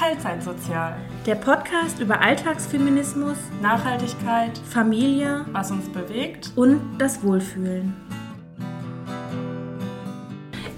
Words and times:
Teilzeitsozial. 0.00 0.94
Der 1.26 1.34
Podcast 1.34 2.00
über 2.00 2.22
Alltagsfeminismus, 2.22 3.36
Nachhaltigkeit, 3.60 4.52
Familie 4.72 5.44
was 5.52 5.70
uns 5.70 5.90
bewegt. 5.92 6.52
und 6.56 6.80
das 6.96 7.22
Wohlfühlen. 7.22 7.94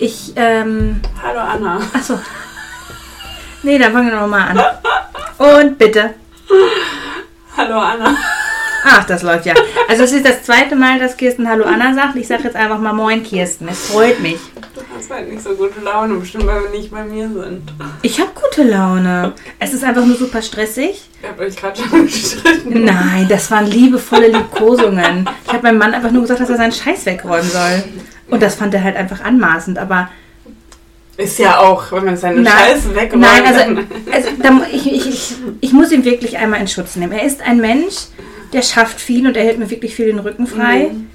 Ich, 0.01 0.33
ähm, 0.35 1.01
Hallo 1.23 1.39
Anna. 1.39 1.81
achso. 1.95 2.19
Nee, 3.63 3.79
dann 3.79 3.93
fangen 3.93 4.11
wir 4.11 4.21
nochmal 4.21 4.59
an. 4.59 4.61
Und 5.39 5.79
bitte. 5.79 6.15
Hallo 7.57 7.79
Anna. 7.79 8.17
Ach, 8.85 9.05
das 9.05 9.23
läuft 9.23 9.47
ja. 9.47 9.55
Also 9.89 10.03
es 10.03 10.11
ist 10.11 10.27
das 10.27 10.43
zweite 10.43 10.75
Mal, 10.75 10.99
dass 10.99 11.17
Kirsten 11.17 11.49
Hallo 11.49 11.65
Anna 11.65 11.95
sagt. 11.95 12.17
Ich 12.17 12.27
sage 12.27 12.43
jetzt 12.43 12.57
einfach 12.57 12.81
mal 12.81 12.93
Moin 12.93 13.23
Kirsten. 13.23 13.69
Es 13.69 13.87
freut 13.93 14.19
mich. 14.19 14.41
Halt 15.23 15.35
nicht 15.35 15.45
so 15.45 15.51
gute 15.51 15.81
Laune, 15.81 16.15
bestimmt 16.15 16.47
weil 16.47 16.65
wir 16.65 16.71
nicht 16.71 16.91
bei 16.91 17.05
mir 17.05 17.29
sind. 17.29 17.73
Ich 18.03 18.19
habe 18.21 18.31
gute 18.35 18.69
Laune. 18.69 19.33
Es 19.61 19.73
ist 19.73 19.85
einfach 19.85 20.05
nur 20.05 20.17
super 20.17 20.43
stressig. 20.43 21.09
Ich 21.23 21.29
habe 21.29 21.45
euch 21.45 21.55
gerade 21.55 21.81
schon 21.81 22.07
gestritten. 22.07 22.85
Nein, 22.85 23.27
das 23.29 23.49
waren 23.53 23.67
liebevolle 23.67 24.29
Liebkosungen. 24.29 25.29
Ich 25.47 25.53
habe 25.53 25.63
meinem 25.63 25.79
Mann 25.79 25.95
einfach 25.95 26.11
nur 26.11 26.23
gesagt, 26.23 26.41
dass 26.41 26.51
er 26.51 26.57
seinen 26.57 26.73
Scheiß 26.73 27.07
wegräumen 27.07 27.49
soll. 27.49 27.85
Und 28.31 28.43
das 28.43 28.57
fand 28.57 28.75
er 28.75 28.83
halt 28.83 28.97
einfach 28.97 29.21
anmaßend. 29.23 29.79
Aber 29.79 30.09
Ist 31.17 31.39
ja 31.39 31.61
auch, 31.61 31.93
wenn 31.93 32.05
man 32.05 32.17
seine 32.17 32.41
Nein, 32.41 32.53
Scheiße 32.53 32.95
wegräumt. 32.97 33.23
Nein, 33.23 33.47
also, 33.47 33.61
also 34.13 34.29
da, 34.43 34.61
ich, 34.73 34.93
ich, 34.93 35.09
ich, 35.09 35.35
ich 35.61 35.73
muss 35.73 35.93
ihn 35.93 36.05
wirklich 36.05 36.37
einmal 36.37 36.61
in 36.61 36.67
Schutz 36.67 36.97
nehmen. 36.97 37.13
Er 37.13 37.25
ist 37.25 37.43
ein 37.43 37.59
Mensch, 37.59 37.95
der 38.53 38.63
schafft 38.63 39.01
viel 39.01 39.25
und 39.27 39.37
er 39.37 39.45
hält 39.45 39.61
mir 39.61 39.71
wirklich 39.71 39.95
viel 39.95 40.07
den 40.07 40.19
Rücken 40.19 40.49
frei. 40.49 40.91
Mhm. 40.93 41.07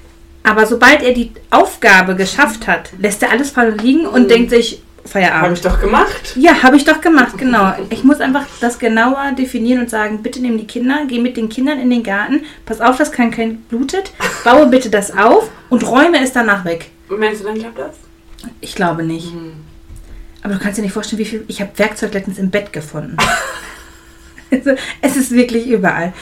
Aber 0.48 0.64
sobald 0.64 1.02
er 1.02 1.12
die 1.12 1.30
Aufgabe 1.50 2.16
geschafft 2.16 2.66
hat, 2.66 2.90
lässt 2.98 3.22
er 3.22 3.30
alles 3.30 3.50
fallen 3.50 3.76
liegen 3.76 4.06
und 4.06 4.22
Mhm. 4.24 4.28
denkt 4.28 4.50
sich, 4.50 4.80
Habe 4.96 5.08
Feierabend. 5.10 5.58
ich 5.58 5.62
doch 5.62 5.78
gemacht. 5.78 6.32
Ja, 6.36 6.62
habe 6.62 6.76
ich 6.76 6.84
doch 6.86 7.02
gemacht, 7.02 7.36
genau. 7.36 7.74
Ich 7.90 8.02
muss 8.02 8.20
einfach 8.20 8.46
das 8.62 8.78
genauer 8.78 9.32
definieren 9.36 9.80
und 9.82 9.90
sagen, 9.90 10.22
bitte 10.22 10.40
nimm 10.40 10.56
die 10.56 10.66
Kinder, 10.66 11.00
geh 11.06 11.18
mit 11.18 11.36
den 11.36 11.50
Kindern 11.50 11.78
in 11.78 11.90
den 11.90 12.02
Garten, 12.02 12.44
pass 12.64 12.80
auf, 12.80 12.96
dass 12.96 13.12
kein 13.12 13.30
Kind 13.30 13.68
blutet, 13.68 14.12
baue 14.42 14.66
bitte 14.68 14.88
das 14.88 15.14
auf 15.14 15.50
und 15.68 15.86
räume 15.86 16.18
es 16.22 16.32
danach 16.32 16.64
weg. 16.64 16.90
Meinst 17.10 17.42
du, 17.42 17.46
dann 17.46 17.58
klappt 17.58 17.78
das? 17.78 17.96
Ich 18.62 18.74
glaube 18.74 19.02
nicht. 19.02 19.28
Aber 20.42 20.54
du 20.54 20.60
kannst 20.60 20.78
dir 20.78 20.82
nicht 20.82 20.92
vorstellen, 20.94 21.18
wie 21.20 21.24
viel. 21.26 21.44
Ich 21.48 21.60
habe 21.60 21.72
Werkzeug 21.76 22.14
letztens 22.14 22.38
im 22.38 22.48
Bett 22.50 22.72
gefunden. 22.72 23.16
also, 24.50 24.70
es 25.02 25.16
ist 25.16 25.30
wirklich 25.32 25.66
überall. 25.66 26.12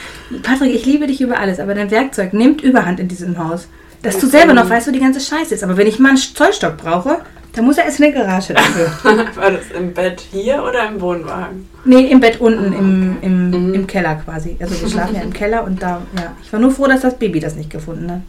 Patrick, 0.43 0.73
ich 0.73 0.85
liebe 0.85 1.07
dich 1.07 1.21
über 1.21 1.37
alles, 1.39 1.59
aber 1.59 1.75
dein 1.75 1.91
Werkzeug 1.91 2.33
nimmt 2.33 2.61
Überhand 2.61 2.99
in 2.99 3.07
diesem 3.07 3.37
Haus. 3.37 3.67
Dass 4.01 4.19
du 4.19 4.27
selber 4.27 4.53
noch 4.53 4.69
weißt, 4.69 4.87
wo 4.87 4.91
die 4.91 4.99
ganze 4.99 5.19
Scheiße 5.19 5.55
ist. 5.55 5.63
Aber 5.63 5.75
wenn 5.77 5.87
ich 5.87 5.99
mal 5.99 6.09
einen 6.09 6.17
Zollstock 6.17 6.77
brauche, 6.77 7.19
dann 7.53 7.65
muss 7.65 7.77
er 7.79 7.85
erst 7.85 7.99
in 7.99 8.11
der 8.13 8.23
Garage 8.23 8.53
dafür. 8.53 8.91
War 9.35 9.51
das 9.51 9.71
im 9.75 9.93
Bett 9.93 10.21
hier 10.31 10.61
oder 10.63 10.87
im 10.87 11.01
Wohnwagen? 11.01 11.67
nee, 11.85 12.05
im 12.05 12.19
Bett 12.19 12.39
unten, 12.39 12.73
im, 12.73 13.17
im, 13.21 13.49
Mhm. 13.49 13.73
im 13.73 13.87
Keller 13.87 14.15
quasi. 14.23 14.55
Also 14.59 14.79
wir 14.79 14.89
schlafen 14.89 15.15
ja 15.15 15.21
im 15.21 15.33
Keller 15.33 15.63
und 15.63 15.81
da, 15.81 16.01
ja. 16.15 16.35
Ich 16.43 16.51
war 16.53 16.59
nur 16.59 16.71
froh, 16.71 16.85
dass 16.87 17.01
das 17.01 17.17
Baby 17.17 17.39
das 17.39 17.55
nicht 17.55 17.69
gefunden 17.71 18.11
hat. 18.11 18.21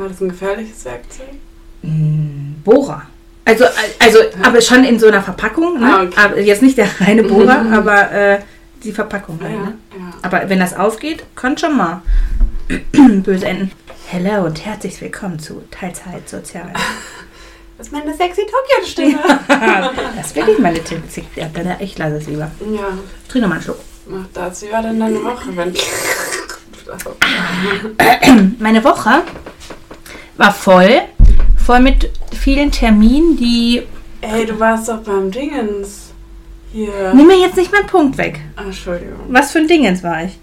War 0.00 0.08
das 0.08 0.20
ein 0.20 0.28
gefährliches 0.28 0.84
Werkzeug? 0.84 1.26
Mm, 1.82 2.62
Bohrer. 2.64 3.02
Also, 3.44 3.64
also, 3.98 4.18
aber 4.42 4.60
schon 4.60 4.84
in 4.84 4.98
so 4.98 5.06
einer 5.08 5.22
Verpackung. 5.22 5.80
Ne? 5.80 5.86
Ah, 5.86 6.02
okay. 6.02 6.14
aber 6.22 6.40
jetzt 6.40 6.62
nicht 6.62 6.76
der 6.78 6.88
reine 7.00 7.22
Bohrer, 7.24 7.64
aber 7.72 8.12
äh, 8.12 8.38
die 8.84 8.92
Verpackung. 8.92 9.40
Halt, 9.42 9.52
Ja, 9.52 9.58
ne? 9.58 9.74
ja. 9.98 10.12
Aber 10.22 10.48
wenn 10.50 10.60
das 10.60 10.74
aufgeht, 10.76 11.24
kann 11.34 11.56
schon 11.56 11.76
mal 11.76 12.02
böse 12.92 13.46
enden. 13.46 13.72
Hello 14.10 14.46
und 14.46 14.64
herzlich 14.64 14.98
willkommen 15.02 15.38
zu 15.38 15.62
Teilzeit 15.70 16.26
Sozial. 16.28 16.72
Das 17.76 17.88
ist 17.88 17.92
meine 17.92 18.14
sexy 18.14 18.40
Tokio-Stimme. 18.40 19.18
das 20.16 20.26
ist 20.28 20.34
wirklich 20.34 20.58
meine 20.58 20.82
Tipp. 20.82 21.02
Ja, 21.36 21.48
dann 21.52 21.76
ich 21.80 21.98
lasse 21.98 22.16
es 22.16 22.26
lieber. 22.26 22.50
ja, 22.74 22.88
Trink 23.28 23.42
noch 23.42 23.48
mal 23.50 23.56
einen 23.56 23.62
Schluck. 23.62 23.78
mach 24.06 24.24
das. 24.32 24.62
Wie 24.62 24.72
war 24.72 24.82
denn 24.82 24.98
deine 24.98 25.22
Woche? 25.22 25.54
Wenn 25.54 25.76
Meine 28.58 28.82
Woche 28.82 29.22
war 30.38 30.52
voll. 30.52 31.02
Voll 31.64 31.80
mit 31.80 32.10
vielen 32.32 32.72
Terminen, 32.72 33.36
die. 33.36 33.82
Ey, 34.22 34.46
du 34.46 34.58
warst 34.58 34.88
doch 34.88 35.02
beim 35.02 35.30
Dingens. 35.30 36.12
Hier. 36.72 37.12
Nimm 37.14 37.26
mir 37.26 37.38
jetzt 37.38 37.56
nicht 37.58 37.70
meinen 37.70 37.86
Punkt 37.86 38.16
weg. 38.16 38.40
Ah, 38.56 38.62
Entschuldigung. 38.62 39.20
Was 39.28 39.52
für 39.52 39.58
ein 39.58 39.68
Dingens 39.68 40.02
war 40.02 40.24
ich? 40.24 40.36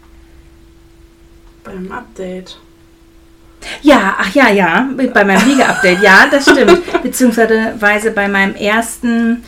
Beim 1.65 1.91
Update. 1.91 2.59
Ja, 3.81 4.15
ach 4.19 4.33
ja, 4.33 4.49
ja, 4.49 4.87
bei 5.13 5.23
meinem 5.23 5.45
Wiege-Update, 5.45 6.01
ja, 6.01 6.25
das 6.29 6.49
stimmt. 6.49 6.81
Beziehungsweise 7.03 8.11
bei 8.11 8.27
meinem 8.27 8.55
ersten, 8.55 9.43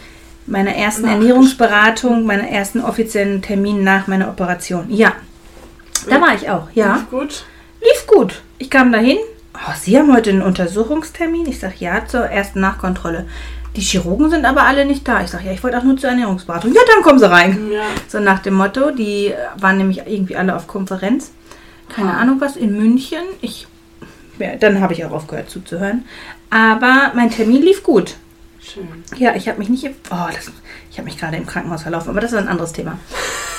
meiner 0.45 0.75
ersten 0.75 1.05
Ernährungsberatung, 1.07 2.25
meiner 2.25 2.47
ersten 2.49 2.81
offiziellen 2.81 3.41
Termin 3.41 3.83
nach 3.83 4.07
meiner 4.07 4.29
Operation. 4.29 4.85
Ja, 4.89 5.13
da 6.09 6.21
war 6.21 6.33
ich 6.35 6.49
auch, 6.49 6.67
ja. 6.73 6.95
Lief 6.95 7.09
gut? 7.09 7.45
Lief 7.81 8.07
gut. 8.07 8.41
Ich 8.59 8.69
kam 8.69 8.91
dahin. 8.91 9.17
Oh, 9.53 9.73
Sie 9.79 9.97
haben 9.97 10.13
heute 10.13 10.29
einen 10.29 10.41
Untersuchungstermin? 10.43 11.47
Ich 11.47 11.59
sage 11.59 11.73
ja, 11.79 12.05
zur 12.05 12.25
ersten 12.25 12.59
Nachkontrolle. 12.59 13.25
Die 13.75 13.81
Chirurgen 13.81 14.29
sind 14.29 14.45
aber 14.45 14.63
alle 14.63 14.85
nicht 14.85 15.07
da. 15.07 15.21
Ich 15.23 15.29
sage 15.29 15.45
ja, 15.45 15.51
ich 15.51 15.63
wollte 15.63 15.77
auch 15.77 15.83
nur 15.83 15.97
zur 15.97 16.09
Ernährungsberatung. 16.09 16.73
Ja, 16.73 16.81
dann 16.93 17.03
kommen 17.03 17.19
Sie 17.19 17.29
rein. 17.29 17.69
Ja. 17.71 17.81
So 18.07 18.19
nach 18.19 18.39
dem 18.39 18.55
Motto, 18.55 18.91
die 18.91 19.33
waren 19.59 19.77
nämlich 19.77 20.01
irgendwie 20.05 20.35
alle 20.35 20.55
auf 20.55 20.65
Konferenz. 20.67 21.31
Keine 21.89 22.11
Ah. 22.13 22.17
Ahnung 22.21 22.41
was, 22.41 22.55
in 22.55 22.77
München. 22.77 23.21
Ich, 23.41 23.67
ja, 24.39 24.55
dann 24.55 24.81
habe 24.81 24.93
ich 24.93 25.05
auch 25.05 25.11
aufgehört 25.11 25.49
zuzuhören. 25.49 26.05
Aber 26.49 27.11
mein 27.15 27.29
Termin 27.29 27.61
lief 27.61 27.83
gut. 27.83 28.15
Schön. 28.61 28.87
Ja, 29.17 29.35
ich 29.35 29.47
habe 29.47 29.59
mich 29.59 29.69
nicht. 29.69 29.85
Oh, 29.85 30.27
das, 30.33 30.51
ich 30.91 30.97
habe 30.97 31.05
mich 31.05 31.17
gerade 31.17 31.37
im 31.37 31.45
Krankenhaus 31.45 31.83
verlaufen, 31.83 32.09
aber 32.09 32.19
das 32.19 32.33
ist 32.33 32.37
ein 32.37 32.47
anderes 32.49 32.73
Thema. 32.73 32.99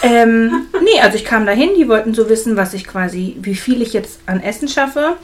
ähm, 0.02 0.66
nee, 0.82 1.00
also 1.00 1.16
ich 1.16 1.24
kam 1.24 1.46
dahin, 1.46 1.70
die 1.78 1.88
wollten 1.88 2.12
so 2.14 2.28
wissen, 2.28 2.56
was 2.56 2.74
ich 2.74 2.86
quasi, 2.86 3.36
wie 3.40 3.54
viel 3.54 3.80
ich 3.80 3.92
jetzt 3.92 4.20
an 4.26 4.42
Essen 4.42 4.68
schaffe, 4.68 5.16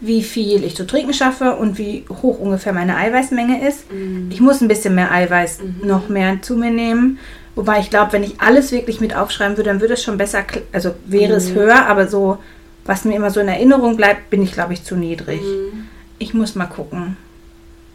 wie 0.00 0.22
viel 0.22 0.64
ich 0.64 0.76
zu 0.76 0.86
trinken 0.86 1.12
schaffe 1.12 1.56
und 1.56 1.76
wie 1.78 2.04
hoch 2.08 2.38
ungefähr 2.38 2.72
meine 2.72 2.96
Eiweißmenge 2.96 3.66
ist. 3.66 3.84
Ich 4.30 4.40
muss 4.40 4.60
ein 4.60 4.68
bisschen 4.68 4.94
mehr 4.94 5.10
Eiweiß 5.10 5.60
noch 5.82 6.08
mehr 6.08 6.40
zu 6.42 6.56
mir 6.56 6.70
nehmen. 6.70 7.18
Wobei 7.54 7.80
ich 7.80 7.90
glaube, 7.90 8.12
wenn 8.12 8.22
ich 8.22 8.40
alles 8.40 8.72
wirklich 8.72 9.00
mit 9.00 9.14
aufschreiben 9.14 9.56
würde, 9.56 9.70
dann 9.70 9.80
würde 9.80 9.94
es 9.94 10.02
schon 10.02 10.18
besser, 10.18 10.44
also 10.72 10.94
wäre 11.04 11.34
es 11.34 11.52
höher, 11.52 11.86
aber 11.86 12.08
so, 12.08 12.38
was 12.84 13.04
mir 13.04 13.14
immer 13.16 13.30
so 13.30 13.40
in 13.40 13.48
Erinnerung 13.48 13.96
bleibt, 13.96 14.30
bin 14.30 14.42
ich, 14.42 14.52
glaube 14.52 14.72
ich, 14.72 14.84
zu 14.84 14.96
niedrig. 14.96 15.40
Mhm. 15.40 15.88
Ich 16.18 16.34
muss 16.34 16.54
mal 16.54 16.66
gucken. 16.66 17.16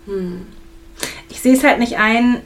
Hm. 0.06 0.42
Ich 1.30 1.42
sehe 1.42 1.54
es 1.56 1.64
halt 1.64 1.80
nicht 1.80 1.98
ein, 1.98 2.38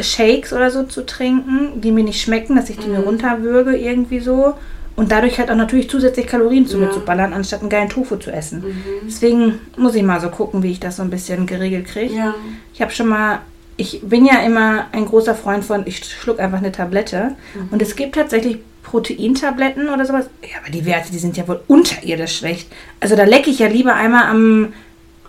Shakes 0.00 0.52
oder 0.52 0.70
so 0.72 0.82
zu 0.84 1.06
trinken, 1.06 1.80
die 1.80 1.92
mir 1.92 2.02
nicht 2.02 2.20
schmecken, 2.20 2.56
dass 2.56 2.68
ich 2.68 2.78
die 2.78 2.88
mir 2.88 2.98
Mhm. 2.98 3.04
runterwürge 3.04 3.76
irgendwie 3.76 4.18
so. 4.20 4.54
Und 4.96 5.10
dadurch 5.12 5.38
halt 5.38 5.50
auch 5.50 5.56
natürlich 5.56 5.88
zusätzlich 5.90 6.26
Kalorien 6.26 6.66
zu 6.66 6.78
mir 6.78 6.86
Ja. 6.86 6.90
zu 6.92 7.00
ballern, 7.00 7.32
anstatt 7.32 7.60
einen 7.60 7.68
geilen 7.70 7.88
Tofu 7.88 8.16
zu 8.16 8.32
essen. 8.32 8.60
Mhm. 8.62 8.74
Deswegen 9.06 9.60
muss 9.76 9.94
ich 9.94 10.02
mal 10.02 10.20
so 10.20 10.28
gucken, 10.30 10.62
wie 10.62 10.70
ich 10.72 10.80
das 10.80 10.96
so 10.96 11.02
ein 11.02 11.10
bisschen 11.10 11.46
geregelt 11.46 11.86
kriege. 11.86 12.12
Ja. 12.14 12.34
Ich 12.72 12.80
habe 12.82 12.90
schon 12.92 13.06
mal, 13.08 13.40
ich 13.76 14.00
bin 14.02 14.24
ja 14.24 14.40
immer 14.44 14.86
ein 14.92 15.04
großer 15.06 15.34
Freund 15.34 15.64
von, 15.64 15.82
ich 15.86 16.04
schluck 16.04 16.38
einfach 16.40 16.58
eine 16.58 16.72
Tablette. 16.72 17.36
Mhm. 17.54 17.68
Und 17.70 17.82
es 17.82 17.94
gibt 17.96 18.14
tatsächlich 18.16 18.58
Proteintabletten 18.84 19.88
oder 19.88 20.04
sowas. 20.06 20.26
Ja, 20.42 20.58
aber 20.62 20.70
die 20.70 20.84
Werte, 20.86 21.10
die 21.10 21.18
sind 21.18 21.36
ja 21.36 21.48
wohl 21.48 21.60
unterirdisch 21.66 22.38
schlecht. 22.38 22.70
Also 23.00 23.16
da 23.16 23.24
lecke 23.24 23.50
ich 23.50 23.58
ja 23.58 23.66
lieber 23.66 23.94
einmal 23.94 24.24
am, 24.26 24.72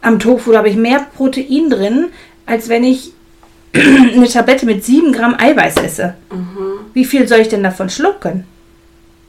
am 0.02 0.20
Tofu, 0.20 0.52
da 0.52 0.60
habe 0.60 0.70
ich 0.70 0.76
mehr 0.76 1.08
Protein 1.16 1.70
drin, 1.70 2.08
als 2.46 2.70
wenn 2.70 2.84
ich 2.84 3.12
eine 3.74 4.28
Tablette 4.28 4.66
mit 4.66 4.86
7 4.86 5.12
Gramm 5.12 5.36
Eiweiß 5.40 5.78
esse. 5.78 6.14
Mhm. 6.32 6.86
Wie 6.94 7.06
viel 7.06 7.28
soll 7.28 7.40
ich 7.40 7.50
denn 7.50 7.64
davon 7.64 7.90
schlucken? 7.90 8.44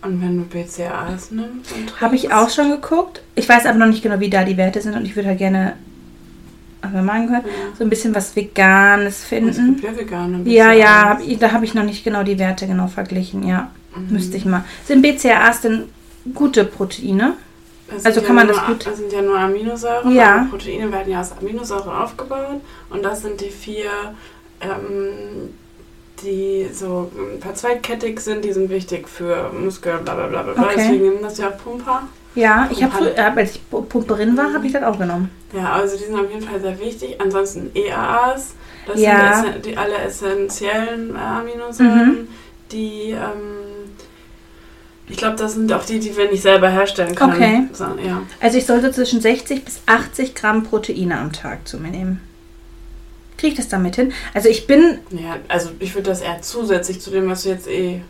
Und 0.03 0.23
wenn 0.23 0.37
du 0.39 0.45
BCAAs 0.45 1.31
nimmst 1.33 1.73
und 1.73 2.01
Habe 2.01 2.15
ich 2.15 2.33
auch 2.33 2.51
schon 2.51 2.71
geguckt. 2.71 3.23
Ich 3.35 3.49
weiß 3.49 3.67
aber 3.67 3.79
noch 3.79 3.87
nicht 3.87 4.03
genau, 4.03 4.21
wie 4.21 4.31
da 4.31 4.45
die 4.45 4.57
Werte 4.57 4.81
sind 4.81 4.95
und 4.95 5.05
ich 5.05 5.17
würde 5.17 5.31
halt 5.31 5.39
gerne, 5.39 5.73
wir 6.93 7.03
mal 7.03 7.27
gehört, 7.27 7.45
Ja. 7.47 7.51
so 7.77 7.83
ein 7.83 7.91
bisschen 7.91 8.15
was 8.15 8.37
Veganes 8.37 9.21
Es 9.21 9.25
finden. 9.25 9.77
gibt 9.77 9.85
ja 9.85 9.97
vegane 9.99 10.43
Ja, 10.49 10.73
ja, 10.73 11.09
hab, 11.09 11.27
ich- 11.27 11.39
da 11.39 11.51
habe 11.51 11.65
ich 11.65 11.75
noch 11.75 11.83
nicht 11.83 12.05
genau 12.05 12.23
die 12.23 12.39
Werte 12.39 12.69
genau 12.69 12.87
verglichen, 12.87 13.43
ja. 13.49 13.71
Mhm. 13.97 14.13
Müsste 14.13 14.37
ich 14.37 14.45
mal. 14.45 14.65
Sind 14.85 15.03
BCAAs 15.03 15.61
denn 15.63 15.85
gute 16.35 16.65
Proteine? 16.65 17.35
Also 18.05 18.21
kann 18.21 18.29
ja 18.31 18.33
man 18.35 18.47
nur, 18.49 18.57
das 18.57 18.67
gut- 18.67 18.87
Das 18.87 18.97
sind 18.99 19.13
ja 19.13 19.23
nur 19.23 19.39
Aminosäuren. 19.39 20.13
Ja. 20.13 20.47
Proteine 20.51 20.91
werden 20.91 21.13
ja 21.13 21.21
aus 21.21 21.33
Aminosäuren 21.41 21.89
aufgebaut. 21.93 22.61
Und 22.91 23.05
das 23.05 23.23
sind 23.23 23.41
die 23.41 23.51
vier, 23.51 23.91
ähm, 24.61 25.51
die 26.23 26.69
so 26.73 27.11
ähm, 27.17 27.41
verzweigkettig 27.41 28.19
sind. 28.21 28.45
Die 28.45 28.53
sind 28.53 28.71
wichtig 28.71 29.09
für 29.09 29.51
Muskeln, 29.53 30.05
bla 30.05 30.15
bla 30.15 30.27
bla. 30.43 30.53
Okay. 30.53 30.75
Deswegen 30.77 31.03
nehmen 31.03 31.23
das 31.23 31.39
ja 31.39 31.51
Pumper. 31.51 32.03
Ja, 32.35 32.69
ich 32.71 32.83
habe 32.83 33.15
äh, 33.17 33.21
als 33.21 33.53
ich 33.57 33.61
Pu- 33.71 33.83
Pumperin 33.83 34.37
war, 34.37 34.53
habe 34.53 34.67
ich 34.67 34.73
das 34.73 34.83
auch 34.83 34.99
genommen. 34.99 35.31
Ja, 35.55 35.73
also 35.75 35.97
die 35.97 36.05
sind 36.05 36.15
auf 36.19 36.31
jeden 36.31 36.43
Fall 36.47 36.61
sehr 36.61 36.79
wichtig. 36.81 37.21
Ansonsten 37.21 37.71
EAAs. 37.75 38.55
Das 38.87 39.01
Ja. 39.01 39.43
sind 39.43 39.65
die 39.65 39.77
alle 39.77 39.97
essentiellen 39.99 41.15
äh, 41.17 41.19
Aminosäuren, 41.19 42.09
Mhm. 42.23 42.29
die 42.73 43.11
ähm, 43.11 43.76
ich 45.09 45.17
glaube, 45.17 45.37
das 45.37 45.55
sind 45.55 45.73
auch 45.73 45.85
die, 45.85 45.99
die 46.01 46.17
wir 46.17 46.31
nicht 46.31 46.43
selber 46.43 46.69
herstellen 46.69 47.15
können. 47.15 47.33
Okay. 47.35 47.63
So, 47.73 47.85
ja. 47.85 48.23
Also 48.41 48.59
ich 48.59 48.67
sollte 48.67 48.91
zwischen 48.93 49.21
60 49.21 49.65
bis 49.65 49.81
80 49.87 50.35
Gramm 50.35 50.65
Proteine 50.65 51.19
am 51.19 51.33
Tag 51.33 51.67
zu 51.69 51.79
mir 51.79 51.91
nehmen. 51.91 52.21
Kriege 53.39 53.53
ich 53.53 53.57
das 53.59 53.69
damit 53.69 53.97
hin? 53.97 54.13
Also 54.35 54.49
ich 54.49 54.67
bin, 54.67 54.99
Ja, 55.11 55.37
also 55.49 55.71
ich 55.79 55.95
würde 55.95 56.11
das 56.11 56.23
eher 56.23 56.41
zusätzlich 56.43 57.01
zu 57.01 57.11
dem, 57.11 57.29
was 57.29 57.43
du 57.43 57.51
jetzt 57.51 57.69
eh 57.69 58.01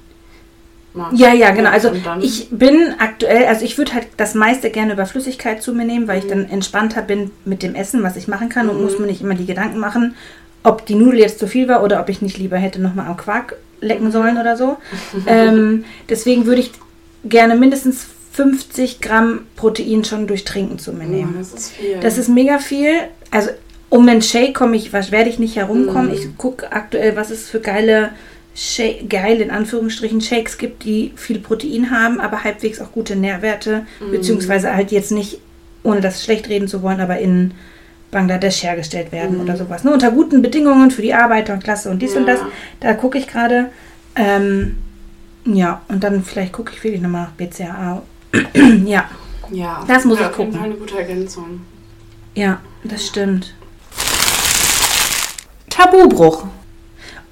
machst. 0.95 1.19
Ja, 1.19 1.35
ja, 1.35 1.51
genau. 1.51 1.71
Also 1.71 1.89
Und 1.91 2.03
ich 2.23 2.49
bin 2.51 2.95
aktuell, 2.99 3.47
also 3.47 3.65
ich 3.65 3.77
würde 3.77 3.93
halt 3.95 4.07
das 4.17 4.35
meiste 4.35 4.71
gerne 4.71 4.93
über 4.93 5.05
Flüssigkeit 5.05 5.63
zu 5.63 5.73
mir 5.75 5.85
nehmen, 5.85 6.07
weil 6.09 6.21
ich 6.21 6.29
dann 6.29 6.49
entspannter 6.49 7.03
bin 7.03 7.31
mit 7.45 7.63
dem 7.63 7.75
Essen, 7.75 8.03
was 8.05 8.17
ich 8.17 8.29
machen 8.29 8.49
kann 8.49 8.69
und 8.69 8.77
Mhm. 8.79 8.85
muss 8.85 8.99
mir 8.99 9.07
nicht 9.07 9.21
immer 9.21 9.35
die 9.35 9.47
Gedanken 9.47 9.79
machen, 9.79 10.15
ob 10.63 10.87
die 10.87 10.95
Nudel 10.95 11.19
jetzt 11.21 11.39
zu 11.41 11.47
viel 11.47 11.69
war 11.69 11.83
oder 11.83 12.01
ob 12.01 12.09
ich 12.09 12.23
nicht 12.23 12.39
lieber 12.39 12.57
hätte 12.57 12.81
nochmal 12.81 13.07
am 13.07 13.17
Quark 13.17 13.57
lecken 13.81 14.11
sollen 14.13 14.39
oder 14.39 14.57
so. 14.57 14.79
ähm, 15.27 15.85
deswegen 16.09 16.47
würde 16.47 16.61
ich 16.61 16.71
gerne 17.29 17.57
mindestens 17.57 18.07
50 18.33 19.01
Gramm 19.01 19.47
Protein 19.57 20.05
schon 20.05 20.27
durch 20.27 20.45
Trinken 20.45 20.79
zu 20.79 20.93
mir 20.93 21.05
Oh, 21.07 21.09
nehmen. 21.09 21.35
das 21.39 21.53
ist 21.53 21.71
viel. 21.73 21.97
Das 22.01 22.19
ist 22.19 22.29
mega 22.29 22.59
viel. 22.59 22.93
Also 23.31 23.51
um 23.89 24.09
einen 24.09 24.23
Shake 24.23 24.55
komme 24.55 24.77
ich, 24.77 24.93
was 24.93 25.11
werde 25.13 25.31
ich 25.31 25.39
nicht 25.39 25.57
herumkommen. 25.57 26.09
Mhm. 26.09 26.13
Ich 26.15 26.37
gucke 26.37 26.71
aktuell, 26.73 27.17
was 27.17 27.31
es 27.31 27.49
für 27.49 27.61
geile, 27.61 28.11
Shake, 28.55 29.09
geile 29.09 29.43
in 29.45 29.51
Anführungsstrichen 29.51 30.21
Shakes 30.21 30.59
gibt, 30.59 30.85
die 30.85 31.13
viel 31.17 31.39
Protein 31.39 31.91
haben, 31.91 32.21
aber 32.21 32.43
halbwegs 32.45 32.81
auch 32.81 32.93
gute 32.93 33.17
Nährwerte, 33.17 33.87
Mhm. 34.01 34.11
beziehungsweise 34.11 34.75
halt 34.75 34.93
jetzt 34.93 35.13
nicht, 35.13 35.39
ohne 35.83 36.01
das 36.01 36.25
schlecht 36.25 36.49
reden 36.49 36.69
zu 36.69 36.83
wollen, 36.83 37.01
aber 37.01 37.19
in 37.19 37.53
Bangladesch 38.11 38.63
hergestellt 38.63 39.13
werden 39.13 39.37
Mhm. 39.37 39.43
oder 39.45 39.57
sowas. 39.57 39.85
Ne? 39.85 39.93
Unter 39.93 40.11
guten 40.11 40.43
Bedingungen 40.43 40.91
für 40.91 41.03
die 41.03 41.15
Arbeiterklasse 41.15 41.91
und 41.91 42.01
dies 42.03 42.17
und 42.17 42.27
Ja. 42.27 42.35
das. 42.35 42.41
Da 42.81 42.95
gucke 42.95 43.19
ich 43.19 43.27
gerade. 43.27 43.67
Ähm, 44.15 44.77
ja, 45.47 45.81
und 45.89 46.03
dann 46.05 46.23
vielleicht 46.23 46.53
gucke 46.53 46.73
ich 46.75 46.83
wirklich 46.85 47.01
nochmal 47.03 47.23
nach 47.25 47.33
BCAA. 47.33 48.03
ja, 48.85 49.05
ja, 49.51 49.85
das 49.89 50.05
muss 50.05 50.19
ja, 50.19 50.27
ich 50.27 50.31
auf 50.33 50.39
jeden 50.39 50.51
gucken. 50.51 50.61
Fall 50.61 50.71
eine 50.71 50.75
gute 50.79 50.99
Ergänzung. 50.99 51.61
ja, 52.35 52.61
das 52.85 53.07
stimmt. 53.07 53.55
Tabubruch. 55.71 56.47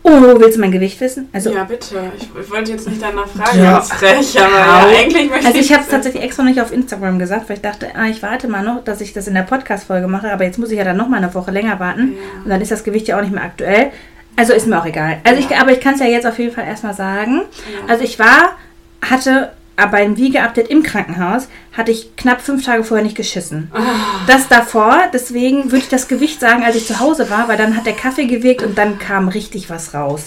Oh, 0.07 0.11
willst 0.39 0.57
du 0.59 0.61
mein 0.61 0.71
Gewicht 0.71 1.01
wissen? 1.01 1.29
Also, 1.33 1.51
ja, 1.55 1.65
bitte. 1.65 2.13
Ich, 2.19 2.25
ich 2.39 2.51
wollte 2.51 2.73
jetzt 2.73 2.87
nicht 2.87 3.01
danach 3.01 3.27
fragen, 3.27 3.59
Ja. 3.59 3.73
ganz 3.79 3.91
frech, 3.91 4.39
aber 4.39 4.59
ja, 4.59 4.87
eigentlich 4.99 5.31
möchte 5.31 5.47
also 5.47 5.59
ich 5.59 5.71
habe 5.73 5.81
es 5.81 5.87
es 5.87 5.91
tatsächlich 5.93 6.23
extra 6.23 6.43
nicht 6.43 6.61
auf 6.61 6.73
Instagram 6.75 7.19
gesagt, 7.19 7.49
weil 7.49 7.57
ich 7.57 7.63
dachte, 7.63 7.89
ah, 7.97 8.07
ich 8.07 8.23
warte 8.23 8.47
mal 8.47 8.63
noch, 8.63 8.85
dass 8.85 9.01
ich 9.01 9.15
das 9.15 9.29
in 9.29 9.35
der 9.35 9.45
Podcast-Folge 9.45 10.07
mache, 10.07 10.31
aber 10.31 10.45
jetzt 10.45 10.59
muss 10.59 10.71
ich 10.71 10.77
ja 10.77 10.85
dann 10.85 10.99
noch 10.99 11.09
mal 11.09 11.17
eine 11.17 11.33
Woche 11.33 11.51
länger 11.53 11.81
warten 11.81 12.13
Ja. 12.19 12.43
und 12.45 12.51
dann 12.51 12.61
ist 12.61 12.71
das 12.71 12.85
Gewicht 12.85 13.09
ja 13.09 13.17
auch 13.17 13.23
nicht 13.23 13.33
mehr 13.33 13.45
aktuell. 13.45 13.93
Also 14.37 14.53
ist 14.53 14.67
mir 14.67 14.79
auch 14.81 14.87
egal. 14.87 15.19
Also 15.25 15.41
ich, 15.41 15.49
Ja. 15.51 15.61
aber 15.61 15.73
ich 15.73 15.81
kann 15.81 15.95
es 15.95 16.01
ja 16.01 16.07
jetzt 16.07 16.27
auf 16.27 16.39
jeden 16.39 16.55
Fall 16.55 16.65
erstmal 16.67 16.95
sagen. 16.95 17.43
Ja. 17.43 17.89
Also 17.93 18.05
ich 18.05 18.19
war, 18.19 18.57
hatte 19.09 19.53
aber 19.77 19.93
beim 19.93 20.17
Wiege-Update 20.17 20.69
im 20.69 20.83
Krankenhaus, 20.85 21.49
hatte 21.77 21.91
ich 21.91 22.15
knapp 22.17 22.41
fünf 22.41 22.65
Tage 22.65 22.85
vorher 22.85 23.05
nicht 23.05 23.17
geschissen. 23.17 23.71
Ah. 23.75 23.81
Das 24.29 24.47
davor, 24.49 24.97
deswegen 25.13 25.65
würde 25.65 25.79
ich 25.79 25.89
das 25.89 26.07
Gewicht 26.07 26.39
sagen, 26.39 26.63
als 26.63 26.77
ich 26.77 26.87
zu 26.87 27.01
Hause 27.01 27.29
war, 27.29 27.49
weil 27.49 27.57
dann 27.57 27.77
hat 27.77 27.85
der 27.85 27.95
Kaffee 27.95 28.27
gewirkt 28.27 28.63
und 28.63 28.79
dann 28.79 28.99
kam 29.01 29.27
richtig 29.29 29.71
was 29.71 29.93
raus. 29.93 30.27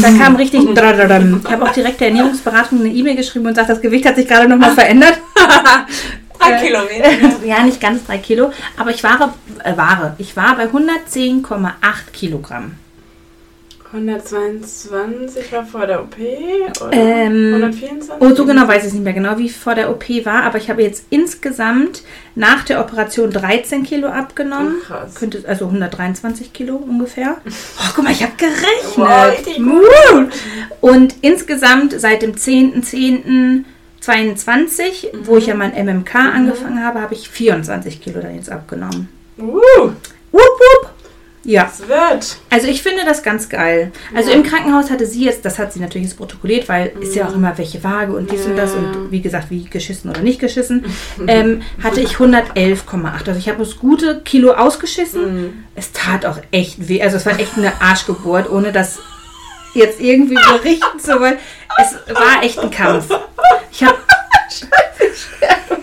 Dann 0.00 0.18
kam 0.20 0.36
richtig. 0.36 0.60
Ich 0.70 0.78
habe 1.50 1.64
auch 1.64 1.72
direkt 1.72 2.00
der 2.00 2.08
Ernährungsberatung 2.08 2.78
eine 2.80 2.88
E-Mail 2.90 3.16
geschrieben 3.16 3.46
und 3.46 3.56
sagt, 3.56 3.68
das 3.70 3.80
Gewicht 3.80 4.06
hat 4.06 4.14
sich 4.14 4.28
gerade 4.28 4.48
nochmal 4.48 4.72
verändert. 4.74 5.18
Drei 6.38 6.52
Äh, 6.52 6.66
Kilometer. 6.66 7.36
ja, 7.44 7.62
nicht 7.64 7.80
ganz 7.80 8.04
drei 8.04 8.18
Kilo, 8.18 8.52
aber 8.76 8.90
ich 8.90 9.02
war, 9.02 9.34
äh, 9.64 9.76
war, 9.76 10.14
ich 10.18 10.36
war 10.36 10.56
bei 10.56 10.66
110,8 10.66 11.70
Kilogramm. 12.12 12.76
122 13.92 15.52
war 15.52 15.66
vor 15.66 15.86
der 15.86 16.02
OP 16.02 16.16
oder 16.80 16.92
Ähm, 16.92 17.52
124? 17.52 18.14
Oh, 18.20 18.34
so 18.34 18.46
genau 18.46 18.66
weiß 18.66 18.86
ich 18.86 18.94
nicht 18.94 19.04
mehr 19.04 19.12
genau, 19.12 19.36
wie 19.36 19.50
vor 19.50 19.74
der 19.74 19.90
OP 19.90 20.08
war, 20.24 20.44
aber 20.44 20.56
ich 20.56 20.70
habe 20.70 20.82
jetzt 20.82 21.04
insgesamt 21.10 22.02
nach 22.34 22.64
der 22.64 22.80
Operation 22.80 23.30
13 23.30 23.82
Kilo 23.82 24.08
abgenommen. 24.08 24.76
Oh, 24.80 24.84
krass. 24.86 25.14
Könnte, 25.14 25.44
also 25.46 25.66
123 25.66 26.54
Kilo 26.54 26.76
ungefähr. 26.76 27.36
Oh, 27.46 27.90
guck 27.94 28.04
mal, 28.04 28.12
ich 28.12 28.22
habe 28.22 28.32
gerechnet. 28.38 28.96
Wow! 28.96 29.34
Und 30.80 31.16
insgesamt 31.20 31.92
seit 32.00 32.22
dem 32.22 32.32
10.10.22, 32.32 35.08
wo 35.24 35.36
ich 35.36 35.48
ja 35.48 35.54
mein 35.54 35.72
MMK 35.72 36.14
angefangen 36.14 36.82
habe, 36.82 37.02
habe 37.02 37.12
ich 37.12 37.28
24 37.28 38.00
Kilo 38.00 38.20
dann 38.20 38.36
jetzt 38.36 38.50
abgenommen. 38.50 39.10
Uh, 39.38 39.90
Wupp, 40.32 40.32
wupp. 40.32 40.91
Ja, 41.44 41.68
es 41.72 41.88
wird. 41.88 42.36
also 42.50 42.68
ich 42.68 42.82
finde 42.82 43.04
das 43.04 43.22
ganz 43.24 43.48
geil. 43.48 43.90
Also 44.14 44.30
Ja. 44.30 44.36
im 44.36 44.42
Krankenhaus 44.44 44.90
hatte 44.90 45.06
sie 45.06 45.24
jetzt, 45.24 45.44
das 45.44 45.58
hat 45.58 45.72
sie 45.72 45.80
natürlich 45.80 46.06
jetzt 46.08 46.16
protokolliert, 46.16 46.68
weil 46.68 46.92
ist 47.00 47.16
ja 47.16 47.26
auch 47.26 47.34
immer 47.34 47.56
welche 47.58 47.82
Waage 47.82 48.12
und 48.12 48.30
dies 48.30 48.46
und 48.46 48.56
das 48.56 48.72
Ja. 48.74 48.78
und 48.78 49.10
wie 49.10 49.20
gesagt, 49.20 49.50
wie 49.50 49.64
geschissen 49.64 50.08
oder 50.10 50.20
nicht 50.20 50.38
geschissen, 50.40 50.84
ähm, 51.26 51.62
hatte 51.82 52.00
ich 52.00 52.16
111,8. 52.16 53.26
Also 53.28 53.38
ich 53.38 53.48
habe 53.48 53.58
das 53.58 53.76
gute 53.78 54.20
Kilo 54.20 54.52
ausgeschissen. 54.52 55.42
Mhm. 55.42 55.64
Es 55.74 55.90
tat 55.92 56.24
auch 56.26 56.38
echt 56.52 56.88
weh. 56.88 57.02
Also 57.02 57.16
es 57.16 57.26
war 57.26 57.38
echt 57.40 57.56
eine 57.56 57.72
Arschgeburt, 57.80 58.48
ohne 58.48 58.70
das 58.70 58.98
jetzt 59.74 60.00
irgendwie 60.00 60.34
berichten 60.34 60.98
zu 61.00 61.18
wollen. 61.18 61.38
Es 61.78 62.14
war 62.14 62.42
echt 62.42 62.58
ein 62.60 62.70
Kampf. 62.70 63.06
Ich 63.72 63.82
habe... 63.82 63.96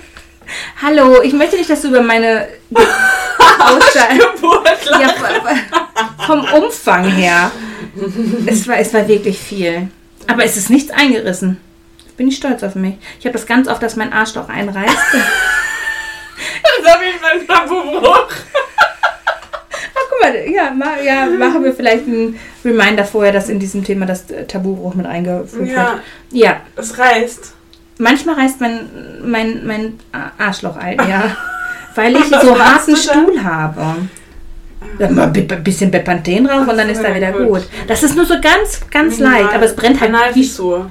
Hallo, 0.82 1.22
ich 1.22 1.34
möchte 1.34 1.58
nicht, 1.58 1.70
dass 1.70 1.82
du 1.82 1.90
über 1.90 2.02
meine. 2.02 2.48
Geburtler. 2.70 4.08
Ja, 5.02 5.10
vom 6.26 6.46
Umfang 6.54 7.04
her. 7.12 7.52
Es 8.46 8.68
war, 8.68 8.78
es 8.78 8.94
war 8.94 9.08
wirklich 9.08 9.38
viel. 9.38 9.90
Aber 10.28 10.44
es 10.44 10.58
ist 10.58 10.70
nichts 10.70 10.92
eingerissen. 10.92 11.60
Bin 12.18 12.28
ich 12.28 12.38
stolz 12.38 12.64
auf 12.64 12.76
mich. 12.76 12.96
Ich 13.20 13.26
habe 13.26 13.34
das 13.34 13.46
ganz 13.46 13.68
oft, 13.68 13.82
dass 13.84 13.96
mein 13.96 14.14
Arschloch 14.14 14.50
einreißt. 14.50 14.98
Das 16.62 16.86
ist 16.86 16.96
auf 16.96 17.04
jeden 17.04 17.20
Fall 17.20 17.32
ein 17.40 17.48
Tabubruch. 17.48 18.28
Ach, 19.94 20.02
guck 20.10 20.22
mal, 20.22 20.50
ja, 20.50 20.72
ma, 20.72 20.98
ja, 21.02 21.26
machen 21.26 21.64
wir 21.66 21.74
vielleicht 21.74 22.06
einen 22.08 22.40
Reminder 22.64 23.04
vorher, 23.04 23.34
dass 23.34 23.50
in 23.50 23.60
diesem 23.60 23.84
Thema 23.84 24.06
das 24.06 24.24
Tabubruch 24.48 24.94
mit 24.94 25.06
eingeführt 25.06 25.68
wird. 25.68 25.70
Ja, 25.70 26.00
Ja, 26.32 26.62
es 26.78 26.98
reißt. 26.98 27.54
Manchmal 28.00 28.36
reißt 28.36 28.60
mein, 28.60 28.80
mein, 29.24 29.66
mein 29.68 30.00
Arschloch 30.40 30.76
ein, 30.78 30.98
ja. 31.08 31.36
Weil 31.96 32.16
ich 32.16 32.26
so 32.26 32.58
harten 32.60 32.92
da? 32.94 32.98
Stuhl 32.98 33.44
habe. 33.44 33.96
Dann 34.98 35.16
mal 35.16 35.28
ein 35.34 35.64
bisschen 35.64 35.92
Bepanthen 35.92 36.46
drauf 36.46 36.68
und 36.68 36.78
dann 36.78 36.90
ist 36.90 37.04
Ja, 37.04 37.14
wieder 37.14 37.32
gut. 37.32 37.48
gut. 37.48 37.68
Das 37.88 38.02
ist 38.04 38.16
nur 38.16 38.26
so 38.26 38.36
ganz, 38.42 38.80
ganz 38.90 39.18
Minimal. 39.18 39.42
leicht, 39.42 39.54
aber 39.56 39.66
es 39.66 39.76
brennt 39.76 40.00
halt 40.00 40.12
wie 40.12 40.16
Analfissur. 40.16 40.90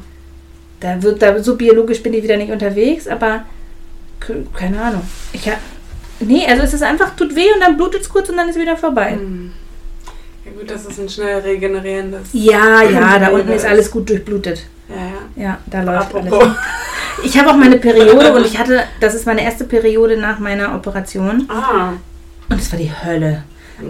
Da 0.81 1.03
wird 1.03 1.23
da 1.23 1.43
so 1.43 1.57
biologisch 1.57 2.03
bin 2.03 2.15
ich 2.15 2.23
wieder 2.23 2.37
nicht 2.37 2.53
unterwegs, 2.53 3.09
aber 3.09 3.45
ke- 4.21 4.45
keine 4.57 4.81
Ahnung. 4.81 5.03
Ich 5.33 5.49
hab, 5.49 5.59
nee, 6.21 6.47
also 6.47 6.63
es 6.63 6.75
ist 6.75 6.83
einfach 6.83 7.17
tut 7.17 7.35
weh 7.35 7.51
und 7.55 7.61
dann 7.61 7.77
blutet 7.77 8.03
es 8.03 8.09
kurz 8.09 8.29
und 8.29 8.37
dann 8.37 8.49
ist 8.49 8.59
wieder 8.59 8.77
vorbei. 8.77 9.13
Hm. 9.13 9.53
Ja 10.45 10.53
gut, 10.53 10.71
das 10.71 10.85
ist 10.85 10.99
ein 11.01 11.09
schnell 11.09 11.39
regenerierendes. 11.41 12.29
Ja, 12.33 12.83
ja, 12.83 13.19
da 13.19 13.29
unten 13.33 13.51
ist 13.53 13.65
alles 13.65 13.91
gut 13.91 14.09
durchblutet. 14.11 14.67
Ja, 14.89 14.97
ja. 14.97 15.43
Ja, 15.45 15.59
da 15.67 15.83
läuft 15.83 16.15
Apropos. 16.15 16.43
alles. 16.43 16.57
Ich 17.25 17.39
habe 17.39 17.51
auch 17.51 17.57
meine 17.57 17.77
Periode 17.79 18.33
und 18.33 18.47
ich 18.47 18.59
hatte, 18.59 18.85
das 19.01 19.15
ist 19.15 19.27
meine 19.27 19.43
erste 19.43 19.65
Periode 19.65 20.17
nach 20.17 20.39
meiner 20.39 20.75
Operation 20.75 21.49
Ah. 21.51 21.93
und 22.49 22.61
es 22.61 22.71
war 22.73 22.79
die 22.79 22.91
Hölle. 22.93 23.43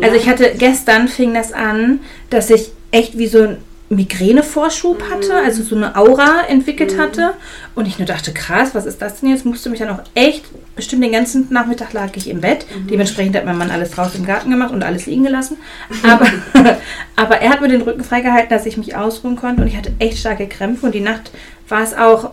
Also 0.02 0.16
ich 0.16 0.28
hatte 0.28 0.52
gestern 0.58 1.08
fing 1.08 1.34
das 1.34 1.52
an, 1.52 2.00
dass 2.30 2.50
ich 2.50 2.72
echt 2.90 3.16
wie 3.16 3.26
so 3.26 3.42
ein 3.42 3.56
Migränevorschub 3.90 5.02
hatte, 5.10 5.34
also 5.34 5.62
so 5.62 5.74
eine 5.74 5.96
Aura 5.96 6.42
entwickelt 6.48 6.98
hatte. 6.98 7.32
Und 7.74 7.86
ich 7.86 7.98
nur 7.98 8.04
dachte, 8.06 8.32
krass, 8.34 8.70
was 8.74 8.84
ist 8.84 9.00
das 9.00 9.20
denn 9.20 9.30
jetzt? 9.30 9.46
Musste 9.46 9.70
mich 9.70 9.78
dann 9.78 9.88
auch 9.88 10.02
echt, 10.14 10.44
bestimmt 10.76 11.02
den 11.04 11.12
ganzen 11.12 11.46
Nachmittag 11.50 11.94
lag 11.94 12.10
ich 12.14 12.28
im 12.28 12.42
Bett. 12.42 12.66
Dementsprechend 12.90 13.34
hat 13.34 13.46
mein 13.46 13.56
Mann 13.56 13.70
alles 13.70 13.92
draußen 13.92 14.20
im 14.20 14.26
Garten 14.26 14.50
gemacht 14.50 14.72
und 14.72 14.82
alles 14.82 15.06
liegen 15.06 15.24
gelassen. 15.24 15.56
Aber, 16.02 16.26
aber 17.16 17.36
er 17.40 17.48
hat 17.50 17.62
mir 17.62 17.68
den 17.68 17.80
Rücken 17.82 18.04
freigehalten, 18.04 18.50
dass 18.50 18.66
ich 18.66 18.76
mich 18.76 18.94
ausruhen 18.94 19.36
konnte. 19.36 19.62
Und 19.62 19.68
ich 19.68 19.76
hatte 19.76 19.92
echt 20.00 20.18
starke 20.18 20.48
Krämpfe. 20.48 20.84
Und 20.84 20.94
die 20.94 21.00
Nacht 21.00 21.30
war 21.68 21.82
es 21.82 21.94
auch 21.94 22.32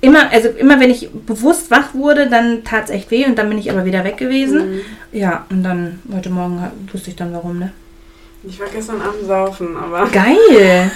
immer, 0.00 0.30
also 0.30 0.48
immer 0.48 0.80
wenn 0.80 0.90
ich 0.90 1.10
bewusst 1.10 1.70
wach 1.70 1.94
wurde, 1.94 2.28
dann 2.28 2.64
tat 2.64 2.84
es 2.84 2.90
echt 2.90 3.10
weh. 3.10 3.26
Und 3.26 3.36
dann 3.36 3.48
bin 3.48 3.58
ich 3.58 3.70
aber 3.70 3.84
wieder 3.84 4.04
weg 4.04 4.16
gewesen. 4.16 4.76
Mhm. 4.76 4.80
Ja, 5.12 5.46
und 5.50 5.62
dann 5.62 6.00
heute 6.12 6.30
Morgen 6.30 6.62
wusste 6.92 7.10
ich 7.10 7.16
dann 7.16 7.32
warum, 7.32 7.58
ne? 7.58 7.72
Ich 8.44 8.60
war 8.60 8.68
gestern 8.68 9.00
Abend 9.00 9.26
saufen, 9.26 9.76
aber. 9.76 10.06
Geil! 10.12 10.90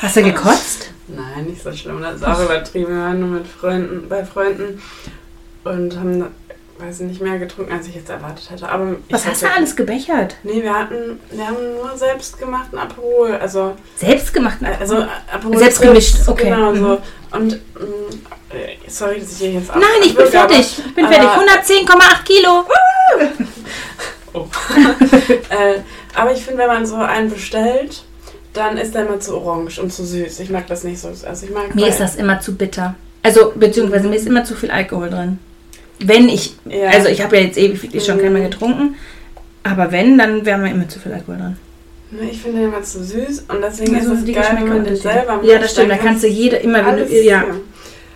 Hast 0.00 0.16
du 0.16 0.22
gekotzt? 0.22 0.90
Nein, 1.08 1.46
nicht 1.46 1.62
so 1.62 1.72
schlimm. 1.72 2.00
Das 2.00 2.16
ist 2.16 2.24
auch 2.24 2.42
übertrieben. 2.44 2.88
Wir 2.88 3.00
waren 3.00 3.20
nur 3.20 3.28
mit 3.28 3.46
Freunden, 3.46 4.08
bei 4.08 4.24
Freunden 4.24 4.80
und 5.64 5.98
haben, 5.98 6.24
weiß 6.78 7.00
ich 7.00 7.06
nicht, 7.06 7.20
mehr 7.20 7.38
getrunken, 7.38 7.72
als 7.72 7.86
ich 7.88 7.94
jetzt 7.94 8.10
erwartet 8.10 8.50
hätte. 8.50 8.68
Aber 8.68 8.96
Was 9.10 9.26
hast 9.26 9.42
du 9.42 9.46
alles 9.50 9.74
gebechert? 9.76 10.34
Nee, 10.42 10.62
wir 10.62 10.74
hatten, 10.74 11.18
wir 11.30 11.46
haben 11.46 11.56
nur 11.74 11.96
selbstgemachten 11.96 12.78
Aperol. 12.78 13.32
Also, 13.36 13.76
Selbst 13.96 14.32
gemacht? 14.34 14.58
äh, 14.62 14.76
also 14.80 15.04
Aperol 15.32 15.58
Selbst 15.58 15.76
Spritz, 15.76 15.88
gemischt, 15.88 16.16
okay. 16.28 16.50
Genau 16.50 16.72
Mhm. 16.72 16.78
so. 16.78 16.98
Und, 17.32 17.52
mh, 17.52 17.56
äh, 18.54 18.76
sorry, 18.88 19.20
dass 19.20 19.32
ich 19.32 19.38
hier 19.38 19.52
jetzt 19.52 19.68
Nein, 19.74 19.82
ich 20.02 20.14
bin 20.14 20.22
aber- 20.22 20.30
fertig. 20.30 20.78
Ich 20.86 20.94
bin 20.94 21.06
fertig. 21.06 21.28
110,8 21.28 22.24
Kilo. 22.24 22.64
Oh. 24.34 24.46
äh, 25.50 25.80
aber 26.14 26.32
ich 26.32 26.42
finde, 26.44 26.58
wenn 26.58 26.66
man 26.68 26.86
so 26.86 26.96
einen 26.96 27.30
bestellt, 27.30 28.02
dann 28.52 28.76
ist 28.76 28.94
der 28.94 29.06
immer 29.06 29.18
zu 29.20 29.36
orange 29.38 29.78
und 29.80 29.92
zu 29.92 30.04
süß. 30.04 30.40
Ich 30.40 30.50
mag 30.50 30.66
das 30.66 30.84
nicht 30.84 30.98
so. 31.00 31.08
Also 31.08 31.46
ich 31.46 31.52
mag 31.52 31.74
Mir 31.74 31.88
ist 31.88 32.00
das 32.00 32.16
immer 32.16 32.40
zu 32.40 32.54
bitter. 32.56 32.94
Also, 33.22 33.52
beziehungsweise 33.54 34.08
mir 34.08 34.16
ist 34.16 34.26
immer 34.26 34.44
zu 34.44 34.54
viel 34.54 34.70
Alkohol 34.70 35.10
drin. 35.10 35.38
Wenn 35.98 36.28
ich, 36.28 36.54
Ja. 36.66 36.88
also 36.90 37.08
ich 37.08 37.22
habe 37.22 37.36
ja 37.36 37.42
jetzt 37.44 37.56
ewig 37.58 37.82
wirklich 37.82 38.04
schon 38.04 38.16
Mhm. 38.18 38.20
keinen 38.22 38.32
mehr 38.34 38.48
getrunken, 38.48 38.96
aber 39.62 39.90
wenn, 39.92 40.18
dann 40.18 40.44
wäre 40.44 40.58
mir 40.58 40.70
immer 40.70 40.88
zu 40.88 40.98
viel 41.00 41.12
Alkohol 41.12 41.38
drin. 41.38 41.56
Ich 42.30 42.40
finde 42.40 42.60
den 42.60 42.68
immer 42.68 42.82
zu 42.82 43.02
süß 43.02 43.46
und 43.48 43.60
deswegen 43.62 43.96
Also 43.96 44.12
ist 44.12 44.18
es 44.20 44.24
die 44.24 44.32
geil, 44.32 44.44
wenn 44.54 44.68
man 44.68 44.84
den 44.84 44.96
selber 44.96 45.36
macht. 45.36 45.44
Ja, 45.46 45.58
das 45.58 45.72
stimmt. 45.72 45.90
Da 45.90 45.96
kannst 45.96 46.22
du 46.22 46.28
jede 46.28 46.56
immer, 46.56 46.84
wenn 46.86 46.96
du, 46.98 47.22
ja, 47.22 47.44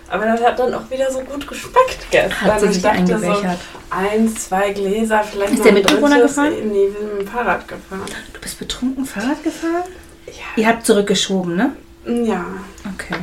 Aber 0.09 0.25
das 0.25 0.41
hat 0.43 0.59
dann 0.59 0.73
auch 0.73 0.89
wieder 0.91 1.09
so 1.11 1.19
gut 1.21 1.47
geschmeckt 1.47 2.05
gestern. 2.11 2.41
hat 2.41 2.59
sie 2.59 2.65
ich 2.67 2.73
sich 2.73 2.81
dachte 2.83 3.05
so, 3.07 3.13
eingewächert. 3.15 3.57
eins, 3.89 4.49
zwei 4.49 4.71
Gläser, 4.71 5.23
vielleicht 5.23 5.53
Ist 5.53 5.63
der 5.63 5.71
ein 5.71 5.75
Mitbewohner 5.75 6.15
drittes. 6.15 6.35
gefahren? 6.35 6.53
Nee, 6.71 6.87
wir 6.91 6.99
sind 6.99 7.17
mit 7.17 7.21
dem 7.21 7.27
Fahrrad 7.27 7.67
gefahren. 7.67 8.01
Du 8.33 8.39
bist 8.41 8.59
betrunken 8.59 9.05
Fahrrad 9.05 9.41
gefahren? 9.43 9.83
Ja. 10.27 10.33
Ihr 10.61 10.67
habt 10.67 10.85
zurückgeschoben, 10.85 11.55
ne? 11.55 11.71
Ja. 12.05 12.45
Okay. 12.93 13.15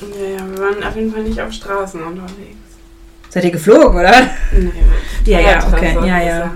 Ja, 0.00 0.26
ja, 0.38 0.50
wir 0.50 0.58
waren 0.62 0.82
auf 0.84 0.94
jeden 0.96 1.12
Fall 1.12 1.22
nicht 1.24 1.40
auf 1.40 1.52
Straßen 1.52 2.02
unterwegs. 2.02 2.56
Seid 3.30 3.44
ihr 3.44 3.50
geflogen, 3.50 3.98
oder? 3.98 4.28
Nee, 4.52 4.70
Ja, 5.24 5.40
ja, 5.40 5.60
Fahrradstraße, 5.60 5.98
okay. 5.98 6.08
Ja, 6.08 6.18
ja. 6.18 6.38
ja. 6.38 6.52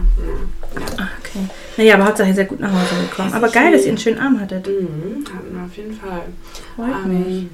Ah, 0.98 1.08
okay. 1.20 1.46
Naja, 1.76 1.94
aber 1.94 2.06
Hauptsache 2.06 2.28
ihr 2.28 2.34
seid 2.34 2.48
gut 2.48 2.60
nach 2.60 2.70
Hause 2.72 2.94
gekommen. 3.08 3.32
Aber 3.34 3.48
geil, 3.48 3.72
dass 3.72 3.82
ihr 3.82 3.88
einen 3.88 3.98
schönen 3.98 4.18
Abend 4.18 4.40
hattet. 4.40 4.66
Mhm, 4.66 5.24
hatten 5.26 5.54
wir 5.56 5.64
auf 5.64 5.76
jeden 5.76 5.94
Fall. 5.94 6.22
Freut 6.76 7.06
mich. 7.06 7.26
Ähm, 7.44 7.50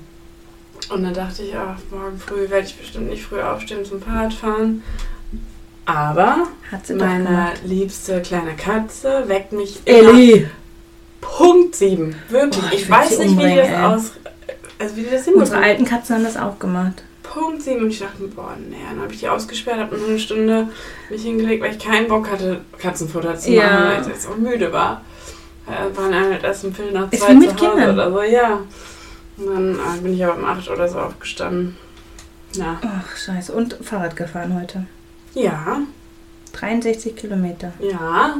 und 0.91 1.03
dann 1.03 1.15
dachte 1.15 1.43
ich, 1.43 1.55
ach, 1.57 1.77
morgen 1.91 2.19
früh 2.19 2.49
werde 2.49 2.67
ich 2.67 2.77
bestimmt 2.77 3.09
nicht 3.11 3.25
früh 3.25 3.41
aufstehen 3.41 3.85
zum 3.85 4.01
Fahrradfahren. 4.01 4.83
Aber 5.85 6.49
meine 6.97 7.53
liebste 7.65 8.21
kleine 8.23 8.55
Katze 8.55 9.25
weckt 9.27 9.53
mich 9.53 9.81
immer 9.87 10.11
Ellie! 10.11 10.51
Punkt 11.21 11.75
sieben. 11.75 12.15
Wirklich. 12.29 12.63
Boah, 12.63 12.73
ich 12.73 12.83
ich 12.83 12.91
weiß 12.91 13.19
nicht, 13.19 13.21
wie 13.21 13.27
die 13.27 13.33
umbringen, 13.33 13.57
das 13.59 13.69
ey. 13.69 13.77
aus. 13.77 14.13
Also 14.79 14.97
wie 14.97 15.03
die 15.03 15.11
das 15.11 15.27
Unsere 15.27 15.35
hinbekommen. 15.41 15.65
alten 15.65 15.85
Katzen 15.85 16.17
haben 16.17 16.25
das 16.25 16.37
auch 16.37 16.59
gemacht. 16.59 17.03
Punkt 17.39 17.63
sieben. 17.63 17.83
Und 17.85 17.91
ich 17.91 17.99
dachte 18.01 18.23
boah, 18.29 18.55
nee. 18.69 18.77
Dann 18.91 19.01
habe 19.03 19.13
ich 19.13 19.21
die 19.21 19.29
ausgesperrt, 19.29 19.79
habe 19.79 19.97
eine 19.97 20.19
Stunde 20.19 20.69
mich 21.11 21.23
hingelegt, 21.23 21.63
weil 21.63 21.73
ich 21.77 21.79
keinen 21.85 22.09
Bock 22.09 22.31
hatte, 22.31 22.61
Katzenfutter 22.79 23.37
zu 23.37 23.51
machen, 23.51 23.59
Ja. 23.61 23.89
weil 23.95 24.01
ich 24.03 24.09
jetzt 24.09 24.29
auch 24.29 24.37
müde 24.37 24.73
war. 24.73 25.03
Äh, 25.67 25.97
waren 25.97 26.15
halt 26.15 26.43
erst 26.45 26.65
um 26.65 26.73
Viertel 26.75 26.93
nach 26.95 27.11
zwei 27.11 27.17
zu 27.19 27.27
Hause 27.27 27.55
Kindern. 27.57 27.91
oder 27.95 28.11
so, 28.13 28.23
ja. 28.23 28.61
Und 29.37 29.47
dann 29.47 29.75
äh, 29.75 30.01
bin 30.03 30.15
ich 30.15 30.25
aber 30.25 30.37
um 30.37 30.45
acht 30.45 30.69
oder 30.71 30.89
so 30.89 30.99
aufgestanden. 30.99 31.77
Ja. 32.55 32.81
Ach, 32.83 33.17
scheiße. 33.17 33.53
Und 33.53 33.77
Fahrrad 33.83 34.17
gefahren 34.17 34.59
heute. 34.59 34.87
Ja, 35.35 35.81
63 36.55 37.15
Kilometer. 37.15 37.73
ja. 37.81 38.37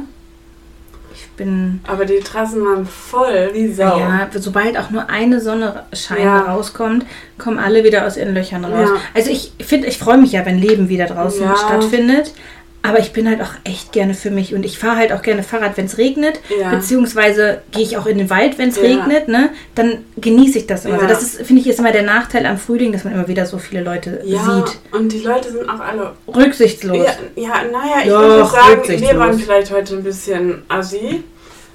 Ich 1.13 1.27
bin. 1.31 1.81
Aber 1.87 2.05
die 2.05 2.19
Trassen 2.19 2.63
waren 2.63 2.85
voll 2.85 3.49
wie 3.53 3.71
Sau. 3.71 3.99
Ja, 3.99 4.27
sobald 4.35 4.77
auch 4.77 4.89
nur 4.89 5.09
eine 5.09 5.41
Sonnenschein 5.41 6.21
Ja. 6.23 6.39
rauskommt, 6.41 7.05
kommen 7.37 7.59
alle 7.59 7.83
wieder 7.83 8.05
aus 8.05 8.17
ihren 8.17 8.33
Löchern 8.33 8.63
raus. 8.65 8.89
Ja. 8.89 9.01
Also 9.13 9.31
ich 9.31 9.53
finde, 9.59 9.87
ich 9.87 9.97
freue 9.97 10.17
mich 10.17 10.31
ja, 10.33 10.45
wenn 10.45 10.57
Leben 10.59 10.89
wieder 10.89 11.07
draußen 11.07 11.43
Ja. 11.43 11.55
stattfindet. 11.55 12.33
Aber 12.81 12.99
ich 12.99 13.11
bin 13.11 13.27
halt 13.27 13.41
auch 13.41 13.51
echt 13.65 13.91
gerne 13.91 14.13
für 14.13 14.31
mich 14.31 14.55
und 14.55 14.65
ich 14.65 14.79
fahre 14.79 14.95
halt 14.95 15.11
auch 15.11 15.21
gerne 15.21 15.43
Fahrrad, 15.43 15.75
wenn 15.75 15.85
es 15.85 15.97
regnet. 15.97 16.39
Ja. 16.61 16.69
Beziehungsweise 16.69 17.61
gehe 17.71 17.83
ich 17.83 17.97
auch 17.97 18.05
in 18.05 18.17
den 18.17 18.29
Wald, 18.29 18.57
wenn 18.57 18.69
es 18.69 18.77
Ja. 18.77 18.83
regnet, 18.83 19.27
ne? 19.27 19.49
Dann 19.75 20.05
genieße 20.15 20.59
ich 20.59 20.67
das 20.67 20.85
immer. 20.85 21.01
Ja. 21.01 21.07
Das 21.07 21.21
ist, 21.21 21.45
finde 21.45 21.61
ich, 21.61 21.67
ist 21.67 21.79
immer 21.79 21.91
der 21.91 22.03
Nachteil 22.03 22.45
am 22.45 22.57
Frühling, 22.57 22.93
dass 22.93 23.03
man 23.03 23.13
immer 23.13 23.27
wieder 23.27 23.45
so 23.45 23.57
viele 23.57 23.83
Leute 23.83 24.21
ja, 24.23 24.63
sieht. 24.63 24.79
und 24.93 25.11
die 25.11 25.19
Leute 25.19 25.51
sind 25.51 25.69
auch 25.69 25.81
alle 25.81 26.13
Rücksichtslos. 26.27 27.05
Ja, 27.35 27.43
ja 27.43 27.63
naja, 27.69 27.95
ich 28.03 28.09
würde 28.09 28.45
sagen, 28.45 29.01
wir 29.01 29.19
waren 29.19 29.37
vielleicht 29.37 29.71
heute 29.71 29.97
ein 29.97 30.03
bisschen 30.03 30.63
assi, 30.69 31.23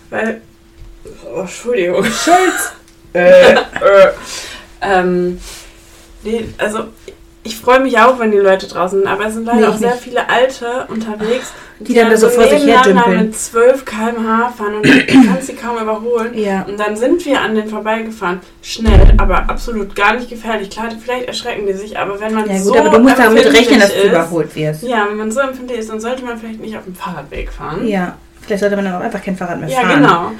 weil. 0.08 0.40
Oh, 1.34 1.40
Entschuldigung. 1.40 2.02
Schulz! 2.04 2.73
äh, 3.12 3.52
äh, 3.52 3.56
ähm, 4.80 5.38
nee, 6.23 6.46
also 6.56 6.84
ich 7.46 7.58
freue 7.58 7.80
mich 7.80 7.98
auch, 7.98 8.18
wenn 8.18 8.30
die 8.30 8.38
Leute 8.38 8.66
draußen 8.66 9.00
sind, 9.00 9.08
aber 9.08 9.26
es 9.26 9.34
sind 9.34 9.44
leider 9.44 9.60
Nee, 9.60 9.66
auch 9.66 9.76
sehr 9.76 9.90
nicht. 9.92 10.02
viele 10.02 10.28
Alte 10.30 10.86
unterwegs, 10.88 11.52
Die 11.78 11.92
dann 11.94 12.08
da 12.10 12.16
so 12.16 12.28
vor 12.30 12.44
sich 12.48 12.64
her 12.64 12.82
mit 13.08 13.36
12 13.36 13.84
km/h 13.84 14.48
fahren 14.56 14.76
und 14.76 14.86
du 14.86 14.90
kannst 15.26 15.48
sie 15.48 15.54
kaum 15.54 15.76
überholen. 15.76 16.32
Ja. 16.38 16.62
Und 16.62 16.80
dann 16.80 16.96
sind 16.96 17.24
wir 17.26 17.40
an 17.40 17.54
den 17.54 17.68
vorbeigefahren. 17.68 18.40
Schnell, 18.62 19.14
aber 19.18 19.50
absolut 19.50 19.94
gar 19.94 20.14
nicht 20.14 20.30
gefährlich. 20.30 20.70
Klar, 20.70 20.88
vielleicht 21.02 21.26
erschrecken 21.28 21.66
die 21.66 21.74
sich, 21.74 21.98
aber 21.98 22.18
wenn 22.18 22.32
man 22.34 22.48
Ja 22.48 22.54
gut, 22.56 22.62
so 22.64 22.76
aber 22.78 22.88
du 22.88 22.98
musst 23.00 23.18
damit 23.18 23.44
rechnen, 23.46 23.80
dass 23.80 23.90
du 23.90 23.94
empfindlich 23.94 24.04
ist- 24.04 24.10
überholt 24.10 24.56
wirst. 24.56 24.82
ja, 24.84 25.06
wenn 25.08 25.16
man 25.18 25.30
so 25.30 25.40
empfindlich 25.40 25.78
ist, 25.80 25.90
dann 25.90 26.00
sollte 26.00 26.24
man 26.24 26.38
vielleicht 26.38 26.60
nicht 26.60 26.76
auf 26.78 26.84
dem 26.84 26.94
Fahrradweg 26.94 27.52
fahren. 27.52 27.86
Ja, 27.86 28.16
vielleicht 28.40 28.60
sollte 28.60 28.76
man 28.76 28.86
dann 28.86 28.94
auch 28.94 29.00
einfach 29.00 29.22
kein 29.22 29.36
Fahrrad 29.36 29.60
mehr 29.60 29.68
Ja, 29.68 29.80
fahren. 29.80 30.00
genau. 30.00 30.30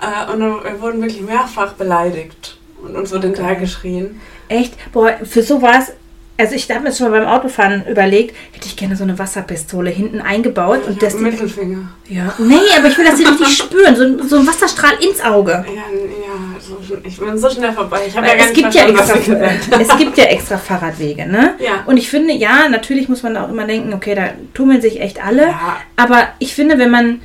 Äh, 0.00 0.32
und 0.32 0.40
dann, 0.40 0.64
wir 0.64 0.80
wurden 0.80 1.00
wirklich 1.02 1.22
mehrfach 1.22 1.74
beleidigt 1.74 2.56
und 2.82 2.96
uns 2.96 3.12
wurde 3.12 3.28
hinterhergeschrien. 3.28 4.20
Echt? 4.48 4.74
Boah, 4.92 5.12
für 5.24 5.42
sowas. 5.42 5.92
Also 6.40 6.54
ich 6.54 6.70
habe 6.70 6.82
mir 6.82 6.92
schon 6.92 7.10
mal 7.10 7.18
beim 7.20 7.28
Autofahren 7.28 7.84
überlegt, 7.90 8.34
hätte 8.52 8.66
ich 8.66 8.76
gerne 8.76 8.94
so 8.94 9.02
eine 9.02 9.18
Wasserpistole 9.18 9.90
hinten 9.90 10.20
eingebaut 10.20 10.86
und 10.86 11.02
das. 11.02 11.14
Mittelfinger. 11.14 11.88
Ja. 12.08 12.32
Nee, 12.38 12.54
aber 12.78 12.86
ich 12.88 12.96
will 12.96 13.04
das 13.06 13.16
hier 13.18 13.28
richtig 13.28 13.56
spüren. 13.56 13.96
So, 13.96 14.04
ein- 14.04 14.28
so 14.28 14.36
ein 14.36 14.46
Wasserstrahl 14.46 14.92
ins 15.02 15.20
Auge. 15.20 15.50
Ja, 15.66 15.72
ja 15.74 16.60
so, 16.60 16.78
ich 17.02 17.18
bin 17.18 17.36
so 17.36 17.50
schnell 17.50 17.72
vorbei. 17.72 18.02
Ich 18.06 18.16
habe 18.16 18.28
ja 18.28 18.36
gar 18.36 18.46
es 18.46 18.52
gibt 18.52 18.72
ja, 18.72 18.86
extra, 18.86 19.14
es 19.80 19.96
gibt 19.98 20.16
ja 20.16 20.24
extra 20.26 20.58
Fahrradwege, 20.58 21.26
ne? 21.26 21.54
Ja. 21.58 21.82
Und 21.86 21.96
ich 21.96 22.08
finde, 22.08 22.32
ja, 22.34 22.68
natürlich 22.68 23.08
muss 23.08 23.24
man 23.24 23.36
auch 23.36 23.48
immer 23.48 23.64
denken, 23.66 23.92
okay, 23.92 24.14
da 24.14 24.28
tummeln 24.54 24.80
sich 24.80 25.00
echt 25.00 25.20
alle. 25.24 25.42
Ja. 25.48 25.78
Aber 25.96 26.28
ich 26.38 26.54
finde, 26.54 26.78
wenn 26.78 26.90
man 26.90 27.20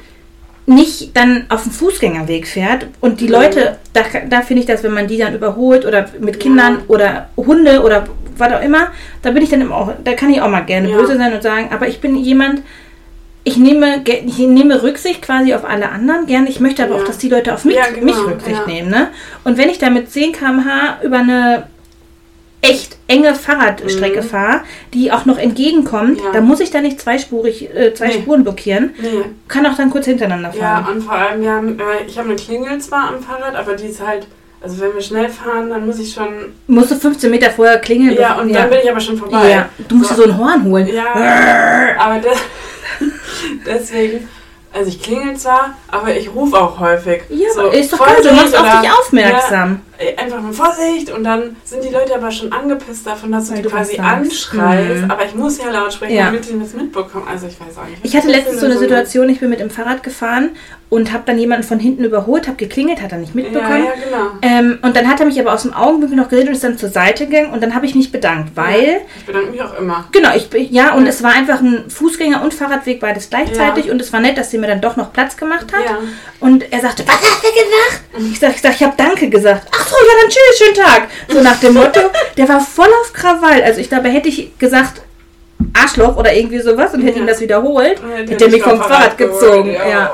nicht 0.65 1.15
dann 1.15 1.45
auf 1.49 1.63
dem 1.63 1.71
Fußgängerweg 1.71 2.47
fährt 2.47 2.87
und 3.01 3.19
die 3.19 3.25
Mhm. 3.25 3.31
Leute, 3.31 3.77
da, 3.91 4.01
da 4.29 4.41
finde 4.41 4.61
ich 4.61 4.65
das, 4.67 4.81
wenn 4.81 4.93
man 4.93 5.07
die 5.07 5.17
dann 5.17 5.35
überholt 5.35 5.85
oder 5.85 6.09
mit 6.19 6.39
Kindern 6.39 6.75
Ja. 6.75 6.81
oder 6.87 7.29
Hunde 7.37 7.81
oder 7.83 8.05
was 8.37 8.51
auch 8.53 8.61
immer, 8.61 8.87
da 9.21 9.31
bin 9.31 9.43
ich 9.43 9.49
dann 9.49 9.61
immer 9.61 9.75
auch, 9.75 9.91
da 10.03 10.13
kann 10.13 10.29
ich 10.29 10.41
auch 10.41 10.49
mal 10.49 10.61
gerne 10.61 10.89
Ja. 10.89 10.97
böse 10.97 11.17
sein 11.17 11.33
und 11.33 11.43
sagen, 11.43 11.69
aber 11.71 11.87
ich 11.87 11.99
bin 12.01 12.15
jemand, 12.17 12.61
ich 13.45 13.57
nehme, 13.57 14.01
ich 14.05 14.37
nehme 14.39 14.81
Rücksicht 14.83 15.21
quasi 15.21 15.53
auf 15.53 15.65
alle 15.65 15.89
anderen 15.89 16.25
gerne. 16.27 16.47
Ich 16.49 16.59
möchte 16.61 16.81
aber 16.83 16.95
Ja. 16.95 17.01
auch, 17.01 17.05
dass 17.05 17.17
die 17.17 17.27
Leute 17.29 17.53
auf 17.53 17.65
mich, 17.65 17.75
Ja, 17.75 17.87
genau, 17.93 18.05
mich 18.05 18.17
Rücksicht 18.17 18.61
ja. 18.61 18.65
nehmen. 18.73 18.89
Ne? 18.89 19.09
Und 19.43 19.57
wenn 19.57 19.67
ich 19.69 19.79
da 19.79 19.89
mit 19.89 20.09
10 20.09 20.31
km/h 20.31 20.99
über 21.03 21.17
eine 21.17 21.67
echt 22.61 22.95
enge 23.09 23.35
Fahrradstrecke 23.35 24.21
Mhm. 24.21 24.25
fahre, 24.25 24.61
die 24.93 25.11
auch 25.11 25.25
noch 25.25 25.37
entgegenkommt, 25.37 26.19
Ja. 26.21 26.31
dann 26.31 26.45
muss 26.45 26.61
ich 26.61 26.71
da 26.71 26.79
nicht 26.79 27.01
zweispurig, 27.01 27.75
äh, 27.75 27.93
zwei 27.93 28.07
Nee. 28.07 28.13
Spuren 28.13 28.43
blockieren. 28.43 28.91
Nee. 29.01 29.09
Kann 29.49 29.65
auch 29.65 29.75
dann 29.75 29.89
kurz 29.89 30.05
hintereinander 30.05 30.53
Ja, 30.55 30.81
fahren. 30.81 30.95
und 30.95 31.01
vor 31.01 31.13
allem, 31.13 31.41
wir 31.41 31.51
haben, 31.51 31.77
äh, 31.77 32.05
ich 32.07 32.17
habe 32.17 32.29
eine 32.29 32.37
Klingel 32.37 32.79
zwar 32.79 33.09
am 33.09 33.21
Fahrrad, 33.21 33.55
aber 33.55 33.73
die 33.75 33.87
ist 33.87 33.99
halt, 34.05 34.27
also 34.63 34.79
wenn 34.79 34.93
wir 34.93 35.01
schnell 35.01 35.29
fahren, 35.29 35.69
dann 35.69 35.85
muss 35.85 35.99
ich 35.99 36.13
schon, 36.13 36.27
Musst 36.67 36.89
du 36.91 36.95
15 36.95 37.29
Meter 37.29 37.51
vorher 37.51 37.77
klingeln. 37.79 38.17
ja, 38.17 38.35
und 38.39 38.51
dann 38.53 38.69
bin 38.69 38.79
ich 38.81 38.89
aber 38.89 38.99
schon 39.01 39.17
vorbei. 39.17 39.49
ja. 39.49 39.69
Du 39.87 39.95
musst 39.95 40.11
dir 40.11 40.15
so 40.15 40.23
ein 40.23 40.37
Horn 40.37 40.63
holen. 40.63 40.87
Ja, 40.87 41.03
aber 41.99 42.19
de 42.19 42.31
deswegen, 43.65 44.27
also 44.73 44.87
ich 44.89 45.01
klingel 45.01 45.35
zwar, 45.35 45.75
aber 45.89 46.15
ich 46.15 46.33
rufe 46.33 46.55
auch 46.57 46.79
häufig. 46.79 47.23
Ja, 47.29 47.49
So, 47.53 47.67
ist 47.69 47.91
doch 47.93 48.05
geil, 48.05 48.15
du 48.23 48.31
machst 48.33 48.57
auf 48.57 48.81
dich 48.81 48.89
aufmerksam. 48.91 49.81
Ja, 49.91 49.92
einfach 50.17 50.41
nur 50.41 50.53
Vorsicht 50.53 51.09
und 51.11 51.23
dann 51.23 51.55
sind 51.63 51.83
die 51.83 51.89
Leute 51.89 52.15
aber 52.15 52.31
schon 52.31 52.51
angepisst 52.51 53.05
davon, 53.07 53.31
dass 53.31 53.45
du 53.45 53.51
Weil 53.51 53.57
die 53.57 53.63
du 53.63 53.69
quasi 53.69 53.95
sagst. 53.95 54.11
anschreist. 54.11 55.01
Mhm. 55.03 55.11
Aber 55.11 55.25
ich 55.25 55.35
muss 55.35 55.57
ja 55.57 55.69
laut 55.71 55.93
sprechen, 55.93 56.15
Ja. 56.15 56.25
damit 56.25 56.47
die 56.49 56.59
das 56.59 56.73
mitbekommen. 56.73 57.25
Also 57.29 57.47
ich 57.47 57.59
weiß 57.59 57.77
auch 57.77 57.87
nicht. 57.87 57.99
Ich 58.03 58.15
hatte 58.15 58.27
letztens 58.29 58.59
so 58.59 58.65
eine 58.65 58.77
Situation, 58.77 59.29
ich 59.29 59.39
bin 59.39 59.49
mit 59.49 59.59
dem 59.59 59.69
Fahrrad 59.69 60.03
gefahren 60.03 60.49
und 60.89 61.11
habe 61.11 61.23
dann 61.25 61.39
jemanden 61.39 61.63
von 61.67 61.79
hinten 61.79 62.03
überholt, 62.03 62.45
habe 62.47 62.57
geklingelt, 62.57 63.01
hat 63.01 63.11
er 63.11 63.17
nicht 63.17 63.33
Ja, 63.35 63.41
mitbekommen. 63.41 63.83
ja, 63.85 63.91
genau. 64.03 64.29
Ähm, 64.43 64.77
und 64.83 64.95
dann 64.95 65.09
hat 65.09 65.19
er 65.19 65.25
mich 65.25 65.39
aber 65.39 65.53
aus 65.53 65.63
dem 65.63 65.73
Augenblick 65.73 66.11
noch 66.15 66.29
gesehen 66.29 66.47
und 66.49 66.53
ist 66.53 66.63
dann 66.63 66.77
zur 66.77 66.89
Seite 66.89 67.25
gegangen 67.25 67.51
und 67.51 67.63
dann 67.63 67.73
habe 67.73 67.85
ich 67.87 67.95
mich 67.95 68.11
bedankt, 68.11 68.51
weil, 68.55 69.01
Ich 69.17 69.25
bedanke 69.25 69.49
mich 69.51 69.61
auch 69.61 69.77
immer. 69.79 70.05
genau, 70.11 70.29
ich 70.35 70.49
ja, 70.69 70.93
und 70.93 71.03
Ja. 71.05 71.09
es 71.09 71.23
war 71.23 71.31
einfach 71.33 71.61
ein 71.61 71.85
Fußgänger- 71.89 72.43
und 72.43 72.53
Fahrradweg 72.53 72.99
beides 72.99 73.29
gleichzeitig 73.31 73.89
und 73.89 73.99
es 74.01 74.13
war 74.13 74.19
nett, 74.19 74.37
dass 74.37 74.51
sie 74.51 74.59
mir 74.59 74.67
dann 74.67 74.81
doch 74.81 74.95
noch 74.95 75.11
Platz 75.13 75.35
gemacht 75.35 75.65
hat. 75.73 75.83
Ja. 75.85 75.97
Und 76.39 76.71
er 76.71 76.79
sagte, 76.81 77.03
was 77.07 77.15
hast 77.15 77.41
du 77.43 77.47
gesagt? 77.47 78.31
Ich 78.31 78.39
sag, 78.39 78.51
ich, 78.55 78.61
sag, 78.61 78.75
ich 78.75 78.83
habe 78.83 78.93
Danke 78.95 79.29
gesagt. 79.29 79.67
Ach 79.75 79.87
so, 79.93 80.05
ja, 80.07 80.13
dann 80.21 80.29
tschüss, 80.29 80.57
schönen 80.57 80.75
Tag. 80.75 81.07
So 81.29 81.41
nach 81.41 81.59
dem 81.59 81.73
Motto, 81.75 81.99
der 82.37 82.49
war 82.49 82.59
voll 82.59 82.89
auf 83.01 83.13
Krawall. 83.13 83.61
Also 83.63 83.79
ich 83.79 83.89
glaube, 83.89 84.09
hätte 84.09 84.29
ich 84.29 84.57
gesagt, 84.57 85.01
Arschloch 85.73 86.17
oder 86.17 86.33
irgendwie 86.33 86.59
sowas 86.59 86.93
und 86.93 87.01
hätte 87.03 87.17
Ja. 87.17 87.23
ihm 87.23 87.27
das 87.27 87.39
wiederholt, 87.41 87.99
Äh, 88.03 88.27
hätte 88.29 88.45
er 88.45 88.51
mich 88.51 88.61
vom 88.63 88.77
Fahrrad 88.81 89.17
gezogen. 89.17 89.71
Ja, 89.73 89.87
Ja. 89.89 90.11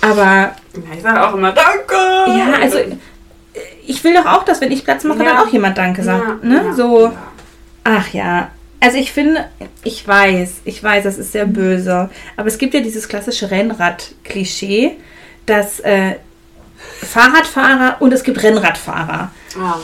Aber 0.00 0.24
Ja, 0.24 0.54
ich 0.96 1.02
sage 1.02 1.26
auch 1.26 1.34
immer 1.34 1.52
Danke. 1.52 1.94
ja, 1.94 2.52
also 2.62 2.78
ich 3.86 4.04
will 4.04 4.14
doch 4.14 4.26
auch, 4.26 4.44
dass 4.44 4.60
wenn 4.60 4.70
ich 4.70 4.84
Platz 4.84 5.04
mache, 5.04 5.18
Ja. 5.18 5.24
dann 5.34 5.36
auch 5.38 5.48
jemand 5.48 5.76
Danke 5.76 6.02
sagt. 6.02 6.24
Ja, 6.42 6.48
ne? 6.48 6.64
ja, 6.68 6.72
so, 6.74 7.04
ja. 7.06 7.12
ach 7.84 8.08
ja. 8.12 8.50
Also 8.80 8.96
ich 8.96 9.10
finde, 9.12 9.44
ich 9.82 10.06
weiß, 10.06 10.58
ich 10.64 10.82
weiß, 10.82 11.02
das 11.02 11.18
ist 11.18 11.32
sehr 11.32 11.46
böse. 11.46 12.08
Aber 12.36 12.46
es 12.46 12.58
gibt 12.58 12.74
ja 12.74 12.80
dieses 12.80 13.08
klassische 13.08 13.50
Rennrad-Klischee, 13.50 14.96
dass 15.46 15.80
äh, 15.80 16.14
Fahrradfahrer 17.02 17.96
und 18.00 18.12
es 18.12 18.22
gibt 18.22 18.42
Rennradfahrer. 18.42 19.30
Ah. 19.60 19.76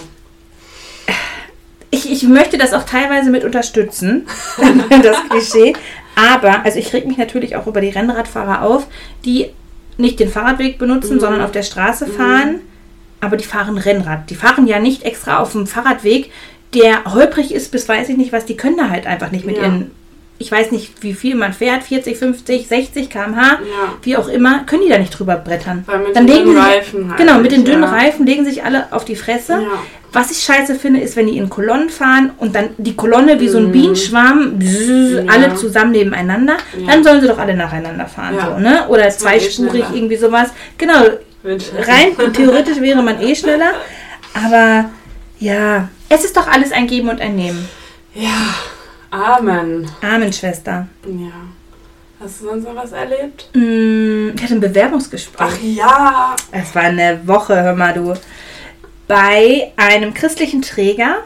Ich, 1.91 2.11
ich 2.11 2.25
möchte 2.25 2.59
das 2.59 2.73
auch 2.73 2.85
teilweise 2.85 3.31
mit 3.31 3.45
unterstützen, 3.45 4.27
das 5.03 5.17
Klischee. 5.31 5.75
Aber, 6.17 6.65
also 6.65 6.79
ich 6.79 6.93
reg 6.93 7.07
mich 7.07 7.19
natürlich 7.19 7.57
auch 7.57 7.67
über 7.67 7.81
die 7.81 7.89
Rennradfahrer 7.91 8.63
auf, 8.63 8.87
die 9.25 9.51
nicht 9.97 10.19
den 10.19 10.29
Fahrradweg 10.29 10.79
benutzen, 10.79 11.17
Mhm. 11.17 11.21
sondern 11.21 11.43
auf 11.43 11.53
der 11.53 11.63
Straße 11.63 12.07
fahren. 12.09 12.61
Aber 13.21 13.37
die 13.37 13.45
fahren 13.45 13.79
Rennrad. 13.79 14.29
Die 14.31 14.35
fahren 14.35 14.67
ja 14.67 14.79
nicht 14.81 15.03
extra 15.05 15.39
auf 15.39 15.53
dem 15.53 15.67
Fahrradweg, 15.67 16.31
der 16.75 17.05
holprig 17.05 17.55
ist 17.55 17.71
bis 17.71 17.89
weiß 17.89 18.09
ich 18.09 18.17
nicht 18.17 18.33
was. 18.33 18.45
Die 18.45 18.57
können 18.57 18.77
da 18.77 18.91
halt 18.91 19.07
einfach 19.07 19.31
nicht 19.31 19.47
mit 19.47 19.57
Ja. 19.57 19.63
ihren 19.63 19.93
ich 20.39 20.51
weiß 20.51 20.73
nicht, 20.73 21.03
wie 21.03 21.15
viel 21.15 21.37
man 21.37 21.53
fährt, 21.53 21.85
40, 21.85 22.17
50, 22.19 22.67
60 22.69 23.09
km/h, 23.09 23.43
Ja. 23.43 23.59
wie 24.03 24.17
auch 24.17 24.29
immer, 24.29 24.65
können 24.67 24.83
die 24.83 24.89
da 24.89 24.99
nicht 24.99 25.17
drüber 25.19 25.37
brettern. 25.37 25.85
Weil 25.87 26.01
mit 26.01 26.17
Dann 26.17 26.27
den 26.27 26.37
legen 26.37 26.47
dünnen 26.51 26.63
sie- 26.63 26.69
Reifen 26.71 27.09
halt. 27.09 27.19
Genau, 27.19 27.39
mit 27.39 27.53
den 27.53 27.65
dünnen 27.65 27.83
ja. 27.85 27.91
Reifen 27.91 28.27
legen 28.27 28.45
sich 28.45 28.65
alle 28.65 28.87
auf 28.93 29.05
die 29.05 29.17
Fresse. 29.17 29.53
Ja. 29.55 29.69
Was 30.13 30.31
ich 30.31 30.39
scheiße 30.45 30.77
finde, 30.77 31.01
ist, 31.01 31.17
wenn 31.17 31.27
die 31.27 31.37
in 31.39 31.49
Kolonnen 31.51 31.89
fahren 31.91 32.31
und 32.39 32.55
dann 32.55 32.71
die 32.79 32.95
Kolonne 32.95 33.41
wie 33.41 33.49
so 33.49 33.59
ein 33.59 33.67
Mhm. 33.69 33.73
Bienenschwarm, 33.73 34.59
bzzz, 34.61 35.25
alle 35.29 35.55
zusammen 35.57 35.91
nebeneinander, 35.91 36.57
dann 36.87 37.03
sollen 37.03 37.21
sie 37.21 37.27
doch 37.27 37.39
alle 37.39 37.55
nacheinander 37.55 38.07
fahren. 38.07 38.37
So, 38.41 38.59
ne? 38.61 38.87
Oder 38.89 39.05
Das 39.05 39.17
eh 39.17 39.19
zweispurig, 39.19 39.85
irgendwie 39.93 40.17
sowas. 40.17 40.51
Genau, 40.79 41.01
rein 41.45 42.17
theoretisch 42.33 42.81
wäre 42.81 43.03
man 43.03 43.21
eh 43.21 43.35
schneller. 43.35 43.73
Aber 44.35 44.91
ja, 45.41 45.89
es 46.09 46.25
ist 46.25 46.37
doch 46.37 46.47
alles 46.47 46.71
ein 46.71 46.87
Geben 46.87 47.09
und 47.09 47.21
ein 47.21 47.35
Nehmen. 47.35 47.69
Ja. 48.15 48.55
Amen. 49.15 49.89
Amen, 50.03 50.33
Schwester. 50.33 50.89
Ja. 51.07 51.31
Hast 52.21 52.41
du 52.41 52.47
sonst 52.47 52.65
noch 52.65 52.75
was 52.75 52.93
erlebt? 52.93 53.49
Mm, 53.55 54.31
Ich 54.35 54.43
hatte 54.43 54.55
ein 54.55 54.61
Bewerbungsgespräch. 54.61 55.47
Ach 55.49 55.59
ja. 55.63 56.37
Es 56.51 56.75
war 56.75 56.83
eine 56.83 57.21
Woche, 57.27 57.55
hör 57.63 57.75
mal 57.77 57.93
du. 57.95 58.15
Bei 59.07 59.73
einem 59.77 60.15
christlichen 60.15 60.63
Träger 60.63 61.19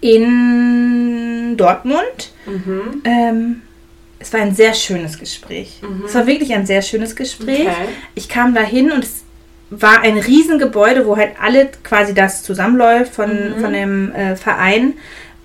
in 0.00 1.54
Dortmund. 1.56 2.32
Mhm. 2.46 3.02
Ähm, 3.04 3.62
es 4.18 4.32
war 4.32 4.40
ein 4.40 4.54
sehr 4.54 4.74
schönes 4.74 5.18
Gespräch. 5.18 5.80
Mhm. 5.82 6.04
Es 6.06 6.14
war 6.14 6.26
wirklich 6.26 6.52
ein 6.54 6.66
sehr 6.66 6.82
schönes 6.82 7.14
Gespräch. 7.14 7.68
Okay. 7.68 7.88
Ich 8.14 8.28
kam 8.28 8.54
da 8.54 8.62
hin 8.62 8.90
und 8.90 9.04
es 9.04 9.22
war 9.70 10.00
ein 10.00 10.18
Riesengebäude, 10.18 11.06
wo 11.06 11.16
halt 11.16 11.32
alle 11.40 11.68
quasi 11.84 12.14
das 12.14 12.42
zusammenläuft 12.42 13.14
von, 13.14 13.30
Mhm. 13.56 13.60
von 13.60 13.72
dem 13.72 14.12
äh, 14.14 14.34
Verein. 14.36 14.94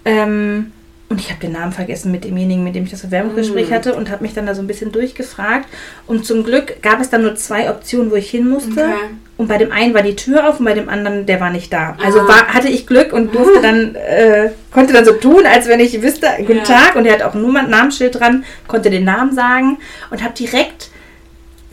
Ähm, 0.05 0.71
und 1.13 1.19
ich 1.19 1.29
habe 1.29 1.39
den 1.39 1.51
Namen 1.51 1.71
vergessen 1.71 2.11
mit 2.11 2.23
demjenigen, 2.23 2.63
mit 2.63 2.73
dem 2.73 2.85
ich 2.85 2.89
das 2.91 3.01
Bewerbungsgespräch 3.03 3.69
Mhm. 3.69 3.73
hatte 3.73 3.93
und 3.93 4.09
habe 4.09 4.23
mich 4.23 4.33
dann 4.33 4.47
da 4.47 4.55
so 4.55 4.61
ein 4.61 4.67
bisschen 4.67 4.91
durchgefragt. 4.91 5.67
Und 6.07 6.25
zum 6.25 6.43
Glück 6.43 6.81
gab 6.81 6.99
es 6.99 7.11
dann 7.11 7.21
nur 7.21 7.35
zwei 7.35 7.69
Optionen, 7.69 8.09
wo 8.09 8.15
ich 8.15 8.31
hin 8.31 8.49
musste. 8.49 8.71
Okay. 8.83 8.93
Und 9.37 9.47
bei 9.47 9.59
dem 9.59 9.71
einen 9.71 9.93
war 9.93 10.01
die 10.01 10.15
Tür 10.15 10.49
auf 10.49 10.57
und 10.59 10.65
bei 10.65 10.73
dem 10.73 10.89
anderen, 10.89 11.27
der 11.27 11.39
war 11.39 11.51
nicht 11.51 11.71
da. 11.71 11.95
Also 12.03 12.21
Ah. 12.21 12.27
war, 12.27 12.47
hatte 12.47 12.67
ich 12.67 12.87
Glück 12.87 13.13
und 13.13 13.35
durfte 13.35 13.61
dann, 13.61 13.93
äh, 13.93 14.49
konnte 14.71 14.91
dann 14.93 15.05
so 15.05 15.13
tun, 15.13 15.45
als 15.45 15.67
wenn 15.67 15.79
ich 15.79 16.01
wüsste, 16.01 16.27
guten 16.39 16.57
Ja. 16.57 16.63
Tag. 16.63 16.95
Und 16.95 17.05
er 17.05 17.13
hat 17.13 17.21
auch 17.21 17.35
ein 17.35 17.41
Nummer- 17.43 17.61
Namensschild 17.61 18.19
dran, 18.19 18.43
konnte 18.67 18.89
den 18.89 19.03
Namen 19.03 19.35
sagen 19.35 19.77
und 20.09 20.23
habe 20.23 20.33
direkt 20.33 20.89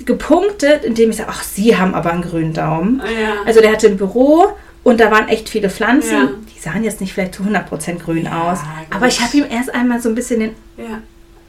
gepunktet, 0.05 0.85
indem 0.85 1.11
ich 1.11 1.17
sage, 1.17 1.29
ach, 1.33 1.43
Sie 1.43 1.77
haben 1.77 1.95
aber 1.95 2.13
einen 2.13 2.23
grünen 2.23 2.53
Daumen. 2.53 3.01
Ah, 3.05 3.11
ja. 3.11 3.29
Also 3.47 3.61
der 3.61 3.73
hatte 3.73 3.87
ein 3.87 3.97
Büro 3.97 4.49
und 4.85 5.01
da 5.01 5.11
waren 5.11 5.29
echt 5.29 5.49
viele 5.49 5.71
Pflanzen. 5.71 6.13
Ja. 6.13 6.29
Die 6.55 6.61
sahen 6.61 6.85
jetzt 6.85 7.01
nicht 7.01 7.13
vielleicht 7.13 7.35
zu 7.35 7.43
100% 7.43 7.99
grün 7.99 8.25
Ja, 8.25 8.51
aus. 8.53 8.59
gut. 8.61 8.69
Aber 8.97 9.07
ich 9.07 9.21
habe 9.21 9.37
ihm 9.37 9.45
erst 9.51 9.75
einmal 9.75 10.01
so 10.01 10.09
ein 10.09 10.15
bisschen 10.15 10.41
den 10.41 10.51
ja. 10.77 11.01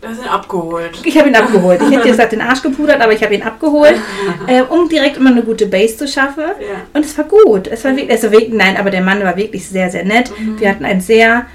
Das 0.02 0.16
sind 0.18 0.28
abgeholt. 0.34 1.00
ich 1.04 1.16
habe 1.16 1.30
ihn 1.30 1.36
abgeholt. 1.36 1.80
Ich 1.88 1.96
hätte 1.96 2.08
gesagt, 2.08 2.32
den 2.32 2.42
Arsch 2.42 2.64
gepudert, 2.64 3.00
aber 3.02 3.14
ich 3.14 3.22
habe 3.24 3.36
ihn 3.36 3.44
abgeholt, 3.44 3.94
äh, 4.48 4.64
um 4.64 4.90
direkt 4.90 5.18
immer 5.18 5.30
eine 5.30 5.44
gute 5.44 5.68
Base 5.68 5.96
zu 5.96 6.08
schaffen. 6.08 6.42
Ja. 6.60 6.82
Und 6.94 7.06
es 7.06 7.16
war 7.20 7.26
gut. 7.26 7.68
Es 7.68 7.84
war 7.86 7.92
wirklich, 7.96 8.10
also 8.12 8.32
wirklich, 8.32 8.52
nein, 8.52 8.78
aber 8.78 8.90
der 8.90 9.02
Mann 9.02 9.22
war 9.24 9.38
wirklich 9.38 9.68
sehr, 9.70 9.92
sehr 9.92 10.04
nett. 10.04 10.32
Mhm. 10.40 10.60
Wir 10.60 10.70
hatten 10.70 10.86
ein 10.86 11.02
sehr 11.02 11.46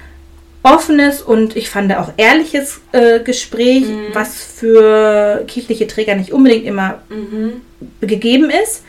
offenes 0.63 1.21
und 1.21 1.57
ich 1.57 1.69
fand 1.69 1.93
auch 1.95 2.13
ehrliches 2.15 2.79
äh, 2.93 3.19
Gespräch, 3.19 3.81
Mhm. 3.85 4.05
was 4.13 4.35
für 4.41 5.43
kirchliche 5.47 5.85
Träger 5.87 6.15
nicht 6.15 6.31
unbedingt 6.31 6.65
immer 6.65 6.99
Mhm. 7.09 7.61
gegeben 7.99 8.49
ist. 8.63 8.83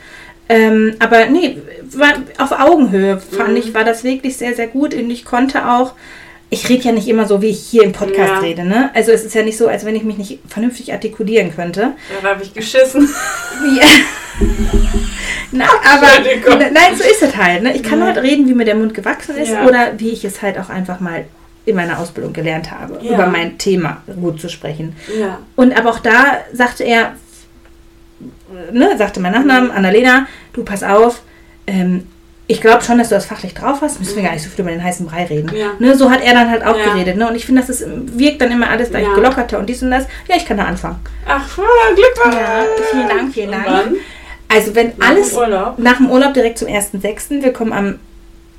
Ähm, 0.47 0.95
aber 0.99 1.25
nee, 1.27 1.57
war 1.97 2.13
auf 2.37 2.51
Augenhöhe 2.51 3.19
fand 3.19 3.51
Mhm. 3.51 3.57
ich, 3.57 3.73
war 3.73 3.83
das 3.83 4.03
wirklich 4.03 4.37
sehr, 4.37 4.53
sehr 4.55 4.67
gut. 4.67 4.93
Und 4.93 5.09
ich 5.09 5.25
konnte 5.25 5.67
auch, 5.69 5.93
ich 6.51 6.67
rede 6.69 6.83
ja 6.83 6.91
nicht 6.91 7.07
immer 7.07 7.25
so, 7.27 7.41
wie 7.41 7.47
ich 7.49 7.59
hier 7.59 7.83
im 7.83 7.91
Podcast 7.91 8.17
Ja. 8.33 8.39
rede, 8.39 8.63
ne? 8.65 8.89
Also 8.93 9.11
es 9.11 9.23
ist 9.23 9.35
ja 9.35 9.43
nicht 9.43 9.57
so, 9.57 9.67
als 9.67 9.85
wenn 9.85 9.95
ich 9.95 10.03
mich 10.03 10.17
nicht 10.17 10.39
vernünftig 10.47 10.91
artikulieren 10.93 11.53
könnte. 11.55 11.93
Da 12.21 12.29
habe 12.29 12.43
ich 12.43 12.53
geschissen. 12.53 13.07
Ja. 13.77 13.87
Na, 15.51 15.65
aber 15.65 16.07
nein, 16.71 16.95
so 16.95 17.03
ist 17.03 17.21
es 17.23 17.35
halt. 17.35 17.63
Ne? 17.63 17.75
Ich 17.75 17.83
kann 17.83 17.99
Ja. 17.99 18.05
halt 18.05 18.17
reden, 18.17 18.47
wie 18.47 18.53
mir 18.53 18.65
der 18.65 18.75
Mund 18.75 18.93
gewachsen 18.93 19.35
ist 19.37 19.51
Ja. 19.51 19.65
oder 19.65 19.93
wie 19.97 20.09
ich 20.09 20.23
es 20.23 20.41
halt 20.41 20.57
auch 20.59 20.69
einfach 20.69 20.99
mal 20.99 21.25
in 21.65 21.75
meiner 21.75 21.99
Ausbildung 21.99 22.33
gelernt 22.33 22.71
habe, 22.71 22.99
Ja. 23.01 23.13
über 23.15 23.27
mein 23.27 23.57
Thema 23.57 24.01
gut 24.19 24.39
zu 24.39 24.47
sprechen. 24.49 24.95
Ja. 25.19 25.39
Und 25.55 25.77
aber 25.77 25.89
auch 25.91 25.99
da 25.99 26.37
sagte 26.53 26.83
er, 26.83 27.13
ne, 28.71 28.95
sagte 28.97 29.19
mein 29.19 29.31
Mhm. 29.33 29.37
Nachnamen, 29.47 29.71
Annalena, 29.71 30.27
du 30.53 30.63
pass 30.63 30.83
auf, 30.83 31.21
ähm, 31.69 32.07
ich 32.47 32.61
glaube 32.61 32.83
schon, 32.83 32.97
dass 32.97 33.09
du 33.09 33.15
das 33.15 33.25
fachlich 33.27 33.53
drauf 33.53 33.79
hast, 33.81 33.99
müssen 33.99 34.15
wir 34.15 34.23
Mhm. 34.23 34.25
gar 34.27 34.33
nicht 34.33 34.43
so 34.43 34.49
viel 34.49 34.61
über 34.61 34.71
den 34.71 34.83
heißen 34.83 35.05
Brei 35.05 35.25
reden. 35.25 35.51
Ja. 35.55 35.67
Ne, 35.77 35.95
so 35.95 36.09
hat 36.09 36.21
er 36.23 36.33
dann 36.33 36.49
halt 36.49 36.65
auch 36.65 36.75
Ja. 36.77 36.85
geredet. 36.93 37.15
Ne? 37.15 37.27
Und 37.29 37.35
ich 37.35 37.45
finde, 37.45 37.61
das 37.61 37.69
ist, 37.69 37.85
wirkt 37.87 38.41
dann 38.41 38.51
immer 38.51 38.69
alles 38.69 38.89
gleich 38.89 39.03
Ja. 39.05 39.13
gelockerter 39.13 39.59
und 39.59 39.67
dies 39.69 39.83
und 39.83 39.91
das. 39.91 40.05
Ja, 40.27 40.35
ich 40.35 40.45
kann 40.47 40.57
da 40.57 40.65
anfangen. 40.65 40.97
Ach, 41.27 41.47
Glückwunsch. 41.95 42.35
Ja, 42.35 42.63
vielen 42.91 43.07
Dank, 43.07 43.33
vielen 43.33 43.51
Dank. 43.51 43.67
Also 44.47 44.73
wenn 44.73 44.87
Nach 44.87 44.93
dem 44.95 45.03
alles 45.17 45.33
Urlaub. 45.33 45.77
nach 45.77 45.97
dem 45.97 46.09
Urlaub 46.09 46.33
direkt 46.33 46.57
zum 46.57 46.67
1.6., 46.69 47.43
wir 47.43 47.53
kommen 47.53 47.71
am 47.71 47.99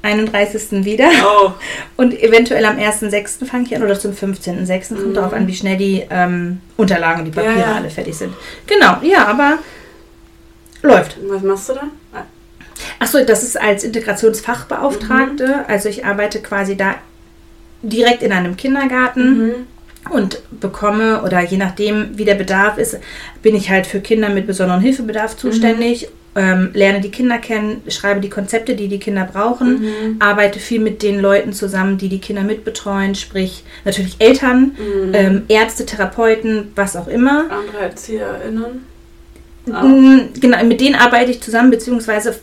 31. 0.02 0.84
wieder 0.84 1.08
Oh. 1.24 1.50
und 1.96 2.14
eventuell 2.22 2.64
am 2.64 2.78
1.6. 2.78 3.44
fange 3.44 3.64
ich 3.64 3.74
an 3.74 3.82
oder 3.82 3.98
zum 3.98 4.12
15.6. 4.12 4.94
Kommt 4.94 5.08
Mhm. 5.08 5.14
darauf 5.14 5.32
an, 5.32 5.48
wie 5.48 5.54
schnell 5.54 5.76
die 5.76 6.04
ähm, 6.10 6.60
Unterlagen 6.76 7.18
und 7.20 7.24
die 7.24 7.32
Papiere 7.32 7.66
alle 7.74 7.90
fertig 7.90 8.14
sind. 8.16 8.32
Genau, 8.68 8.98
ja, 9.02 9.26
aber 9.26 9.58
läuft. 10.82 11.16
Was 11.28 11.42
machst 11.42 11.68
du 11.68 11.74
da? 11.74 11.82
Achso, 12.98 13.18
das 13.24 13.42
ist 13.42 13.60
als 13.60 13.84
Integrationsfachbeauftragte. 13.84 15.46
Mhm. 15.46 15.64
Also 15.68 15.88
ich 15.88 16.04
arbeite 16.04 16.40
quasi 16.40 16.76
da 16.76 16.94
direkt 17.82 18.22
in 18.22 18.32
einem 18.32 18.56
Kindergarten 18.56 19.38
Mhm. 19.48 19.54
und 20.10 20.40
bekomme 20.60 21.22
oder 21.22 21.40
je 21.40 21.56
nachdem, 21.56 22.16
wie 22.18 22.24
der 22.24 22.34
Bedarf 22.34 22.78
ist, 22.78 22.98
bin 23.42 23.54
ich 23.54 23.70
halt 23.70 23.86
für 23.86 24.00
Kinder 24.00 24.28
mit 24.28 24.46
besonderem 24.46 24.80
Hilfebedarf 24.82 25.36
zuständig. 25.36 26.08
Ähm, 26.36 26.70
lerne 26.74 27.00
die 27.00 27.10
Kinder 27.10 27.38
kennen, 27.38 27.82
schreibe 27.88 28.20
die 28.20 28.28
Konzepte, 28.30 28.76
die 28.76 28.86
die 28.86 29.00
Kinder 29.00 29.28
brauchen, 29.30 29.80
Mhm. 29.80 30.16
arbeite 30.20 30.60
viel 30.60 30.78
mit 30.80 31.02
den 31.02 31.18
Leuten 31.20 31.52
zusammen, 31.52 31.98
die 31.98 32.08
die 32.08 32.20
Kinder 32.20 32.42
mitbetreuen, 32.44 33.16
sprich 33.16 33.64
natürlich 33.84 34.14
Eltern, 34.20 34.76
Mhm. 34.78 35.12
ähm, 35.14 35.42
Ärzte, 35.48 35.86
Therapeuten, 35.86 36.70
was 36.76 36.94
auch 36.94 37.08
immer. 37.08 37.46
Andere 37.50 37.82
ErzieherInnen. 37.82 38.84
Mm, 39.66 40.18
Genau, 40.40 40.64
mit 40.64 40.80
denen 40.80 40.94
arbeite 40.94 41.32
ich 41.32 41.40
zusammen, 41.40 41.70
beziehungsweise 41.70 42.38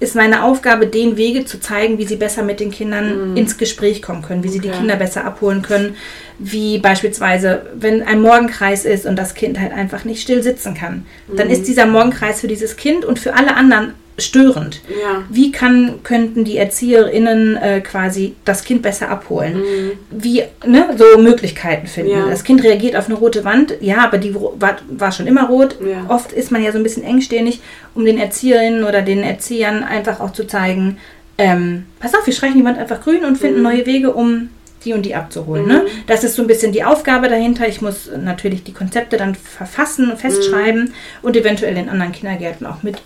ist 0.00 0.14
meine 0.14 0.44
Aufgabe, 0.44 0.86
den 0.86 1.16
Wege 1.16 1.44
zu 1.44 1.58
zeigen, 1.60 1.98
wie 1.98 2.06
sie 2.06 2.16
besser 2.16 2.42
mit 2.42 2.60
den 2.60 2.70
Kindern 2.70 3.30
Mhm. 3.32 3.36
ins 3.36 3.58
Gespräch 3.58 4.00
kommen 4.00 4.22
können, 4.22 4.44
wie 4.44 4.48
sie 4.48 4.60
die 4.60 4.68
Okay. 4.68 4.78
Kinder 4.78 4.96
besser 4.96 5.24
abholen 5.24 5.62
können, 5.62 5.96
wie 6.38 6.78
beispielsweise, 6.78 7.62
wenn 7.74 8.02
ein 8.02 8.20
Morgenkreis 8.20 8.84
ist 8.84 9.06
und 9.06 9.16
das 9.16 9.34
Kind 9.34 9.58
halt 9.58 9.72
einfach 9.72 10.04
nicht 10.04 10.22
still 10.22 10.42
sitzen 10.42 10.74
kann, 10.74 11.04
dann 11.34 11.48
Mhm. 11.48 11.52
ist 11.52 11.66
dieser 11.66 11.86
Morgenkreis 11.86 12.40
für 12.40 12.48
dieses 12.48 12.76
Kind 12.76 13.04
und 13.04 13.18
für 13.18 13.34
alle 13.34 13.56
anderen 13.56 13.94
störend. 14.18 14.80
Ja. 14.88 15.22
Wie 15.30 15.52
kann, 15.52 16.00
könnten 16.02 16.44
die 16.44 16.56
ErzieherInnen 16.56 17.56
äh, 17.56 17.80
quasi 17.80 18.34
das 18.44 18.64
Kind 18.64 18.82
besser 18.82 19.08
abholen? 19.10 19.58
Mhm. 19.58 19.90
wie, 20.10 20.42
ne, 20.66 20.88
so 20.96 21.18
Möglichkeiten 21.20 21.86
finden. 21.86 22.12
Ja. 22.12 22.26
Das 22.28 22.44
Kind 22.44 22.62
reagiert 22.64 22.96
auf 22.96 23.06
eine 23.06 23.14
rote 23.16 23.44
Wand, 23.44 23.74
ja, 23.80 23.98
aber 23.98 24.18
die 24.18 24.34
war, 24.34 24.76
war 24.90 25.12
schon 25.12 25.26
immer 25.26 25.46
rot. 25.48 25.76
Ja. 25.80 26.04
Oft 26.08 26.32
ist 26.32 26.50
man 26.50 26.62
ja 26.62 26.72
so 26.72 26.78
ein 26.78 26.82
bisschen 26.82 27.04
engstirnig, 27.04 27.60
um 27.94 28.04
den 28.04 28.18
Erzieherinnen 28.18 28.84
oder 28.84 29.02
den 29.02 29.22
Erziehern 29.22 29.84
einfach 29.84 30.20
auch 30.20 30.32
zu 30.32 30.46
zeigen, 30.46 30.98
ähm, 31.38 31.86
pass 32.00 32.14
auf, 32.14 32.26
wir 32.26 32.32
streichen 32.34 32.58
die 32.58 32.64
Wand 32.64 32.78
einfach 32.78 33.00
grün 33.00 33.24
und 33.24 33.36
finden 33.38 33.58
Mhm. 33.58 33.62
neue 33.62 33.86
Wege, 33.86 34.12
um 34.12 34.50
die 34.84 34.92
und 34.92 35.02
die 35.06 35.14
abzuholen. 35.14 35.64
Mhm. 35.64 35.68
Ne? 35.72 35.82
Das 36.06 36.24
ist 36.24 36.34
so 36.34 36.42
ein 36.42 36.48
bisschen 36.48 36.72
die 36.72 36.84
Aufgabe 36.84 37.28
dahinter. 37.28 37.68
Ich 37.68 37.80
muss 37.80 38.10
natürlich 38.16 38.64
die 38.64 38.72
Konzepte 38.72 39.16
dann 39.16 39.34
verfassen, 39.34 40.16
festschreiben 40.16 40.84
Mhm. 40.84 40.92
und 41.22 41.36
eventuell 41.36 41.76
in 41.76 41.88
anderen 41.88 42.12
Kindergärten 42.12 42.66
auch 42.66 42.82
mit 42.82 42.96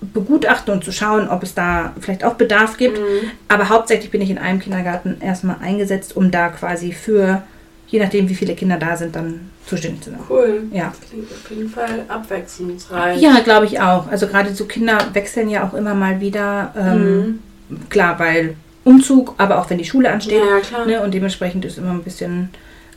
begutachten 0.00 0.72
und 0.72 0.84
zu 0.84 0.92
schauen, 0.92 1.28
ob 1.28 1.42
es 1.42 1.54
da 1.54 1.92
vielleicht 2.00 2.24
auch 2.24 2.34
Bedarf 2.34 2.76
gibt. 2.76 2.98
Mhm. 2.98 3.30
Aber 3.48 3.68
hauptsächlich 3.68 4.10
bin 4.10 4.20
ich 4.22 4.30
in 4.30 4.38
einem 4.38 4.60
Kindergarten 4.60 5.18
erstmal 5.20 5.56
eingesetzt, 5.60 6.16
um 6.16 6.30
da 6.30 6.48
quasi 6.48 6.92
für, 6.92 7.42
je 7.88 8.00
nachdem 8.00 8.28
wie 8.28 8.34
viele 8.34 8.54
Kinder 8.54 8.76
da 8.78 8.96
sind, 8.96 9.14
dann 9.14 9.50
zuständig 9.66 10.02
zu 10.02 10.10
sein. 10.10 10.20
Cool. 10.28 10.62
Ja. 10.72 10.92
Klingt 11.08 11.30
auf 11.30 11.50
jeden 11.50 11.68
Fall 11.68 12.04
abwechslungsreich. 12.08 13.20
Ja, 13.20 13.40
glaube 13.40 13.66
ich 13.66 13.80
auch. 13.80 14.08
Also 14.08 14.26
gerade 14.26 14.54
so 14.54 14.64
Kinder 14.64 14.98
wechseln 15.12 15.48
ja 15.48 15.66
auch 15.68 15.74
immer 15.74 15.94
mal 15.94 16.20
wieder. 16.20 16.72
Ähm, 16.76 17.40
Mhm. 17.70 17.88
Klar, 17.88 18.18
weil 18.18 18.56
Umzug, 18.82 19.34
aber 19.38 19.60
auch 19.60 19.70
wenn 19.70 19.78
die 19.78 19.84
Schule 19.84 20.10
ansteht. 20.10 20.42
Ja, 20.42 20.56
ja, 20.56 20.60
klar. 20.60 20.86
Ne? 20.86 21.00
Und 21.02 21.14
dementsprechend 21.14 21.64
ist 21.64 21.78
immer 21.78 21.92
ein 21.92 22.02
bisschen, 22.02 22.48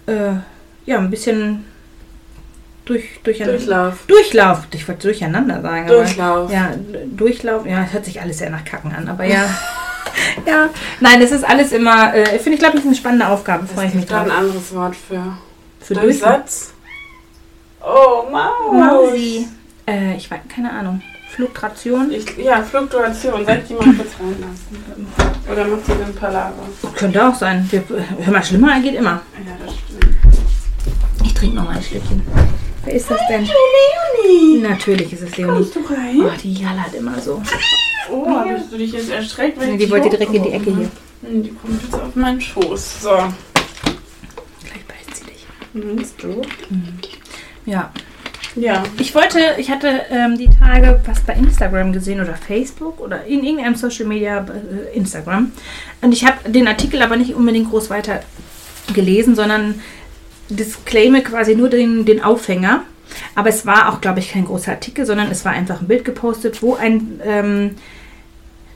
äh, 0.08 0.32
ja, 0.86 0.98
ein 0.98 1.12
bisschen 1.12 1.64
durch, 2.86 3.04
durcheinander. 3.24 3.58
Durchlauf. 3.58 4.06
Durchlauf. 4.08 4.68
Ich 4.74 4.88
wollte 4.88 5.08
durcheinander 5.08 5.62
sagen. 5.62 5.88
Durchlauf. 5.88 6.52
Ja, 6.52 6.72
Durchlauf. 7.06 7.66
Ja, 7.66 7.86
hört 7.92 8.06
sich 8.06 8.22
alles 8.22 8.38
sehr 8.40 8.50
nach 8.50 8.66
Kacken 8.66 8.94
an. 8.94 9.08
Aber 9.08 9.24
ja. 9.24 9.46
ja. 10.46 10.70
Nein, 11.00 11.22
es 11.22 11.32
ist 11.32 11.44
alles 11.44 11.72
immer, 11.72 12.14
äh, 12.14 12.40
finde 12.40 12.54
ich, 12.54 12.60
glaube 12.60 12.78
ich, 12.78 12.86
eine 12.86 12.96
spannende 12.96 13.28
Aufgabe. 13.28 13.66
Freue 13.68 13.88
ich 13.88 13.94
mich 13.94 14.04
gibt 14.04 14.12
da 14.12 14.22
ein 14.22 14.30
drauf. 14.30 14.38
anderes 14.38 14.76
Wort 14.76 14.96
für. 14.96 15.38
Für. 15.82 15.94
Durchsatz. 15.96 16.74
Oh, 17.82 18.30
Maus. 18.32 18.72
Mausi. 18.72 19.48
Äh, 19.88 20.16
ich 20.16 20.30
weiß, 20.30 20.40
keine 20.54 20.72
Ahnung. 20.72 21.02
Flugtration. 21.30 22.12
Ich, 22.12 22.38
ja, 22.38 22.62
Fluktuation. 22.62 23.46
Soll 23.46 23.58
ich 23.58 23.68
die 23.68 23.74
mal 23.74 23.96
kurz 23.96 24.12
reinlassen? 24.20 25.08
Oder 25.52 25.66
macht 25.66 25.86
sie 25.86 25.94
den 25.94 26.16
Palaver? 26.16 26.54
Könnte 26.96 27.28
auch 27.28 27.36
sein. 27.36 27.68
Wir, 27.72 27.84
hör 28.20 28.34
mal, 28.34 28.44
schlimmer 28.44 28.80
geht 28.82 28.96
immer. 28.96 29.22
Ja, 29.46 29.66
das 29.66 29.76
stimmt. 29.76 31.36
trinke 31.36 31.56
noch 31.56 31.66
mal 31.66 31.78
ein 31.78 31.84
Schlückchen. 31.84 32.22
Wer 32.86 32.94
ist 32.96 33.10
das 33.10 33.20
denn? 33.30 33.46
Leonie! 33.46 34.60
Natürlich 34.62 35.14
ist 35.14 35.22
es 35.24 35.38
Leonie. 35.38 35.58
Kommst 35.60 35.76
du 35.76 35.80
rein? 35.94 36.20
Oh, 36.22 36.32
die 36.42 36.54
jallert 36.54 36.94
immer 36.94 37.20
so. 37.20 37.42
Oh, 38.12 38.26
hast 38.46 38.72
du 38.72 38.78
dich 38.78 38.92
jetzt 38.92 39.10
erschreckt? 39.10 39.60
weil 39.60 39.72
Nee, 39.72 39.78
die 39.78 39.90
wollte 39.90 40.10
direkt 40.10 40.34
in 40.34 40.44
die 40.44 40.52
Ecke 40.52 40.76
hier. 40.76 40.92
Hm, 41.30 41.44
Die 41.44 41.52
kommt 41.52 41.82
jetzt 41.82 41.94
auf 41.94 42.16
meinen 42.16 42.42
Schoß. 42.42 43.02
So. 43.04 43.10
Gleich 43.10 44.86
beißt 44.88 45.16
sie 45.16 45.26
dich. 45.26 45.46
Meinst 45.74 46.22
du? 46.22 46.42
Ja. 47.66 47.92
Ja. 48.56 48.84
Ich 49.00 49.16
wollte, 49.16 49.40
ich 49.58 49.72
hatte 49.72 50.02
ähm, 50.12 50.38
die 50.38 50.50
Tage 50.50 51.02
was 51.06 51.22
bei 51.22 51.34
Instagram 51.34 51.92
gesehen 51.94 52.22
oder 52.22 52.36
Facebook 52.36 53.00
oder 53.00 53.26
in 53.26 53.44
irgendeinem 53.44 53.76
Social 53.76 54.06
Media, 54.06 54.46
äh, 54.46 54.96
Instagram. 54.96 55.52
Und 56.02 56.12
ich 56.12 56.26
habe 56.26 56.50
den 56.50 56.68
Artikel 56.68 57.02
aber 57.02 57.16
nicht 57.16 57.34
unbedingt 57.34 57.70
groß 57.72 57.90
weiter 57.90 58.20
gelesen, 58.94 59.36
sondern 59.36 59.82
disclaime 60.56 61.22
quasi 61.24 61.56
nur 61.56 61.70
den, 61.70 62.06
den 62.06 62.22
Aufhänger. 62.24 62.84
Aber 63.36 63.50
es 63.50 63.66
war 63.66 63.90
auch, 63.94 64.02
glaube 64.02 64.20
ich, 64.20 64.32
kein 64.32 64.46
großer 64.46 64.72
Artikel, 64.72 65.06
sondern 65.06 65.30
es 65.30 65.46
war 65.46 65.52
einfach 65.52 65.82
ein 65.82 65.88
Bild 65.88 66.04
gepostet, 66.06 66.62
wo 66.64 66.76
ein 66.76 67.22
ähm, 67.24 67.72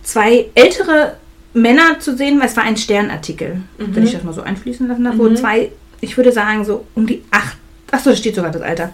zwei 0.03 0.45
ältere 0.55 1.15
Männer 1.53 1.99
zu 1.99 2.15
sehen 2.15 2.37
war. 2.39 2.45
Es 2.45 2.55
war 2.55 2.63
ein 2.63 2.77
Sternartikel, 2.77 3.61
Mhm. 3.77 3.95
wenn 3.95 4.03
ich 4.03 4.11
das 4.13 4.23
mal 4.23 4.33
so 4.33 4.41
einfließen 4.41 4.87
lassen 4.87 5.03
darf, 5.05 5.17
wo 5.17 5.23
Mhm. 5.23 5.35
zwei, 5.37 5.71
ich 6.01 6.15
würde 6.17 6.31
sagen, 6.31 6.65
so 6.65 6.85
um 6.93 7.07
die 7.07 7.23
acht, 7.31 7.57
achso, 7.91 8.11
da 8.11 8.15
steht 8.15 8.35
sogar 8.35 8.51
das 8.51 8.61
Alter, 8.61 8.91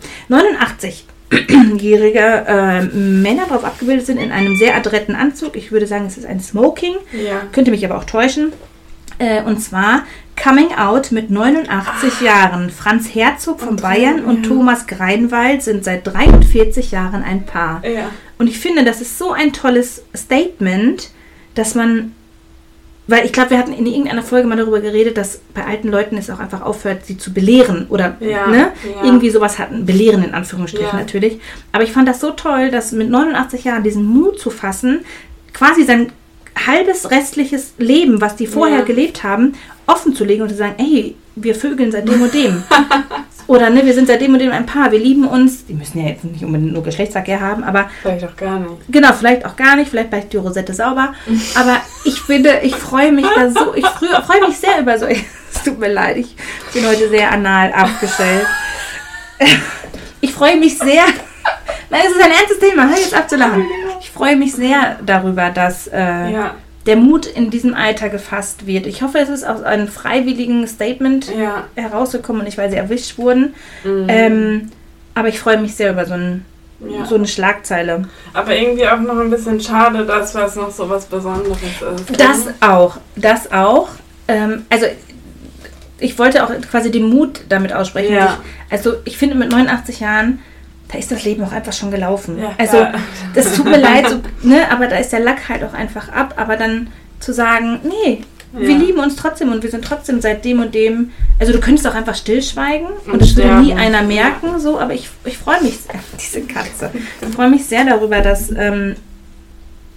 89-jährige 1.32 2.20
äh, 2.48 2.82
Männer 2.84 3.46
drauf 3.48 3.64
abgebildet 3.64 4.06
sind 4.06 4.18
in 4.18 4.32
einem 4.32 4.56
sehr 4.56 4.76
adretten 4.76 5.16
Anzug. 5.16 5.56
Ich 5.56 5.72
würde 5.72 5.88
sagen, 5.88 6.06
es 6.06 6.18
ist 6.18 6.26
ein 6.26 6.40
Smoking, 6.40 6.96
Ja. 7.12 7.42
könnte 7.52 7.72
mich 7.72 7.84
aber 7.86 7.98
auch 7.98 8.04
täuschen. 8.06 8.54
Äh, 9.20 9.44
und 9.44 9.60
zwar 9.62 10.04
Coming 10.42 10.74
Out 10.76 11.12
mit 11.12 11.30
89 11.30 12.22
Jahren. 12.22 12.70
Franz 12.70 13.14
Herzog 13.14 13.60
von 13.60 13.70
Und 13.70 13.82
Bayern 13.82 14.26
und 14.26 14.44
ja. 14.44 14.50
Thomas 14.50 14.88
Greinwald 14.88 15.62
sind 15.62 15.84
seit 15.84 16.06
43 16.08 16.92
Jahren 16.92 17.24
ein 17.24 17.46
Paar. 17.46 17.82
Ja. 17.86 18.10
Und 18.38 18.48
ich 18.48 18.60
finde, 18.60 18.84
das 18.84 19.02
ist 19.02 19.18
so 19.18 19.32
ein 19.32 19.54
tolles 19.54 20.04
Statement, 20.16 21.12
dass 21.56 21.76
man, 21.76 22.14
weil 23.08 23.26
ich 23.26 23.32
glaube, 23.32 23.52
wir 23.52 23.58
hatten 23.58 23.74
in 23.74 23.86
irgendeiner 23.86 24.24
Folge 24.24 24.48
mal 24.48 24.58
darüber 24.58 24.82
geredet, 24.82 25.18
dass 25.18 25.40
bei 25.54 25.66
alten 25.66 25.90
Leuten 25.90 26.18
es 26.18 26.30
auch 26.30 26.40
einfach 26.40 26.62
aufhört, 26.62 27.06
sie 27.06 27.18
zu 27.18 27.32
belehren 27.32 27.86
oder 27.90 28.18
Ja, 28.20 28.48
ne, 28.48 28.72
irgendwie 29.04 29.30
sowas 29.30 29.60
hatten, 29.60 29.86
belehren 29.86 30.24
in 30.24 30.34
Anführungsstrichen 30.34 30.98
natürlich. 30.98 31.40
Aber 31.72 31.84
ich 31.84 31.92
fand 31.92 32.08
das 32.08 32.20
so 32.20 32.32
toll, 32.32 32.72
dass 32.72 32.92
mit 32.92 33.10
89 33.10 33.66
Jahren 33.66 33.84
diesen 33.84 34.04
Mut 34.04 34.40
zu 34.40 34.50
fassen, 34.50 35.06
quasi 35.54 35.84
sein 35.84 36.12
halbes 36.68 37.12
restliches 37.12 37.74
Leben, 37.78 38.22
was 38.22 38.36
die 38.36 38.48
vorher 38.48 38.80
Ja. 38.80 38.86
gelebt 38.86 39.24
haben, 39.24 39.54
offen 39.88 40.16
zu 40.16 40.24
legen 40.24 40.44
und 40.44 40.50
zu 40.50 40.56
sagen, 40.56 40.76
ey, 40.78 41.16
wir 41.36 41.56
vögeln 41.56 41.92
seit 41.92 42.08
dem 42.08 42.22
und 42.22 42.34
dem. 42.34 42.64
Oder 43.48 43.70
ne, 43.70 43.86
wir 43.86 43.94
sind 43.94 44.08
seit 44.08 44.22
dem 44.22 44.32
und 44.34 44.40
dem 44.40 44.52
ein 44.52 44.66
Paar, 44.66 44.92
wir 44.94 45.00
lieben 45.00 45.28
uns. 45.28 45.66
Die 45.66 45.74
müssen 45.74 46.00
ja 46.02 46.10
jetzt 46.10 46.24
nicht 46.24 46.44
unbedingt 46.46 46.72
nur 46.72 46.84
Geschlechtsverkehr 46.84 47.42
haben, 47.42 47.64
aber 47.64 47.90
Vielleicht 48.02 48.24
auch 48.26 48.36
gar 48.38 48.58
nicht. 48.60 48.72
Genau, 48.88 49.12
vielleicht 49.12 49.46
auch 49.46 49.58
gar 49.58 49.76
nicht, 49.76 49.90
vielleicht 49.90 50.12
bleibt 50.12 50.32
die 50.32 50.38
Rosette 50.38 50.74
sauber. 50.74 51.14
Aber 51.56 51.82
ich 52.06 52.22
finde, 52.22 52.60
ich 52.64 52.76
freue 52.76 53.12
mich 53.12 53.26
da 53.36 53.50
so, 53.50 53.74
ich 53.76 53.86
freue 53.86 54.48
mich 54.48 54.58
sehr 54.58 54.80
über 54.80 54.98
so. 54.98 55.08
Es 55.56 55.62
tut 55.64 55.78
mir 55.78 55.92
leid, 55.94 56.18
ich 56.18 56.36
bin 56.74 56.86
heute 56.88 57.10
sehr 57.10 57.32
anal 57.32 57.72
abgestellt. 57.74 58.48
Ich 60.22 60.32
freue 60.34 60.58
mich 60.58 60.78
sehr. 60.78 61.04
Nein, 61.90 62.02
es 62.06 62.12
ist 62.16 62.24
ein 62.24 62.32
ernstes 62.32 62.60
Thema, 62.60 62.90
hör 62.90 62.98
jetzt 62.98 63.14
ab 63.14 63.30
zu 63.30 63.36
lachen. 63.36 63.66
Ich 64.02 64.10
freue 64.12 64.36
mich 64.36 64.54
sehr 64.54 64.98
darüber, 65.06 65.50
dass 65.52 65.88
äh, 65.88 66.00
Ja. 66.32 66.56
der 66.86 66.96
Mut 66.96 67.26
in 67.26 67.50
diesem 67.52 67.74
Alter 67.76 68.10
gefasst 68.10 68.66
wird. 68.66 68.88
Ich 68.88 69.02
hoffe, 69.04 69.20
es 69.20 69.30
ist 69.30 69.44
aus 69.44 69.62
einem 69.64 69.88
freiwilligen 69.88 70.68
Statement 70.68 71.28
Ja. 71.38 71.66
herausgekommen 71.76 72.42
und 72.42 72.46
nicht, 72.46 72.58
weil 72.58 72.70
sie 72.72 72.78
erwischt 72.78 73.18
wurden. 73.18 73.54
Mhm. 73.84 74.06
Ähm, 74.08 74.72
aber 75.16 75.28
ich 75.28 75.40
freue 75.40 75.58
mich 75.60 75.76
sehr 75.76 75.92
über 75.92 76.06
so, 76.06 76.16
ein, 76.16 76.46
ja. 76.80 77.06
so 77.06 77.16
eine 77.16 77.28
Schlagzeile. 77.28 78.06
Aber 78.34 78.56
irgendwie 78.56 78.88
auch 78.88 79.00
noch 79.00 79.20
ein 79.20 79.30
bisschen 79.30 79.62
schade, 79.62 80.04
dass 80.06 80.34
was 80.34 80.56
noch 80.56 80.72
so 80.72 80.90
was 80.90 81.06
Besonderes 81.06 81.58
ist. 81.62 82.20
Das 82.20 82.40
auch, 82.62 82.98
das 83.16 83.52
auch. 83.52 83.90
Ähm, 84.28 84.66
also 84.70 84.88
ich 86.00 86.18
wollte 86.18 86.44
auch 86.44 86.50
quasi 86.72 86.90
den 86.92 87.08
Mut 87.10 87.42
damit 87.50 87.72
aussprechen. 87.72 88.16
Ja. 88.16 88.40
Ich, 88.68 88.74
also 88.74 88.94
ich 89.06 89.18
finde 89.18 89.36
mit 89.36 89.52
89 89.52 90.00
Jahren, 90.00 90.40
da 90.94 91.00
ist 91.00 91.12
das 91.12 91.24
Leben 91.26 91.44
auch 91.44 91.52
einfach 91.52 91.74
schon 91.74 91.90
gelaufen. 91.92 92.38
Ja, 92.40 92.54
also 92.58 92.78
ja. 92.78 92.94
das 93.34 93.56
tut 93.56 93.66
mir 93.66 93.78
leid, 93.82 94.08
so, 94.10 94.22
ne, 94.48 94.72
aber 94.72 94.88
da 94.88 94.98
ist 94.98 95.12
der 95.12 95.20
Lack 95.20 95.50
halt 95.50 95.64
auch 95.64 95.74
einfach 95.74 96.10
ab. 96.10 96.36
Aber 96.38 96.56
dann 96.56 96.88
zu 97.20 97.34
sagen, 97.34 97.80
nee, 97.84 98.22
wir 98.52 98.70
Ja. 98.70 98.78
lieben 98.78 99.00
uns 99.00 99.16
trotzdem 99.16 99.52
und 99.52 99.64
wir 99.64 99.72
sind 99.72 99.84
trotzdem 99.84 100.22
seit 100.22 100.46
dem 100.46 100.60
und 100.62 100.76
dem. 100.76 101.10
Also 101.40 101.52
du 101.52 101.60
könntest 101.60 101.88
auch 101.88 101.96
einfach 101.96 102.16
stillschweigen 102.16 102.88
und 103.08 103.14
Und 103.14 103.22
es 103.24 103.36
würde 103.36 103.62
nie 103.62 103.74
einer 103.74 104.04
merken, 104.04 104.60
so, 104.60 104.80
aber 104.80 104.94
ich, 104.94 105.10
ich 105.26 105.38
freue 105.40 105.62
mich, 105.64 105.80
diese 106.20 106.42
Katze, 106.42 106.92
ich 107.22 107.36
freue 107.36 107.50
mich 107.50 107.66
sehr 107.66 107.86
darüber, 107.86 108.22
dass 108.22 108.52
ähm, 108.52 108.96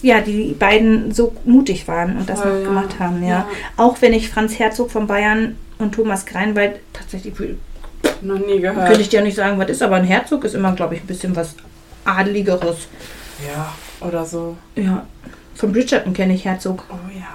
ja, 0.01 0.21
die 0.23 0.57
beiden 0.59 1.13
so 1.13 1.35
mutig 1.45 1.89
waren 1.89 2.17
und 2.17 2.31
das 2.31 2.43
ja. 2.43 2.61
gemacht 2.61 2.99
haben. 2.99 3.23
Ja. 3.23 3.47
Auch 3.77 4.01
wenn 4.01 4.15
ich 4.15 4.31
Franz 4.31 4.59
Herzog 4.59 4.91
von 4.91 5.07
Bayern 5.07 5.57
und 5.79 5.95
Thomas 5.95 6.25
Greinwald 6.25 6.81
tatsächlich, 6.95 7.35
Noch 8.23 8.39
nie 8.39 8.61
gehört. 8.61 8.87
könnte 8.87 9.01
ich 9.03 9.09
dir 9.09 9.23
nicht 9.23 9.37
sagen, 9.37 9.59
was 9.59 9.69
ist, 9.69 9.83
aber 9.83 9.97
ein 9.97 10.05
Herzog 10.05 10.45
ist 10.45 10.55
immer, 10.55 10.73
glaube 10.75 10.95
ich, 10.95 11.03
ein 11.03 11.07
bisschen 11.07 11.35
was 11.37 11.55
Adeligeres. 12.05 12.89
Ja, 13.47 13.73
oder 14.07 14.25
so. 14.25 14.57
Ja, 14.75 15.07
von 15.55 15.73
Bridgerton 15.73 16.13
kenne 16.15 16.35
ich 16.35 16.45
Herzog, 16.45 16.85
Oh 16.91 16.95
ja. 17.17 17.27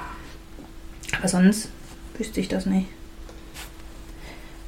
aber 1.17 1.27
sonst 1.27 1.69
wüsste 2.17 2.39
ich 2.39 2.47
das 2.47 2.65
nicht. 2.65 2.88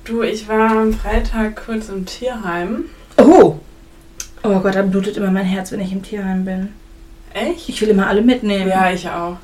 Du, 0.06 0.22
ich 0.22 0.48
war 0.50 0.72
am 0.72 0.94
Freitag 0.94 1.66
kurz 1.66 1.90
im 1.90 2.06
Tierheim. 2.06 2.86
Oh! 3.18 3.56
Oh 4.44 4.60
Gott, 4.60 4.76
da 4.76 4.82
blutet 4.82 5.16
immer 5.16 5.32
mein 5.32 5.46
Herz, 5.46 5.72
wenn 5.72 5.80
ich 5.80 5.94
im 5.94 6.04
Tierheim 6.04 6.44
bin. 6.44 6.70
Echt? 7.34 7.70
Ich 7.70 7.82
will 7.82 7.90
immer 7.90 8.08
alle 8.08 8.22
mitnehmen. 8.22 8.68
Ja, 8.68 8.92
ich 8.92 9.08
auch. 9.10 9.38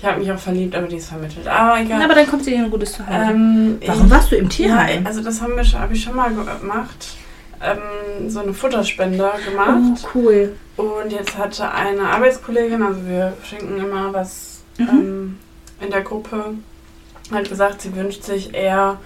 Ich 0.00 0.06
habe 0.06 0.18
mich 0.18 0.32
auch 0.32 0.38
verliebt, 0.38 0.74
aber 0.74 0.86
die 0.86 0.96
ist 0.96 1.08
vermittelt. 1.10 1.46
Aber 1.46 1.78
egal. 1.78 2.02
Aber 2.02 2.14
dann 2.14 2.26
kommt 2.26 2.42
sie 2.44 2.54
in 2.54 2.64
ein 2.64 2.70
gutes 2.70 2.92
Zuhause. 2.94 3.12
ähm, 3.12 3.78
Warum 3.84 4.06
ich, 4.06 4.10
warst 4.10 4.32
du 4.32 4.36
im 4.36 4.44
Ja, 4.44 4.48
Tierheim? 4.48 5.06
also 5.06 5.22
das 5.22 5.42
haben 5.42 5.54
wir 5.56 5.64
schon, 5.64 5.80
habe 5.80 5.92
ich 5.92 6.02
schon 6.02 6.16
mal 6.16 6.30
gemacht. 6.32 7.08
Ähm, 7.62 8.30
so 8.30 8.40
eine 8.40 8.54
Futterspende 8.54 9.30
gemacht. 9.44 10.02
oh, 10.04 10.08
cool. 10.14 10.56
Und 10.78 11.12
jetzt 11.12 11.36
hatte 11.36 11.70
eine 11.70 12.00
Arbeitskollegin, 12.08 12.82
also 12.82 13.06
wir 13.06 13.34
schenken 13.44 13.78
immer 13.78 14.12
was 14.14 14.62
Mhm. 14.78 14.88
ähm, 14.88 15.38
in 15.82 15.90
der 15.90 16.00
Gruppe, 16.00 16.54
hat 17.30 17.48
gesagt, 17.50 17.82
sie 17.82 17.94
wünscht 17.94 18.22
sich 18.22 18.54
eher, 18.54 18.96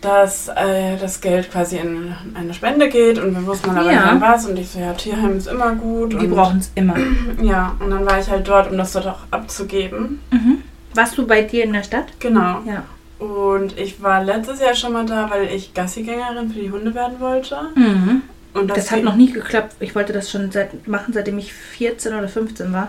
dass 0.00 0.48
äh, 0.48 0.96
das 0.98 1.20
Geld 1.20 1.50
quasi 1.52 1.76
in 1.76 2.14
eine 2.34 2.54
Spende 2.54 2.88
geht 2.88 3.18
und 3.18 3.34
wir 3.34 3.46
wussten 3.46 3.70
aber 3.70 3.92
Ja. 3.92 4.12
nicht 4.12 4.22
was 4.22 4.46
und 4.46 4.58
ich 4.58 4.68
so, 4.70 4.78
ja, 4.78 4.92
Tierheim 4.94 5.36
ist 5.36 5.46
immer 5.46 5.74
gut. 5.74 6.20
Die 6.20 6.26
brauchen 6.26 6.58
es 6.58 6.70
immer. 6.74 6.94
Ja, 7.42 7.76
und 7.80 7.90
dann 7.90 8.06
war 8.06 8.18
ich 8.18 8.30
halt 8.30 8.48
dort, 8.48 8.70
um 8.70 8.78
das 8.78 8.92
dort 8.92 9.06
auch 9.06 9.20
abzugeben. 9.30 10.20
Mhm. 10.30 10.58
Warst 10.94 11.16
du 11.18 11.26
bei 11.26 11.42
dir 11.42 11.64
in 11.64 11.72
der 11.72 11.82
Stadt? 11.82 12.06
Genau. 12.18 12.60
Ja. 12.66 12.84
Und 13.24 13.78
ich 13.78 14.02
war 14.02 14.24
letztes 14.24 14.60
Jahr 14.60 14.74
schon 14.74 14.94
mal 14.94 15.04
da, 15.04 15.28
weil 15.30 15.48
ich 15.48 15.74
Gassigängerin 15.74 16.50
für 16.50 16.60
die 16.60 16.70
Hunde 16.70 16.94
werden 16.94 17.20
wollte. 17.20 17.56
Mhm. 17.74 18.22
Und 18.54 18.68
Das, 18.70 18.90
hat 18.90 19.02
noch 19.04 19.14
nie 19.16 19.30
geklappt. 19.32 19.76
Ich 19.80 19.94
wollte 19.94 20.12
das 20.12 20.30
schon 20.30 20.50
seit, 20.50 20.88
machen, 20.88 21.12
seitdem 21.12 21.38
ich 21.38 21.52
14 21.52 22.14
oder 22.14 22.26
15 22.28 22.72
war. 22.72 22.88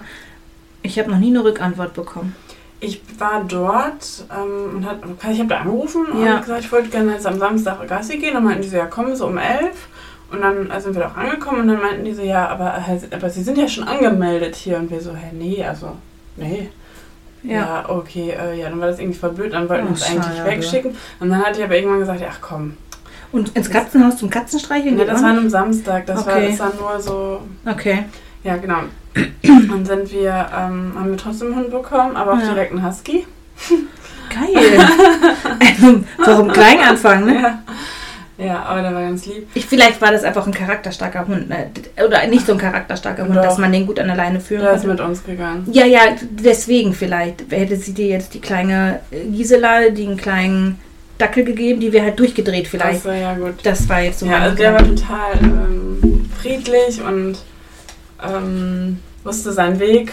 Ich 0.82 0.98
habe 0.98 1.12
noch 1.12 1.20
nie 1.20 1.30
eine 1.30 1.44
Rückantwort 1.44 1.94
bekommen. 1.94 2.36
Ich 2.84 3.02
war 3.20 3.44
dort 3.48 4.26
ähm, 4.36 4.76
und 4.78 4.86
hat, 4.86 4.98
ich 5.32 5.40
habe 5.40 5.48
da 5.50 5.58
angerufen 5.60 6.06
Ja. 6.22 6.36
und 6.36 6.42
gesagt, 6.42 6.62
ich 6.62 6.72
wollte 6.72 6.90
gerne 6.90 7.14
jetzt 7.14 7.28
am 7.28 7.38
Samstag 7.40 7.88
Gassi 7.88 8.18
gehen. 8.18 8.34
Dann 8.34 8.44
meinten 8.44 8.64
die 8.64 8.68
so, 8.70 8.76
ja 8.78 8.88
komm, 8.88 9.16
so 9.16 9.28
um 9.28 9.38
elf. 9.38 9.88
Und 10.32 10.42
dann 10.42 10.70
äh, 10.70 10.82
sind 10.82 10.96
wir 10.96 11.02
da 11.04 11.10
auch 11.10 11.18
angekommen 11.18 11.62
und 11.62 11.68
dann 11.68 11.80
meinten 11.82 12.04
die 12.06 12.14
so, 12.14 12.22
ja, 12.24 12.48
aber, 12.48 12.76
äh, 12.78 13.16
aber 13.16 13.30
sie 13.30 13.44
sind 13.44 13.58
ja 13.58 13.68
schon 13.68 13.84
angemeldet 13.84 14.56
hier. 14.56 14.78
Und 14.78 14.90
wir 14.90 15.00
so, 15.00 15.12
hä, 15.14 15.28
nee, 15.34 15.64
also, 15.64 15.92
nee. 16.38 16.70
Ja, 17.44 17.86
okay, 17.88 18.32
äh, 18.40 18.60
ja, 18.60 18.70
dann 18.70 18.80
war 18.80 18.88
das 18.88 19.00
irgendwie 19.00 19.18
voll 19.18 19.32
blöd, 19.32 19.54
dann 19.54 19.68
wollten 19.68 19.84
wir 19.86 19.90
Oh, 19.90 19.94
uns 19.94 20.04
eigentlich 20.04 20.38
schade. 20.38 20.50
wegschicken. 20.50 20.96
Und 21.20 21.30
dann 21.32 21.44
hat 21.44 21.58
die 21.58 21.64
aber 21.64 21.76
irgendwann 21.76 22.00
gesagt, 22.00 22.22
ach 22.30 22.38
komm. 22.42 22.78
Und 23.32 23.56
ins 23.56 23.70
Katzenhaus 23.70 24.18
zum 24.18 24.30
Katzenstreicheln? 24.30 24.98
Ja, 25.00 25.06
das 25.06 25.24
war 25.24 25.30
am 25.32 25.50
Samstag, 25.50 26.06
das 26.06 26.26
war 26.26 26.34
Okay. 26.36 26.50
das 26.52 26.60
war 26.60 26.72
nur 26.80 27.00
so, 27.02 27.42
Okay. 27.66 28.06
Ja 28.44 28.58
genau. 28.58 28.80
Dann 29.44 29.86
sind 29.86 30.12
wir, 30.12 30.30
ähm, 30.58 30.94
haben 30.96 31.10
wir 31.10 31.18
trotzdem 31.18 31.48
einen 31.48 31.58
Hund 31.58 31.72
bekommen, 31.72 32.16
aber 32.16 32.34
auch 32.34 32.40
Ja. 32.40 32.54
direkt 32.54 32.72
einen 32.72 32.86
Husky. 32.86 33.26
Geil. 34.30 34.80
also, 35.60 36.04
warum 36.18 36.52
klein 36.52 36.80
anfangen, 36.80 37.26
ne? 37.26 37.42
Ja. 38.38 38.46
ja, 38.46 38.64
aber 38.64 38.82
der 38.82 38.94
war 38.94 39.02
ganz 39.02 39.26
lieb. 39.26 39.48
Ich, 39.54 39.66
vielleicht 39.66 40.00
war 40.02 40.12
das 40.12 40.24
einfach 40.24 40.48
ein 40.48 40.54
charakterstarker 40.54 41.28
Hund. 41.28 41.50
Ne? 41.50 41.70
Oder 42.06 42.26
nicht 42.28 42.46
so 42.46 42.54
ein 42.54 42.58
charakterstarker 42.58 43.26
Hund, 43.26 43.36
Doch. 43.36 43.42
dass 43.44 43.58
man 43.58 43.72
den 43.74 43.86
gut 43.86 44.00
an 44.00 44.08
der 44.08 44.16
Leine 44.16 44.40
führen 44.40 44.62
Der 44.62 44.74
ist 44.74 44.86
mit 44.88 45.02
uns 45.02 45.24
gegangen. 45.26 45.68
Ja, 45.72 45.86
ja, 45.86 46.02
deswegen 46.22 46.94
vielleicht. 46.94 47.44
Hätte 47.52 47.76
sie 47.76 47.94
dir 47.94 48.08
jetzt 48.08 48.34
die 48.34 48.40
kleine 48.40 49.02
Gisela, 49.12 49.90
den 49.90 50.16
kleinen 50.16 50.80
Dackel 51.18 51.44
gegeben, 51.44 51.80
die 51.82 51.92
wäre 51.94 52.06
halt 52.06 52.20
durchgedreht 52.20 52.68
vielleicht. 52.68 53.00
Das 53.00 53.06
war 53.06 53.16
ja 53.16 53.34
gut. 53.36 53.56
Das 53.64 53.88
war 53.90 54.02
jetzt 54.02 54.20
so 54.20 54.26
Ja, 54.26 54.40
also 54.40 54.56
der 54.56 54.74
war 54.74 54.80
total 54.80 55.34
ähm, 55.42 56.30
friedlich 56.42 57.02
und 57.02 57.38
ähm, 58.24 59.00
wusste 59.24 59.52
seinen 59.54 59.80
Weg. 59.80 60.12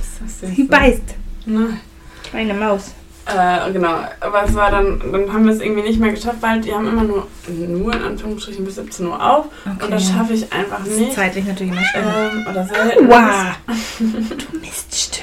Ist 0.00 0.40
das 0.42 0.50
Sie 0.54 0.64
beißt. 0.64 1.02
Ne? 1.46 1.78
Kleine 2.24 2.54
Maus. 2.54 2.92
Äh, 3.24 3.70
genau, 3.72 3.98
aber 4.18 4.44
es 4.44 4.54
war 4.54 4.72
dann, 4.72 5.00
dann 5.12 5.32
haben 5.32 5.44
wir 5.44 5.52
es 5.52 5.60
irgendwie 5.60 5.82
nicht 5.82 6.00
mehr 6.00 6.10
geschafft, 6.10 6.38
weil 6.40 6.60
die 6.60 6.72
haben 6.72 6.88
immer 6.88 7.04
nur, 7.04 7.28
nur 7.46 7.94
in 7.94 8.02
Anführungsstrichen 8.02 8.64
bis 8.64 8.74
17 8.74 9.06
Uhr 9.06 9.14
auf 9.24 9.46
Okay. 9.64 9.84
und 9.84 9.90
das 9.92 10.08
schaffe 10.08 10.32
ich 10.32 10.52
einfach 10.52 10.80
Das 10.80 10.88
ist 10.88 10.98
nicht. 10.98 11.12
zeitlich 11.14 11.44
natürlich 11.46 11.72
immer. 11.94 12.32
Ähm, 12.32 12.46
oder 12.50 12.66
selten. 12.66 13.08
Wow. 13.08 13.54
du 14.00 14.58
Miststück. 14.58 15.22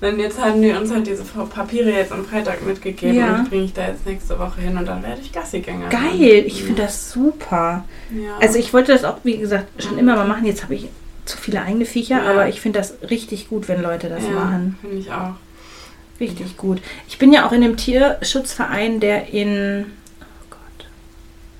Denn 0.00 0.18
jetzt 0.18 0.40
haben 0.42 0.62
die 0.62 0.70
uns 0.70 0.90
halt 0.90 1.06
diese 1.06 1.24
Papiere 1.24 1.90
jetzt 1.90 2.12
am 2.12 2.24
Freitag 2.24 2.64
mitgegeben 2.66 3.16
Ja. 3.18 3.34
und 3.36 3.44
die 3.44 3.48
bringe 3.50 3.64
ich 3.64 3.72
da 3.74 3.86
jetzt 3.88 4.06
nächste 4.06 4.38
Woche 4.38 4.62
hin 4.62 4.76
und 4.78 4.86
dann 4.86 5.02
werde 5.02 5.20
ich 5.20 5.30
Gassigänger. 5.32 5.88
Geil, 5.90 6.44
ich 6.46 6.62
finde 6.64 6.82
das 6.82 7.12
super. 7.12 7.84
Ja. 8.14 8.38
Also 8.40 8.58
ich 8.58 8.72
wollte 8.72 8.92
das 8.92 9.04
auch, 9.04 9.18
wie 9.24 9.36
gesagt, 9.36 9.82
schon 9.82 9.98
immer 9.98 10.16
mal 10.16 10.26
machen. 10.26 10.46
Jetzt 10.46 10.62
habe 10.62 10.74
ich 10.74 10.88
zu 11.26 11.36
viele 11.38 11.62
eigene 11.62 11.84
Viecher, 11.84 12.22
Ja. 12.24 12.30
aber 12.30 12.48
ich 12.48 12.60
finde 12.60 12.78
das 12.78 12.94
richtig 13.10 13.48
gut, 13.48 13.68
wenn 13.68 13.82
Leute 13.82 14.08
das 14.08 14.24
ja, 14.24 14.30
machen. 14.30 14.78
Finde 14.80 14.96
ich 14.96 15.10
auch. 15.12 15.34
Richtig 16.18 16.56
gut. 16.56 16.80
Ich 17.08 17.18
bin 17.18 17.32
ja 17.32 17.46
auch 17.46 17.52
in 17.52 17.62
einem 17.62 17.76
Tierschutzverein, 17.76 19.00
der 19.00 19.28
in, 19.34 19.84
oh 20.22 20.46
Gott, 20.50 20.86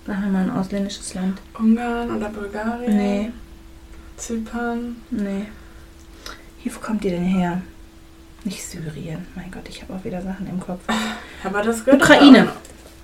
sagen 0.07 0.23
wir 0.23 0.31
mal 0.31 0.45
ein 0.45 0.51
ausländisches 0.51 1.13
Land. 1.15 1.39
Ungarn 1.59 2.17
oder 2.17 2.29
Bulgarien? 2.31 2.97
Nee, 2.97 3.31
Zypern? 4.17 4.97
nee. 5.11 5.47
Hier, 6.59 6.75
wo 6.75 6.81
kommt 6.81 7.05
ihr 7.05 7.11
denn 7.13 7.25
her? 7.25 7.61
Nicht 8.45 8.65
Syrien. 8.65 9.27
Mein 9.35 9.51
Gott, 9.51 9.69
ich 9.69 9.83
habe 9.83 9.93
auch 9.95 10.05
wieder 10.05 10.23
Sachen 10.23 10.49
im 10.49 10.59
Kopf. 10.61 10.81
Aber 11.45 11.63
das 11.63 11.85
gehört 11.85 12.03
Ukraine. 12.03 12.49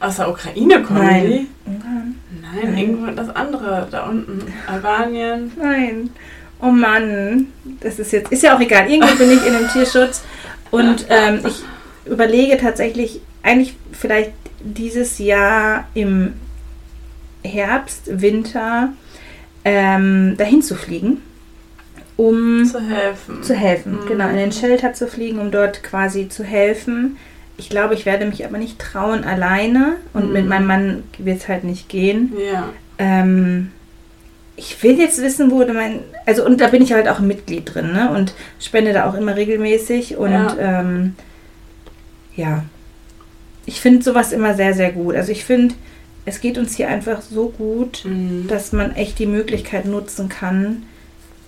Aus 0.00 0.16
der 0.16 0.30
Ukraine 0.30 0.82
kommen 0.82 0.98
Nein. 1.04 1.26
die? 1.26 1.48
Ungarn? 1.66 2.14
Nein, 2.40 2.60
Nein. 2.64 2.76
irgendwo 2.78 3.06
das 3.12 3.28
andere 3.34 3.86
da 3.90 4.06
unten. 4.06 4.40
Albanien. 4.66 5.52
Nein. 5.56 6.10
Oh 6.62 6.70
Mann. 6.70 7.48
Das 7.80 7.98
ist 7.98 8.12
jetzt, 8.12 8.32
ist 8.32 8.42
ja 8.42 8.56
auch 8.56 8.60
egal. 8.60 8.88
Irgendwo 8.90 9.14
bin 9.16 9.30
ich 9.32 9.44
in 9.46 9.54
einem 9.54 9.68
Tierschutz 9.68 10.22
und 10.70 11.06
ähm, 11.10 11.40
ich 11.46 11.62
überlege 12.10 12.56
tatsächlich, 12.56 13.20
eigentlich 13.42 13.74
vielleicht 13.92 14.32
dieses 14.60 15.18
Jahr 15.18 15.88
im 15.94 16.34
Herbst, 17.44 18.20
Winter 18.22 18.92
ähm, 19.64 20.36
dahin 20.38 20.62
zu 20.62 20.76
fliegen, 20.76 21.20
um 22.16 22.64
Zu 22.64 22.80
helfen. 22.80 23.42
zu 23.42 23.54
helfen. 23.54 23.98
Mhm. 24.04 24.06
Genau, 24.08 24.28
in 24.28 24.36
den 24.36 24.52
Shelter 24.52 24.94
zu 24.94 25.08
fliegen, 25.08 25.38
um 25.40 25.50
dort 25.50 25.82
quasi 25.82 26.28
zu 26.28 26.44
helfen. 26.44 27.16
Ich 27.56 27.68
glaube, 27.68 27.94
ich 27.94 28.06
werde 28.06 28.24
mich 28.26 28.44
aber 28.44 28.58
nicht 28.58 28.78
trauen 28.78 29.24
alleine 29.24 29.96
und 30.14 30.28
Mhm. 30.28 30.32
mit 30.32 30.48
meinem 30.48 30.66
Mann 30.66 31.02
wird 31.18 31.38
es 31.40 31.48
halt 31.48 31.64
nicht 31.64 31.88
gehen. 31.88 32.32
Ja. 32.52 32.68
Ähm, 32.98 33.72
ich 34.64 34.80
will 34.82 34.96
jetzt 34.98 35.20
wissen, 35.20 35.50
wo 35.50 35.64
mein. 35.72 36.00
Also, 36.24 36.44
und 36.46 36.60
da 36.60 36.68
bin 36.68 36.82
ich 36.82 36.92
halt 36.92 37.08
auch 37.08 37.18
ein 37.18 37.26
Mitglied 37.26 37.74
drin, 37.74 37.92
ne? 37.92 38.10
Und 38.10 38.32
spende 38.60 38.92
da 38.92 39.08
auch 39.08 39.14
immer 39.14 39.34
regelmäßig. 39.36 40.16
Und 40.16 40.30
Ja. 40.32 40.56
ähm, 40.80 41.14
ja. 42.36 42.64
ich 43.66 43.80
finde 43.80 44.02
sowas 44.02 44.32
immer 44.32 44.54
sehr, 44.54 44.74
sehr 44.74 44.92
gut. 44.92 45.14
Also, 45.16 45.32
ich 45.32 45.44
finde, 45.44 45.74
es 46.24 46.40
geht 46.40 46.58
uns 46.58 46.76
hier 46.76 46.88
einfach 46.88 47.20
so 47.22 47.48
gut, 47.48 48.04
Mhm. 48.04 48.46
dass 48.48 48.72
man 48.72 48.94
echt 48.94 49.18
die 49.18 49.26
Möglichkeit 49.26 49.84
nutzen 49.86 50.28
kann, 50.28 50.84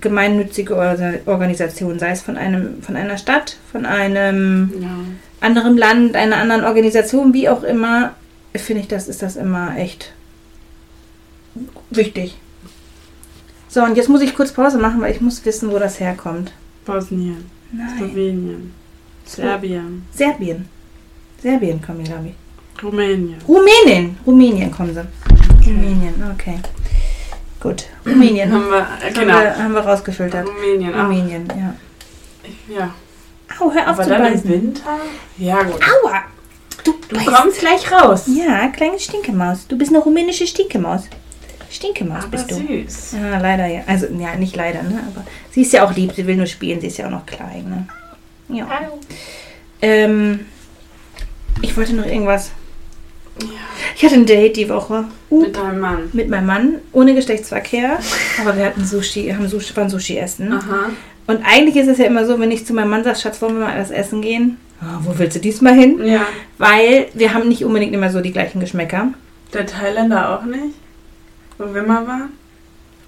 gemeinnützige 0.00 0.74
Orga- 0.74 1.20
Organisationen, 1.26 1.98
sei 2.00 2.10
es 2.10 2.20
von 2.22 2.36
einem, 2.36 2.82
von 2.82 2.96
einer 2.96 3.16
Stadt, 3.16 3.56
von 3.72 3.86
einem 3.86 4.72
ja. 4.80 4.88
anderem 5.40 5.76
Land, 5.78 6.16
einer 6.16 6.36
anderen 6.38 6.64
Organisation, 6.64 7.32
wie 7.32 7.48
auch 7.48 7.62
immer, 7.62 8.14
finde 8.54 8.82
ich, 8.82 8.88
das 8.88 9.08
ist 9.08 9.22
das 9.22 9.36
immer 9.36 9.76
echt 9.78 10.12
wichtig. 11.90 12.36
So, 13.74 13.82
und 13.82 13.96
jetzt 13.96 14.08
muss 14.08 14.20
ich 14.20 14.36
kurz 14.36 14.52
Pause 14.52 14.78
machen, 14.78 15.00
weil 15.00 15.10
ich 15.10 15.20
muss 15.20 15.44
wissen, 15.44 15.72
wo 15.72 15.80
das 15.80 15.98
herkommt. 15.98 16.52
Bosnien. 16.86 17.50
Nein. 17.72 17.88
Slowenien. 17.98 18.72
Serbien. 19.24 20.06
Serbien. 20.12 20.68
Serbien 21.42 21.82
kommen 21.82 22.04
glaube 22.04 22.28
ich. 22.28 22.82
Rumänien. 22.84 23.40
Rumänien. 23.48 24.16
Rumänien 24.24 24.70
kommen 24.70 24.94
sie. 24.94 25.68
Rumänien, 25.68 26.14
okay. 26.32 26.60
Gut. 27.58 27.86
Rumänien. 28.06 28.52
Haben 28.52 28.70
wir, 28.70 28.78
äh, 28.78 29.06
Haben, 29.06 29.14
genau. 29.14 29.40
wir, 29.40 29.58
haben 29.58 29.74
wir 29.74 29.80
rausgefiltert. 29.80 30.46
Rumänien. 30.46 30.94
auch. 30.94 31.02
Rumänien, 31.02 31.48
ja. 31.48 31.74
Ja. 32.72 32.94
Au, 33.58 33.72
hör 33.72 33.82
auf 33.82 33.88
Aber 33.88 34.04
zu 34.04 34.08
dann 34.08 34.24
im 34.26 34.32
beißen. 34.34 34.50
Winter? 34.50 34.98
Ja, 35.36 35.60
gut. 35.64 35.80
Aua! 35.82 36.22
Du, 36.84 36.94
Du 37.08 37.24
kommst 37.24 37.58
gleich 37.58 37.90
raus. 37.90 38.26
Ja, 38.28 38.68
kleine 38.68 39.00
Stinkemaus. 39.00 39.66
Du 39.66 39.76
bist 39.76 39.90
eine 39.90 39.98
rumänische 39.98 40.46
Stinkemaus. 40.46 41.08
Stinkemaus 41.74 42.26
bist 42.30 42.50
du. 42.50 42.54
süß. 42.54 43.16
Ja, 43.20 43.38
leider 43.38 43.66
ja. 43.66 43.82
Also, 43.86 44.06
ja, 44.06 44.36
nicht 44.36 44.54
leider, 44.54 44.82
ne? 44.84 45.02
Aber 45.12 45.26
sie 45.50 45.62
ist 45.62 45.72
ja 45.72 45.84
auch 45.84 45.94
lieb. 45.94 46.12
Sie 46.14 46.24
will 46.26 46.36
nur 46.36 46.46
spielen. 46.46 46.80
Sie 46.80 46.86
ist 46.86 46.98
ja 46.98 47.06
auch 47.06 47.10
noch 47.10 47.26
klein, 47.26 47.64
ne? 47.68 48.56
Ja. 48.56 48.68
Ähm, 49.82 50.46
ich 51.62 51.76
wollte 51.76 51.94
noch 51.94 52.06
irgendwas. 52.06 52.52
Ja. 53.40 53.48
Ich 53.96 54.04
hatte 54.04 54.14
ein 54.14 54.26
Date 54.26 54.56
die 54.56 54.68
Woche. 54.68 55.06
Uh, 55.30 55.42
Mit 55.42 55.56
deinem 55.56 55.80
Mann. 55.80 56.10
mit 56.12 56.28
meinem 56.28 56.46
Mann, 56.46 56.74
ohne 56.92 57.14
Geschlechtsverkehr. 57.14 57.98
Aber 58.40 58.56
wir 58.56 58.66
hatten 58.66 58.84
Sushi, 58.84 59.30
haben 59.30 59.48
Sushi, 59.48 59.76
waren 59.76 59.90
Sushi 59.90 60.16
essen. 60.16 60.52
Aha. 60.52 60.90
Und 61.26 61.40
eigentlich 61.44 61.74
ist 61.74 61.88
es 61.88 61.98
ja 61.98 62.04
immer 62.04 62.24
so, 62.24 62.38
wenn 62.38 62.52
ich 62.52 62.66
zu 62.66 62.72
meinem 62.74 62.90
Mann 62.90 63.02
sage, 63.02 63.18
Schatz, 63.18 63.42
wollen 63.42 63.58
wir 63.58 63.66
mal 63.66 63.72
etwas 63.72 63.90
essen 63.90 64.22
gehen? 64.22 64.58
Ah, 64.80 65.00
wo 65.02 65.18
willst 65.18 65.34
du 65.36 65.40
diesmal 65.40 65.74
hin? 65.74 66.04
Ja. 66.06 66.26
Weil 66.58 67.08
wir 67.14 67.34
haben 67.34 67.48
nicht 67.48 67.64
unbedingt 67.64 67.94
immer 67.94 68.10
so 68.10 68.20
die 68.20 68.32
gleichen 68.32 68.60
Geschmäcker. 68.60 69.08
Der 69.52 69.66
Thailänder 69.66 70.38
auch 70.38 70.44
nicht? 70.44 70.74
Wo 71.58 71.72
wir 71.74 71.82
mal 71.82 72.06
waren? 72.06 72.30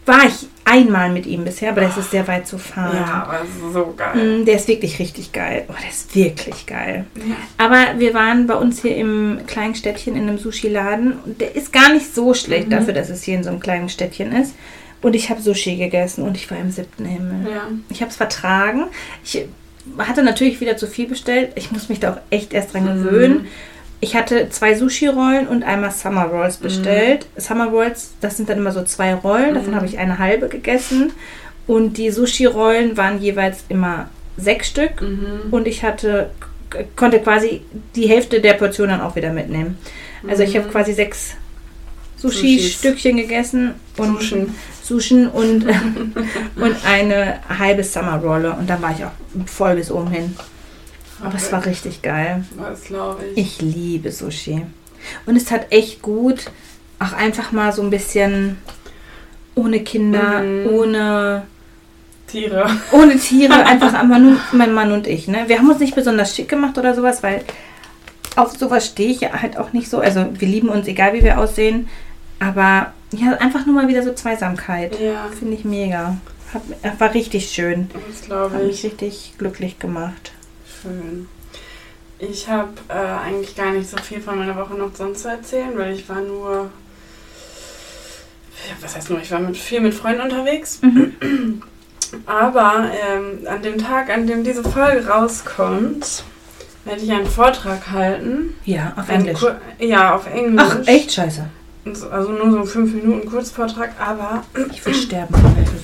War 0.05 0.25
ich 0.25 0.47
einmal 0.65 1.11
mit 1.11 1.27
ihm 1.27 1.45
bisher, 1.45 1.71
aber 1.71 1.81
das 1.81 1.97
ist 1.97 2.13
sehr 2.13 2.29
weit 2.29 2.47
zu 2.47 2.59
fahren. 2.59 2.95
Ja, 2.97 3.25
aber 3.25 3.41
es 3.43 3.49
ist 3.57 3.73
so 3.73 3.93
geil. 3.97 4.41
Mm, 4.41 4.45
Der 4.45 4.55
ist 4.55 4.69
wirklich 4.69 5.01
richtig 5.01 5.33
geil. 5.33 5.65
Oh, 5.69 5.73
der 5.83 5.91
ist 5.91 6.15
wirklich 6.15 6.65
geil. 6.67 7.07
Ja. 7.17 7.35
Aber 7.59 7.99
wir 7.99 8.15
waren 8.15 8.47
bei 8.47 8.55
uns 8.55 8.83
hier 8.83 8.95
im 8.97 9.41
kleinen 9.49 9.75
Städtchen 9.75 10.15
in 10.15 10.29
einem 10.29 10.39
Sushi-Laden 10.39 11.15
und 11.25 11.41
der 11.41 11.57
ist 11.57 11.73
gar 11.73 11.93
nicht 11.93 12.15
so 12.15 12.35
schlecht 12.35 12.69
Mhm. 12.69 12.71
dafür, 12.71 12.95
dass 12.95 13.11
es 13.11 13.25
hier 13.25 13.35
in 13.35 13.43
so 13.43 13.51
einem 13.51 13.59
kleinen 13.59 13.89
Städtchen 13.89 14.31
ist. 14.31 14.55
Und 15.03 15.15
ich 15.17 15.29
habe 15.29 15.43
Sushi 15.43 15.75
gegessen 15.77 16.23
und 16.23 16.37
ich 16.37 16.49
war 16.53 16.59
im 16.59 16.71
siebten 16.71 17.05
Himmel. 17.05 17.49
Ja. 17.53 17.69
Ich 17.89 18.01
habe 18.01 18.11
es 18.11 18.17
vertragen. 18.17 18.85
Ich 19.25 19.45
hatte 19.99 20.23
natürlich 20.23 20.61
wieder 20.61 20.77
zu 20.77 20.87
viel 20.87 21.09
bestellt. 21.09 21.51
Ich 21.57 21.73
muss 21.73 21.89
mich 21.89 21.99
da 21.99 22.13
auch 22.13 22.19
echt 22.31 22.53
erst 22.53 22.75
dran 22.75 22.85
Mhm. 23.03 23.47
Ich 24.01 24.15
hatte 24.15 24.51
zwei 24.51 24.75
Sushi-Rollen 24.75 25.49
und 25.49 25.63
einmal 25.65 25.91
Summer 25.91 26.25
Rolls 26.27 26.59
bestellt. 26.59 27.27
Summer 27.37 27.67
Rolls, 27.69 28.13
das 28.21 28.37
sind 28.37 28.49
dann 28.49 28.59
immer 28.59 28.73
so 28.73 28.83
zwei 28.85 29.15
Rollen. 29.15 29.55
Davon 29.55 29.71
Mhm. 29.73 29.77
habe 29.77 29.87
ich 29.87 29.99
eine 29.99 30.19
halbe 30.19 30.49
gegessen. 30.49 31.13
Und 31.67 31.97
die 31.97 32.11
Sushi-Rollen 32.11 32.97
waren 32.97 33.21
jeweils 33.21 33.65
immer 33.69 34.09
sechs 34.37 34.69
Stück. 34.69 35.01
Mhm. 35.01 35.51
Und 35.51 35.67
ich 35.67 35.83
hatte, 35.83 36.31
konnte 36.95 37.21
quasi 37.21 37.63
die 37.95 38.07
Hälfte 38.09 38.41
der 38.41 38.53
Portion 38.55 38.89
dann 38.91 39.01
auch 39.01 39.17
wieder 39.17 39.33
mitnehmen. 39.33 39.79
Also 40.29 40.43
ich 40.43 40.55
habe 40.57 40.67
Mhm. 40.67 40.73
quasi 40.73 40.93
sechs 40.93 41.33
Sushis. 42.19 42.41
Sushi-Stückchen 42.83 43.17
gegessen 43.17 43.75
und 43.97 44.21
Suschen. 44.21 44.55
Suschen 44.83 45.29
und, 45.29 45.65
und 46.57 46.77
eine 46.87 47.39
halbe 47.59 47.83
Summer-Rolle. 47.83 48.53
Und 48.53 48.69
dann 48.71 48.81
war 48.83 48.93
ich 48.93 49.05
auch 49.05 49.11
voll 49.47 49.77
bis 49.77 49.91
oben 49.91 50.11
hin. 50.11 50.37
Aber 51.23 51.35
es 51.37 51.51
war 51.53 51.65
richtig 51.65 52.03
geil. 52.03 52.45
Was 52.57 52.85
glaube 52.85 53.25
ich. 53.35 53.39
Ich 53.39 53.63
liebe 53.63 54.13
Sushi. 54.13 54.63
Und 55.27 55.37
es 55.37 55.45
tat 55.47 55.67
echt 55.71 56.03
gut, 56.03 56.47
auch 56.99 57.13
einfach 57.13 57.53
mal 57.53 57.73
so 57.73 57.83
ein 57.83 57.91
bisschen 57.91 58.59
ohne 59.55 59.81
Kinder, 59.81 60.41
Mhm. 60.43 60.67
ohne, 60.69 61.43
Tiere. 62.27 62.69
ohne 62.93 63.17
Tiere, 63.19 63.55
einfach 63.67 63.95
einmal 63.95 64.21
nur 64.21 64.37
mein 64.53 64.75
Mann 64.75 64.93
und 64.93 65.07
ich. 65.07 65.29
Ne? 65.29 65.45
Wir 65.47 65.59
haben 65.59 65.71
uns 65.71 65.79
nicht 65.81 65.95
besonders 65.95 66.35
schick 66.35 66.49
gemacht 66.49 66.77
oder 66.77 66.95
sowas, 66.95 67.23
weil 67.23 67.45
auf 68.35 68.57
sowas 68.57 68.87
stehe 68.87 69.11
ich 69.11 69.21
ja 69.23 69.41
halt 69.41 69.57
auch 69.57 69.73
nicht 69.73 69.89
so. 69.89 69.99
Also 70.01 70.27
wir 70.39 70.49
lieben 70.49 70.69
uns, 70.69 70.87
egal 70.89 71.15
wie 71.15 71.23
wir 71.25 71.39
aussehen. 71.39 71.89
Aber 72.41 72.93
ja, 73.13 73.33
einfach 73.39 73.65
nur 73.65 73.75
mal 73.75 73.89
wieder 73.89 74.03
so 74.03 74.13
Zweisamkeit. 74.13 74.99
Ja, 75.01 75.29
Finde 75.39 75.55
ich 75.55 75.65
mega. 75.65 76.19
Hat, 76.53 77.01
war 77.01 77.15
richtig 77.15 77.49
schön. 77.51 77.89
das 77.95 78.21
Hat 78.21 78.27
glaube 78.27 78.57
mich 78.59 78.85
ich. 78.85 78.91
richtig 78.93 79.35
glücklich 79.39 79.79
gemacht. 79.79 80.33
Schön. 80.83 81.29
Ich 82.19 82.49
habe 82.49 82.71
äh, 82.89 82.93
eigentlich 82.95 83.55
gar 83.57 83.73
nicht 83.73 83.89
so 83.91 83.97
viel 83.99 84.21
von 84.21 84.39
meiner 84.39 84.57
Woche 84.57 84.75
noch 84.75 84.95
sonst 84.95 85.23
zu 85.23 85.29
erzählen, 85.29 85.77
weil 85.77 85.93
ich 85.95 86.09
war 86.09 86.21
nur. 86.21 86.71
Was 88.81 88.97
heißt 88.97 89.11
nur? 89.11 89.21
Ich 89.21 89.31
war 89.31 89.39
mit, 89.41 89.57
viel 89.57 89.81
mit 89.81 89.95
Freunden 89.95 90.23
unterwegs. 90.23 90.81
Mhm. 90.83 91.63
Aber 92.25 92.91
ähm, 93.07 93.47
an 93.47 93.63
dem 93.63 93.79
Tag, 93.79 94.09
an 94.11 94.27
dem 94.27 94.45
diese 94.45 94.63
Folge 94.63 95.07
rauskommt, 95.07 96.25
werde 96.85 97.01
ich 97.03 97.11
einen 97.13 97.27
Vortrag 97.27 97.91
halten. 97.91 98.55
Ja, 98.65 98.93
auf 98.97 99.09
Ein 99.11 99.21
Englisch. 99.21 99.41
Kur- 99.41 99.57
ja, 99.79 100.15
auf 100.15 100.27
Englisch. 100.27 100.63
Ach, 100.65 100.87
echt 100.87 101.13
scheiße. 101.13 101.45
Also 102.11 102.31
nur 102.33 102.51
so 102.51 102.57
einen 102.59 102.67
5 102.67 102.95
Minuten 102.95 103.29
Kurzvortrag, 103.31 103.91
aber 104.01 104.43
Ich 104.73 104.85
will 104.87 104.95
sterben. 104.95 105.35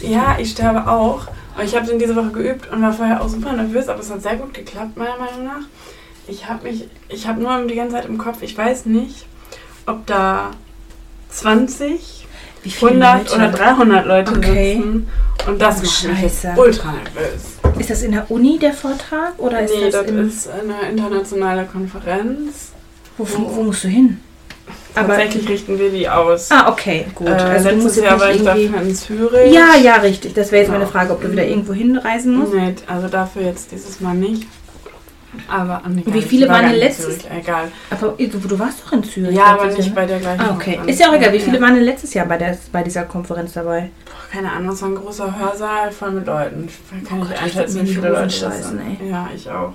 ja, 0.00 0.36
ich 0.40 0.50
sterbe 0.52 0.90
auch. 0.90 1.26
Und 1.56 1.64
ich 1.64 1.74
habe 1.76 1.86
den 1.86 1.98
diese 1.98 2.16
Woche 2.16 2.30
geübt 2.30 2.70
und 2.72 2.80
war 2.82 2.92
vorher 2.92 3.20
auch 3.22 3.28
super 3.28 3.52
nervös, 3.52 3.88
aber 3.88 4.00
es 4.00 4.10
hat 4.10 4.22
sehr 4.22 4.36
gut 4.36 4.54
geklappt, 4.54 4.96
meiner 4.96 5.18
Meinung 5.18 5.44
nach. 5.44 5.66
Ich 6.28 6.48
habe 6.48 6.68
mich, 6.68 6.88
ich 7.08 7.26
habe 7.26 7.42
nur 7.42 7.66
die 7.66 7.74
ganze 7.74 7.96
Zeit 7.96 8.06
im 8.06 8.16
Kopf, 8.16 8.42
ich 8.42 8.56
weiß 8.56 8.86
nicht, 8.86 9.26
ob 9.86 10.06
da 10.06 10.52
20, 11.30 12.26
Wie 12.62 12.70
viele 12.70 12.90
100 13.06 13.24
Leute? 13.30 13.34
oder 13.34 13.48
300 13.50 14.06
Leute 14.06 14.32
Okay. 14.32 14.74
sitzen. 14.76 15.08
Und 15.46 15.60
das 15.60 15.80
Oh, 15.80 15.84
macht 15.84 16.08
mich 16.14 16.22
jetzt 16.22 16.42
Scheiße. 16.42 16.60
ultra 16.60 16.92
nervös. 16.92 17.42
Ist 17.78 17.90
das 17.90 18.02
in 18.02 18.12
der 18.12 18.30
Uni 18.30 18.58
der 18.58 18.72
Vortrag 18.72 19.32
oder 19.38 19.60
ist 19.62 19.74
nee, 19.74 19.90
das, 19.90 20.06
das 20.06 20.10
ist 20.14 20.48
eine 20.48 20.88
internationale 20.90 21.64
Konferenz. 21.64 22.70
wo, 23.18 23.26
wo, 23.28 23.56
wo 23.56 23.62
musst 23.64 23.84
du 23.84 23.88
hin? 23.88 24.20
Aber 24.94 25.08
Tatsächlich 25.08 25.48
richten 25.48 25.78
wir 25.78 25.90
die 25.90 26.08
aus. 26.08 26.50
ah, 26.50 26.68
okay, 26.70 27.06
gut. 27.14 27.26
Äh, 27.28 27.30
also 27.32 27.68
du 27.70 27.74
musst 27.76 27.96
letztes 27.96 28.04
Jahr 28.04 28.20
war 28.20 28.28
jetzt 28.30 28.40
ich 28.40 28.44
dafür 28.44 28.82
in 28.82 28.94
Zürich. 28.94 29.52
Ja, 29.52 29.74
ja, 29.82 29.94
richtig. 29.96 30.34
Das 30.34 30.52
wäre 30.52 30.62
jetzt 30.62 30.70
meine 30.70 30.84
Genau. 30.84 30.92
Frage, 30.92 31.12
ob 31.12 31.22
du 31.22 31.32
wieder 31.32 31.44
irgendwo 31.46 31.72
hinreisen 31.72 32.36
musst. 32.36 32.52
Nee, 32.54 32.74
also 32.86 33.08
dafür 33.08 33.42
jetzt 33.42 33.72
dieses 33.72 34.00
Mal 34.00 34.14
nicht. 34.14 34.46
Aber 35.48 35.80
nee, 35.88 36.02
Wie 36.04 36.20
viele 36.20 36.46
waren 36.46 36.66
denn 36.68 36.78
letztes- 36.78 37.20
Egal. 37.24 37.68
Aber 37.88 38.14
du, 38.18 38.26
du 38.26 38.58
warst 38.58 38.82
doch 38.84 38.92
in 38.92 39.02
Zürich. 39.02 39.34
Ja, 39.34 39.44
aber 39.46 39.64
nicht 39.68 39.78
Jahr. 39.86 39.94
bei 39.94 40.04
der 40.04 40.18
gleichen 40.18 40.40
Ah, 40.42 40.50
okay. 40.54 40.72
Konferenz. 40.74 40.90
Ist 40.90 41.00
ja 41.00 41.08
auch 41.08 41.14
egal. 41.14 41.32
Wie 41.32 41.38
viele 41.38 41.56
Ja. 41.56 41.62
waren 41.62 41.74
denn 41.74 41.84
letztes 41.84 42.12
Jahr 42.12 42.26
bei, 42.26 42.36
der, 42.36 42.58
bei 42.70 42.82
dieser 42.82 43.04
Konferenz 43.04 43.54
dabei? 43.54 43.88
Boah, 44.04 44.12
Keine 44.30 44.52
Ahnung, 44.52 44.74
es 44.74 44.82
war 44.82 44.90
ein 44.90 44.94
großer 44.94 45.38
Hörsaal 45.38 45.90
voll 45.90 46.10
mit 46.10 46.26
Leuten. 46.26 46.68
Ich 46.68 47.08
kann 47.08 47.18
Oh 47.18 47.24
Gott, 47.24 47.32
ich 47.34 47.40
einschätzen, 47.42 47.82
wie 47.86 47.94
viele 47.94 48.08
Leute 48.10 48.24
das 48.40 48.68
sind. 48.68 48.80
Ja, 49.08 49.30
ich 49.34 49.48
auch. 49.48 49.72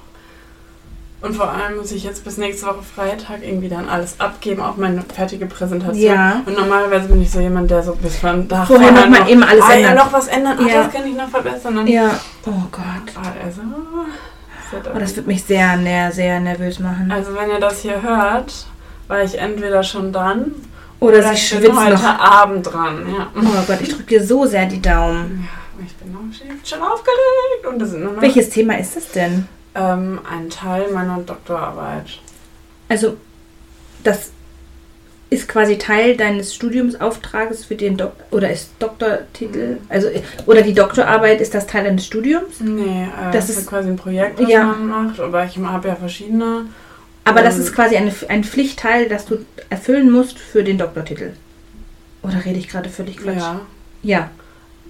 Und 1.20 1.36
vor 1.36 1.50
allem 1.50 1.78
muss 1.78 1.92
ich 1.92 2.04
jetzt 2.04 2.24
bis 2.24 2.38
nächste 2.38 2.68
Woche 2.68 2.84
Freitag 2.96 3.40
irgendwie 3.42 3.70
dann 3.70 3.90
alles 3.90 4.20
abgeben, 4.20 4.62
auch 4.62 4.78
meine 4.78 5.02
fertige 5.02 5.48
Präsentation. 5.48 6.00
Ja. 6.14 6.44
Und 6.46 6.56
normalerweise 6.56 7.08
bin 7.08 7.22
ich 7.24 7.32
so 7.32 7.40
jemand, 7.40 7.72
der 7.72 7.82
so 7.82 7.96
bis 7.96 8.18
von 8.18 8.48
da 8.48 8.66
Vorher 8.66 8.92
noch 8.92 9.10
mal 9.10 9.28
eben 9.28 9.42
alles 9.44 9.64
ah, 9.64 9.74
ändern. 9.74 9.98
Ja, 9.98 10.04
noch 10.04 10.14
was 10.14 10.28
ändern. 10.28 10.58
Ach, 10.62 10.68
Ja. 10.68 10.84
das 10.84 10.94
kann 10.94 11.08
ich 11.08 11.16
noch 11.16 11.28
verbessern. 11.30 11.78
Und 11.80 11.88
Ja. 11.88 12.20
Oh 12.46 12.52
Gott. 12.72 12.84
Ah, 13.16 13.34
also, 13.44 13.62
das 14.64 14.74
wird 14.86 14.96
Oh, 14.96 15.00
das 15.00 15.16
wird 15.16 15.26
mich 15.26 15.44
sehr, 15.44 15.80
sehr, 15.82 16.12
sehr 16.12 16.40
nervös 16.40 16.80
machen. 16.80 17.12
also 17.12 17.34
wenn 17.36 17.50
ihr 17.50 17.60
das 17.60 17.82
hier 17.82 18.00
hört, 18.02 18.68
war 19.08 19.24
ich 19.24 19.40
entweder 19.40 19.82
schon 19.82 20.14
dran 20.14 20.52
Oder, 21.00 21.18
oder 21.18 21.34
sie 21.36 21.56
ich 21.58 21.62
bin 21.62 21.80
heute 21.84 21.94
noch. 21.94 22.04
Abend 22.20 22.72
dran. 22.72 23.06
Ja. 23.12 23.28
Oh 23.36 23.64
Gott, 23.66 23.82
ich 23.82 23.90
drücke 23.90 24.04
dir 24.04 24.24
so 24.24 24.46
sehr 24.46 24.68
die 24.68 24.82
Daumen. 24.82 25.48
ja, 25.80 25.84
ich 25.88 25.96
bin 25.96 26.12
noch 26.12 26.20
schon 26.64 26.82
aufgeregt. 26.82 27.66
Und 27.68 27.80
das 27.80 27.90
sind 27.90 28.04
noch 28.04 28.22
Welches 28.22 28.52
Thema 28.52 28.78
ist 28.78 28.96
das 28.96 29.12
denn? 29.12 29.48
Ähm, 29.78 30.20
ein 30.30 30.50
Teil 30.50 30.92
meiner 30.92 31.20
Doktorarbeit. 31.20 32.06
Also, 32.90 33.18
das 34.04 34.32
ist 35.30 35.48
quasi 35.50 35.78
Teil 35.78 36.16
deines 36.16 36.56
Studiumsauftrages 36.56 37.66
für 37.66 37.76
den 37.76 37.98
Dok 37.98 38.14
oder 38.32 38.50
ist 38.50 38.72
Doktortitel, 38.80 39.78
also 39.90 40.08
oder 40.46 40.62
die 40.62 40.74
Doktorarbeit 40.74 41.42
ist 41.42 41.54
das 41.54 41.68
Teil 41.68 41.84
deines 41.84 42.06
Studiums, 42.06 42.62
Nee, 42.62 43.04
äh, 43.04 43.32
Das 43.34 43.50
ist 43.50 43.68
quasi 43.68 43.90
ein 43.90 43.98
Projekt, 43.98 44.40
das 44.40 44.50
Ja. 44.50 44.64
man 44.64 44.88
macht. 44.88 45.20
Aber 45.20 45.44
ich 45.44 45.58
habe 45.58 45.88
ja 45.90 45.96
verschiedene. 45.96 46.68
aber 47.26 47.42
das 47.42 47.58
ist 47.58 47.76
quasi 47.76 47.98
eine, 47.98 48.14
ein 48.30 48.46
Pflichtteil, 48.46 49.10
das 49.10 49.26
du 49.26 49.40
erfüllen 49.70 50.10
musst 50.12 50.40
für 50.40 50.64
den 50.64 50.78
Doktortitel. 50.78 51.34
Oder 52.24 52.46
rede 52.46 52.60
ich 52.60 52.70
gerade 52.70 52.90
völlig 52.90 53.18
Quatsch? 53.18 53.36
Ja. 53.38 53.60
Ja. 54.04 54.30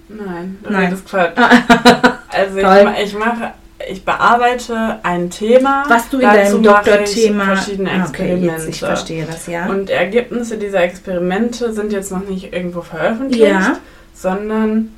Nein, 0.08 0.58
du 0.62 0.70
Nein. 0.70 0.84
redest 0.86 1.04
Quatsch. 1.06 1.32
Ah, 1.36 2.18
Also 2.28 2.58
ich, 2.98 3.04
ich 3.06 3.18
mache, 3.18 3.54
ich 3.86 4.04
bearbeite 4.04 4.98
ein 5.02 5.30
Thema. 5.30 5.84
Was 5.88 6.08
du 6.08 6.18
in 6.18 6.22
deinem 6.24 6.62
Doktorthema. 6.62 7.44
verschiedene 7.54 7.90
Ah, 7.90 7.94
okay, 8.08 8.22
Experimente. 8.32 8.46
jetzt 8.54 8.68
ich 8.68 8.80
verstehe 8.80 9.24
das, 9.24 9.46
ja. 9.46 9.66
Und 9.66 9.90
Ergebnisse 9.90 10.58
dieser 10.58 10.82
Experimente 10.82 11.72
sind 11.72 11.92
jetzt 11.92 12.10
noch 12.10 12.26
nicht 12.28 12.52
irgendwo 12.52 12.80
veröffentlicht, 12.82 13.44
Ja. 13.44 13.76
sondern 14.14 14.92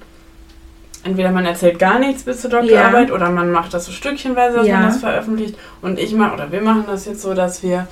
entweder 1.05 1.31
man 1.31 1.45
erzählt 1.47 1.79
gar 1.79 1.99
nichts 1.99 2.23
bis 2.25 2.41
zur 2.41 2.51
Doktorarbeit 2.51 3.11
oder 3.11 3.31
man 3.31 3.51
macht 3.53 3.75
das 3.75 3.87
so 3.87 3.93
stückchenweise, 3.93 4.59
dass 4.59 4.67
Ja. 4.67 4.79
man 4.79 4.87
das 4.87 4.99
veröffentlicht. 4.99 5.57
Und 5.83 5.99
ich 5.99 6.15
mache, 6.15 6.35
oder 6.35 6.51
wir 6.53 6.63
machen 6.63 6.85
das 6.87 7.05
jetzt 7.07 7.23
so, 7.23 7.35
dass 7.35 7.63
wir 7.63 7.87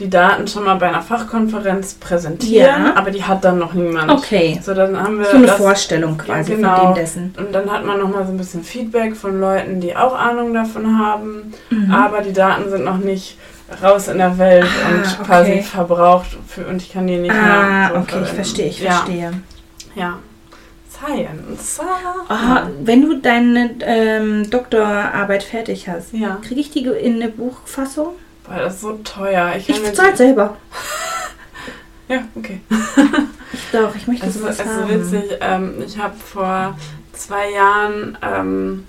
die 0.00 0.10
Daten 0.10 0.48
schon 0.48 0.64
mal 0.64 0.74
bei 0.74 0.88
einer 0.88 1.02
Fachkonferenz 1.02 1.94
präsentieren, 1.94 2.84
Ja. 2.86 2.96
aber 2.96 3.10
die 3.12 3.22
hat 3.22 3.44
dann 3.44 3.58
noch 3.58 3.74
niemand. 3.74 4.10
Okay. 4.10 4.60
So, 4.62 4.74
dann 4.74 5.00
haben 5.00 5.18
wir 5.18 5.26
So 5.26 5.36
eine 5.36 5.46
das, 5.46 5.56
Vorstellung 5.56 6.18
quasi 6.18 6.56
genau. 6.56 6.76
von 6.76 6.86
dem 6.86 6.94
dessen. 6.94 7.34
und 7.38 7.52
dann 7.54 7.70
hat 7.70 7.84
man 7.84 8.00
noch 8.00 8.08
mal 8.08 8.24
so 8.26 8.32
ein 8.32 8.36
bisschen 8.36 8.64
Feedback 8.64 9.14
von 9.14 9.38
Leuten, 9.40 9.80
die 9.80 9.94
auch 9.96 10.16
Ahnung 10.18 10.52
davon 10.52 10.98
haben, 10.98 11.52
Mhm. 11.70 11.90
aber 11.92 12.22
die 12.22 12.32
Daten 12.32 12.68
sind 12.70 12.84
noch 12.84 12.98
nicht 12.98 13.38
raus 13.82 14.08
in 14.08 14.18
der 14.18 14.36
Welt 14.36 14.66
Ah, 14.66 14.90
und 14.94 15.00
okay. 15.04 15.24
quasi 15.26 15.62
verbraucht 15.62 16.36
für, 16.48 16.66
und 16.66 16.82
ich 16.82 16.92
kann 16.92 17.06
die 17.06 17.16
nicht 17.16 17.32
mehr 17.32 17.42
Ah, 17.42 17.88
so 17.90 17.94
okay, 17.94 18.02
ich 18.02 18.08
verwenden. 18.10 18.34
verstehe, 18.34 18.66
ich 18.66 18.80
ja, 18.80 18.90
verstehe. 18.92 19.30
Ja. 19.94 20.18
Science. 20.90 21.80
Ah, 22.28 22.68
wenn 22.82 23.02
du 23.02 23.16
deine 23.20 23.70
ähm, 23.80 24.48
Doktorarbeit 24.50 25.42
fertig 25.42 25.88
hast, 25.88 26.12
Ja. 26.12 26.38
kriege 26.46 26.60
ich 26.60 26.70
die 26.70 26.84
in 26.86 27.16
eine 27.22 27.28
Buchfassung? 27.30 28.08
Boah, 28.46 28.58
das 28.58 28.74
ist 28.74 28.80
so 28.82 28.98
teuer. 29.04 29.54
Ich, 29.56 29.68
Ich 29.68 29.82
bezahle 29.82 30.16
selber. 30.16 30.56
Ja, 32.06 32.18
okay. 32.34 32.60
Doch, 33.72 33.94
ich 33.96 34.06
möchte 34.06 34.26
Es 34.26 34.36
ist, 34.36 34.42
sowas 34.42 34.58
es 34.60 34.66
ist 34.66 34.72
haben. 34.76 34.88
witzig. 34.90 35.38
Ähm, 35.40 35.82
ich 35.86 35.98
habe 35.98 36.14
vor 36.14 36.76
zwei 37.14 37.50
Jahren 37.50 38.18
ähm, 38.20 38.84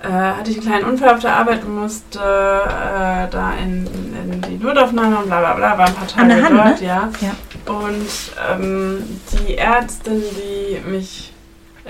äh, 0.00 0.08
hatte 0.08 0.52
ich 0.52 0.58
einen 0.58 0.66
kleinen 0.66 0.84
Unfall 0.84 1.14
auf 1.14 1.18
der 1.18 1.34
Arbeit 1.34 1.64
und 1.64 1.74
musste 1.80 2.20
äh, 2.20 3.28
da 3.28 3.52
in, 3.60 3.86
in 4.30 4.40
die 4.42 4.56
Notaufnahme 4.64 5.18
und 5.18 5.26
bla 5.26 5.40
bla 5.40 5.54
bla, 5.54 5.78
war 5.78 5.86
ein 5.88 5.94
paar 5.94 6.06
Tage 6.06 6.32
Hand, 6.44 6.56
dort, 6.56 6.80
ne? 6.80 6.86
ja. 6.86 7.10
Ja. 7.20 7.72
Und 7.72 8.08
ähm, 8.52 9.02
die 9.32 9.56
Ärztin, 9.58 10.22
die 10.36 10.88
mich, 10.88 11.32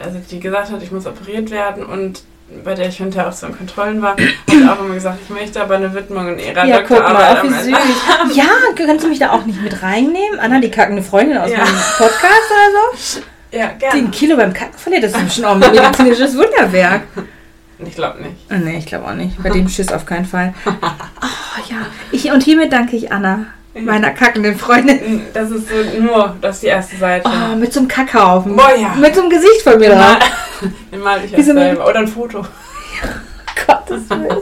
also 0.02 0.18
die 0.30 0.40
gesagt 0.40 0.70
hat, 0.72 0.82
ich 0.82 0.92
muss 0.92 1.06
operiert 1.06 1.50
werden 1.50 1.84
und 1.84 2.24
bei 2.64 2.74
der 2.74 2.88
ich 2.88 2.96
hinterher 2.96 3.28
auch 3.28 3.32
so 3.32 3.46
in 3.46 3.56
Kontrollen 3.56 4.02
war, 4.02 4.12
hat 4.12 4.18
auch 4.78 4.84
immer 4.84 4.94
gesagt, 4.94 5.18
ich 5.24 5.30
möchte 5.30 5.62
aber 5.62 5.76
eine 5.76 5.92
Widmung 5.94 6.28
in 6.28 6.38
ihrer 6.38 6.64
Ja, 6.64 6.80
guck 6.82 6.90
mal, 7.00 7.08
Doktorarbeit 7.12 7.44
wie 7.44 7.48
süß. 7.70 7.78
Ja, 8.36 8.44
kannst 8.86 9.04
du 9.04 9.08
mich 9.08 9.18
da 9.18 9.30
auch 9.32 9.44
nicht 9.44 9.60
mit 9.62 9.82
reinnehmen? 9.82 10.38
Anna, 10.40 10.60
die 10.60 10.70
kackende 10.70 11.02
Freundin 11.02 11.38
aus 11.38 11.50
Ja. 11.50 11.58
dem 11.58 11.74
Podcast 11.98 12.50
oder 12.50 12.96
so? 12.98 13.20
Ja, 13.52 13.68
gerne. 13.78 14.08
Kilo 14.10 14.36
beim 14.36 14.52
Kacken 14.52 14.78
verliert, 14.78 15.04
das 15.04 15.12
ist 15.12 15.24
bestimmt 15.24 15.46
auch 15.46 15.52
ein 15.54 15.58
medizinisches 15.60 16.36
Wunderwerk. 16.36 17.02
Ich 17.84 17.96
glaube 17.96 18.22
nicht. 18.22 18.48
Nee, 18.48 18.78
ich 18.78 18.86
glaube 18.86 19.06
auch 19.08 19.14
nicht. 19.14 19.42
Bei 19.42 19.50
dem 19.50 19.68
Schiss 19.68 19.90
auf 19.92 20.06
keinen 20.06 20.24
Fall. 20.24 20.54
Oh 20.66 20.70
ja. 21.68 21.78
Ich, 22.12 22.30
und 22.30 22.40
hiermit 22.44 22.72
danke 22.72 22.94
ich 22.94 23.10
Anna, 23.10 23.46
meiner 23.74 24.10
kackenden 24.10 24.56
Freundin. 24.56 25.22
Das 25.32 25.50
ist 25.50 25.68
so 25.68 26.00
nur, 26.00 26.36
das 26.40 26.56
ist 26.56 26.62
die 26.62 26.66
erste 26.68 26.96
Seite. 26.96 27.28
Oh, 27.28 27.56
mit 27.56 27.72
so 27.72 27.80
einem 27.80 27.88
Kackhaufen. 27.88 28.54
Boah, 28.56 28.74
ja. 28.76 28.94
Mit 28.96 29.14
so 29.14 29.22
einem 29.22 29.30
Gesicht 29.30 29.62
von 29.62 29.78
mir 29.78 29.90
drauf. 29.90 30.18
den 30.92 31.00
mal 31.00 31.24
ich 31.24 31.34
eine- 31.34 31.42
selber. 31.44 31.88
Oder 31.88 32.00
ein 32.00 32.08
Foto. 32.08 32.42
Gottes 33.66 34.08
Willen. 34.10 34.38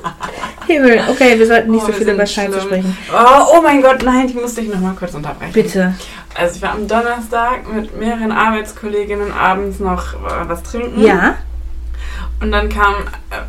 Himmel. 0.67 1.01
Okay, 1.11 1.39
wir 1.39 1.47
sollten 1.47 1.71
nicht 1.73 1.83
Oh, 1.83 1.87
so 1.89 1.93
viel 1.93 2.09
über 2.09 2.27
Scheiße 2.27 2.61
sprechen. 2.61 2.97
Oh, 3.13 3.57
oh 3.59 3.63
mein 3.63 3.83
Gott, 3.83 4.03
nein, 4.03 4.27
ich 4.27 4.35
muss 4.35 4.55
dich 4.55 4.69
nochmal 4.69 4.95
kurz 4.99 5.15
unterbrechen. 5.15 5.53
Bitte. 5.53 5.95
Also 6.35 6.57
ich 6.57 6.63
war 6.63 6.73
am 6.73 6.87
Donnerstag 6.87 7.71
mit 7.73 7.99
mehreren 7.99 8.31
Arbeitskolleginnen 8.33 9.33
abends 9.33 9.81
noch 9.81 10.15
äh, 10.15 10.49
was 10.49 10.63
trinken. 10.63 11.03
Ja. 11.03 11.37
Und 12.41 12.53
dann 12.53 12.71
kam, 12.71 12.95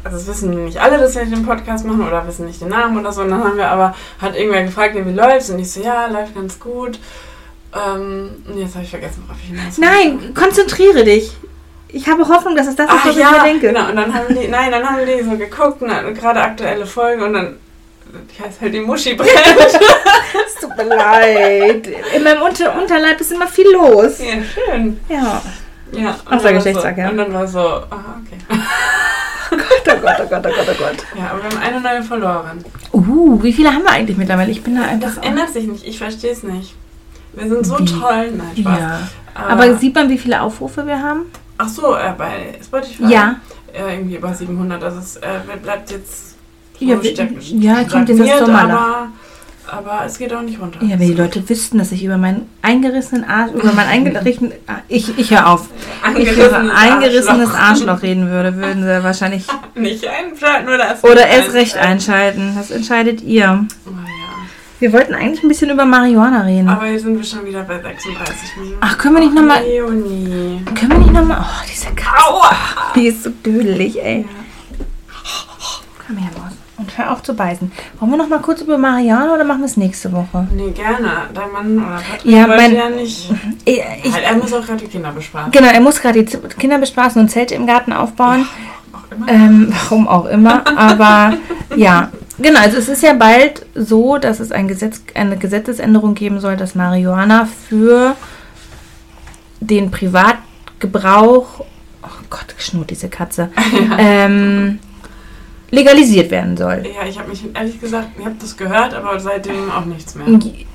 also 0.03 0.17
das 0.17 0.27
wissen 0.27 0.65
nicht 0.65 0.79
alle, 0.81 0.97
dass 0.97 1.15
wir 1.15 1.25
den 1.25 1.45
Podcast 1.45 1.85
machen 1.85 2.05
oder 2.05 2.27
wissen 2.27 2.45
nicht 2.45 2.59
den 2.61 2.67
Namen 2.67 2.99
oder 2.99 3.13
so. 3.13 3.21
Und 3.21 3.29
dann 3.29 3.43
haben 3.43 3.57
wir 3.57 3.69
aber, 3.69 3.95
hat 4.19 4.35
irgendwer 4.35 4.63
gefragt, 4.63 4.95
wie 4.95 5.13
läuft's? 5.13 5.49
Und 5.49 5.59
ich 5.59 5.71
so, 5.71 5.81
ja, 5.81 6.07
läuft 6.07 6.35
ganz 6.35 6.59
gut. 6.59 6.99
Ähm, 7.73 8.43
und 8.47 8.59
jetzt 8.59 8.75
habe 8.75 8.83
ich 8.83 8.89
vergessen, 8.89 9.23
worauf 9.25 9.37
ich 9.41 9.49
hinaus. 9.49 9.77
Nein, 9.77 10.33
konzentriere 10.33 11.05
dich. 11.05 11.37
Ich 11.87 12.07
habe 12.07 12.27
Hoffnung, 12.27 12.55
dass 12.55 12.67
es 12.67 12.75
das 12.75 12.89
ist, 12.89 13.05
was 13.05 13.15
ja, 13.15 13.27
ich 13.27 13.31
mir 13.31 13.43
denke. 13.43 13.67
genau. 13.67 13.89
Und 13.89 13.95
dann 13.95 14.13
haben 14.13 14.35
die, 14.35 14.47
nein, 14.47 14.71
dann 14.71 14.89
haben 14.89 15.05
die 15.05 15.23
so 15.23 15.37
geguckt, 15.37 15.77
na, 15.81 16.01
gerade 16.11 16.41
aktuelle 16.41 16.85
Folge 16.85 17.25
und 17.25 17.33
dann, 17.33 17.57
die 18.05 18.43
heißt 18.43 18.59
halt 18.61 18.73
die 18.73 18.81
Muschi 18.81 19.13
brennt. 19.13 19.31
Es 20.45 20.55
tut 20.61 20.75
mir 20.77 20.83
leid. 20.85 21.87
In 22.15 22.23
meinem 22.23 22.41
Unter 22.41 22.73
Unterleib 22.81 23.19
ist 23.19 23.31
immer 23.33 23.47
viel 23.47 23.69
los. 23.71 24.19
ja, 24.19 24.41
schön. 24.43 24.99
Ja. 25.09 25.41
Ja. 25.91 26.09
und 26.11 26.15
Ach, 26.25 26.29
dann 26.29 26.37
der 26.39 26.43
war 26.45 26.53
Geschlechtsverkehr. 26.53 27.05
So, 27.05 27.11
und 27.11 27.17
dann 27.17 27.33
war 27.33 27.47
so, 27.47 27.59
ah, 27.59 28.15
okay. 28.25 28.37
Oh 29.53 29.57
Gott, 29.57 29.65
oh 29.89 30.01
Gott, 30.01 30.15
oh 30.21 30.29
Gott, 30.29 30.45
oh 30.45 30.49
Gott, 30.55 30.67
oh 30.69 30.83
Gott. 30.83 30.97
Ja, 31.19 31.31
aber 31.31 31.43
wir 31.43 31.49
haben 31.49 31.57
eine 31.57 31.81
neue 31.81 32.01
verloren. 32.03 32.63
Uh, 32.93 33.43
wie 33.43 33.51
viele 33.51 33.73
haben 33.73 33.83
wir 33.83 33.91
eigentlich 33.91 34.15
mittlerweile? 34.17 34.49
Ich 34.49 34.63
bin 34.63 34.75
da 34.77 34.83
einfach. 34.83 35.15
Das 35.15 35.17
ändert 35.17 35.49
sich 35.49 35.67
nicht, 35.67 35.85
ich 35.85 35.97
verstehe 35.97 36.31
es 36.31 36.43
nicht. 36.43 36.73
Wir 37.33 37.49
sind 37.49 37.65
so 37.65 37.77
Wie? 37.79 37.85
toll. 37.85 38.31
Nein, 38.31 38.51
Spaß. 38.57 38.79
Ja. 38.79 38.99
Aber, 39.33 39.49
Aber 39.49 39.75
sieht 39.75 39.93
man, 39.95 40.09
wie 40.09 40.17
viele 40.17 40.41
Aufrufe 40.41 40.87
wir 40.87 41.01
haben? 41.01 41.25
ach 41.57 41.67
so, 41.67 41.95
äh, 41.95 42.13
bei 42.17 42.57
Spotify. 42.63 43.05
Ja. 43.11 43.35
Äh, 43.73 43.95
irgendwie 43.97 44.15
über 44.15 44.33
700. 44.33 44.81
Also 44.83 44.99
es 44.99 45.17
äh, 45.17 45.27
bleibt 45.61 45.91
jetzt 45.91 46.35
so 46.79 46.85
Ja, 46.85 46.97
steck- 47.03 47.41
ja, 47.41 47.83
kommt 47.83 48.09
in 48.09 48.17
das 48.17 48.39
Sommerloch. 48.39 48.71
aber, 48.73 49.07
aber 49.71 50.03
es 50.05 50.17
geht 50.17 50.33
auch 50.33 50.41
nicht 50.41 50.59
runter. 50.59 50.83
Ja, 50.83 50.99
wenn 50.99 51.07
die 51.07 51.13
Leute 51.13 51.47
wüssten, 51.47 51.77
dass 51.77 51.91
ich 51.91 52.03
über 52.03 52.17
meinen 52.17 52.49
eingerissenen 52.61 53.23
Arsch, 53.23 53.51
über 53.53 53.71
mein 53.73 53.87
eingerissenen, 53.87 54.53
ich, 54.87 55.17
ich 55.17 55.31
höre 55.31 55.47
auf. 55.47 55.69
Ich 56.17 56.29
Angerissenes 56.29 56.71
eingerissenes 56.75 57.53
Arschloch 57.55 58.01
reden 58.01 58.29
würde, 58.29 58.55
würden 58.57 58.83
sie 58.83 59.03
wahrscheinlich 59.03 59.45
Nicht 59.75 60.05
einschalten 60.05 60.67
oder 60.67 60.89
erst 60.89 61.03
oder 61.03 61.21
recht 61.21 61.33
erst 61.33 61.53
recht 61.53 61.77
einschalten. 61.77 62.53
Das 62.55 62.71
entscheidet 62.71 63.21
ihr. 63.21 63.65
Oh, 63.85 63.91
ja. 63.91 64.21
Wir 64.79 64.91
wollten 64.93 65.13
eigentlich 65.13 65.43
ein 65.43 65.47
bisschen 65.47 65.69
über 65.69 65.85
Marihuana 65.85 66.41
reden. 66.41 66.67
Aber 66.67 66.87
hier 66.87 66.99
sind 66.99 67.15
wir 67.15 67.23
schon 67.23 67.45
wieder 67.45 67.61
bei 67.63 67.79
36 67.79 68.57
Minuten. 68.57 68.77
Ach, 68.81 68.97
können 68.97 69.15
wir 69.15 69.21
nicht 69.21 69.35
nochmal, 69.35 69.63
Leonie. 69.63 70.65
können 70.75 70.91
wir 70.91 70.97
nicht 70.97 71.13
nochmal, 71.13 71.37
oh, 71.39 71.65
diese 71.71 71.85
Katze, 71.93 72.27
Aua! 72.27 72.51
die 72.95 73.07
ist 73.07 73.23
so 73.23 73.29
dödelig, 73.29 74.03
ey. 74.03 74.25
Komm 76.07 76.17
her, 76.17 76.31
Maus. 76.35 76.60
Und 76.81 76.97
hör 76.97 77.11
auf 77.11 77.21
zu 77.21 77.35
beißen. 77.35 77.71
Wollen 77.99 78.11
wir 78.11 78.17
noch 78.17 78.27
mal 78.27 78.39
kurz 78.39 78.61
über 78.61 78.75
Marihuana 78.77 79.35
oder 79.35 79.43
machen 79.43 79.59
wir 79.59 79.65
es 79.67 79.77
nächste 79.77 80.11
Woche? 80.11 80.47
Nee, 80.51 80.71
gerne. 80.71 81.11
Dein 81.33 81.51
Mann 81.51 81.77
oder 81.77 81.97
Patrick 82.01 82.25
Ja, 82.31 82.47
mein- 82.47 82.75
ja 82.75 82.89
nicht. 82.89 83.29
Ich, 83.65 83.81
ich, 84.03 84.13
Halt, 84.13 84.23
er 84.25 84.35
muss 84.35 84.51
auch 84.51 84.65
gerade 84.65 84.79
die 84.83 84.87
Kinder 84.87 85.11
bespaßen. 85.11 85.51
genau, 85.51 85.67
er 85.67 85.79
muss 85.79 86.01
gerade 86.01 86.23
die 86.23 86.37
Kinder 86.57 86.79
bespaßen 86.79 87.21
und 87.21 87.29
Zelte 87.29 87.53
im 87.53 87.67
Garten 87.67 87.93
aufbauen. 87.93 88.47
immer. 89.11 89.27
Ähm, 89.29 89.71
warum 89.83 90.07
auch 90.07 90.25
immer. 90.25 90.63
Aber 90.75 91.37
ja, 91.75 92.09
genau. 92.39 92.59
Also 92.61 92.77
es 92.77 92.89
ist 92.89 93.03
ja 93.03 93.13
bald 93.13 93.63
so, 93.75 94.17
dass 94.17 94.39
es 94.39 94.51
ein 94.51 94.67
Gesetz, 94.67 95.01
eine 95.13 95.37
Gesetzesänderung 95.37 96.15
geben 96.15 96.39
soll, 96.39 96.57
dass 96.57 96.73
Marihuana 96.75 97.47
für 97.69 98.15
den 99.59 99.91
Privatgebrauch, 99.91 101.59
oh 102.03 102.07
Gott, 102.29 102.55
geschnurrt 102.57 102.89
diese 102.89 103.09
Katze, 103.09 103.49
ähm, 103.99 104.79
legalisiert 105.71 106.29
werden 106.31 106.57
soll. 106.57 106.83
Ja, 106.85 107.07
ich 107.07 107.17
habe 107.17 107.29
mich 107.29 107.43
ehrlich 107.53 107.79
gesagt, 107.79 108.09
ich 108.19 108.25
habe 108.25 108.35
das 108.39 108.55
gehört, 108.57 108.93
aber 108.93 109.19
seitdem 109.19 109.71
auch 109.71 109.85
nichts 109.85 110.15
mehr. 110.15 110.25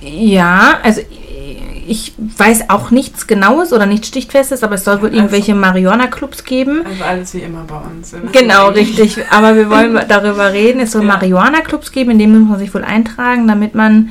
Ja, 0.01 0.79
also 0.83 1.01
ich 1.89 2.15
weiß 2.19 2.69
auch 2.71 2.91
nichts 2.91 3.27
Genaues 3.29 3.73
oder 3.73 3.87
nichts 3.87 4.09
Stichfestes, 4.09 4.65
aber 4.65 4.75
es 4.75 4.85
soll 4.85 5.01
wohl 5.03 5.09
Also- 5.09 5.19
irgendwelche 5.19 5.55
Marihuana-Clubs 5.55 6.45
geben. 6.45 6.83
Also 6.85 7.05
alles 7.05 7.35
wie 7.35 7.39
immer 7.41 7.63
bei 7.69 7.77
uns. 7.77 8.13
Genau, 8.33 8.71
richtig. 8.71 9.19
Aber 9.31 9.55
wir 9.55 9.71
wollen 9.71 9.97
darüber 10.09 10.53
reden. 10.53 10.81
Es 10.81 10.93
soll 10.93 11.03
Ja. 11.03 11.09
Marihuana-Clubs 11.09 11.93
geben, 11.93 12.13
in 12.13 12.19
denen 12.19 12.41
muss 12.41 12.49
man 12.51 12.59
sich 12.59 12.75
wohl 12.75 12.83
eintragen, 12.85 13.47
damit 13.47 13.75
man 13.77 14.09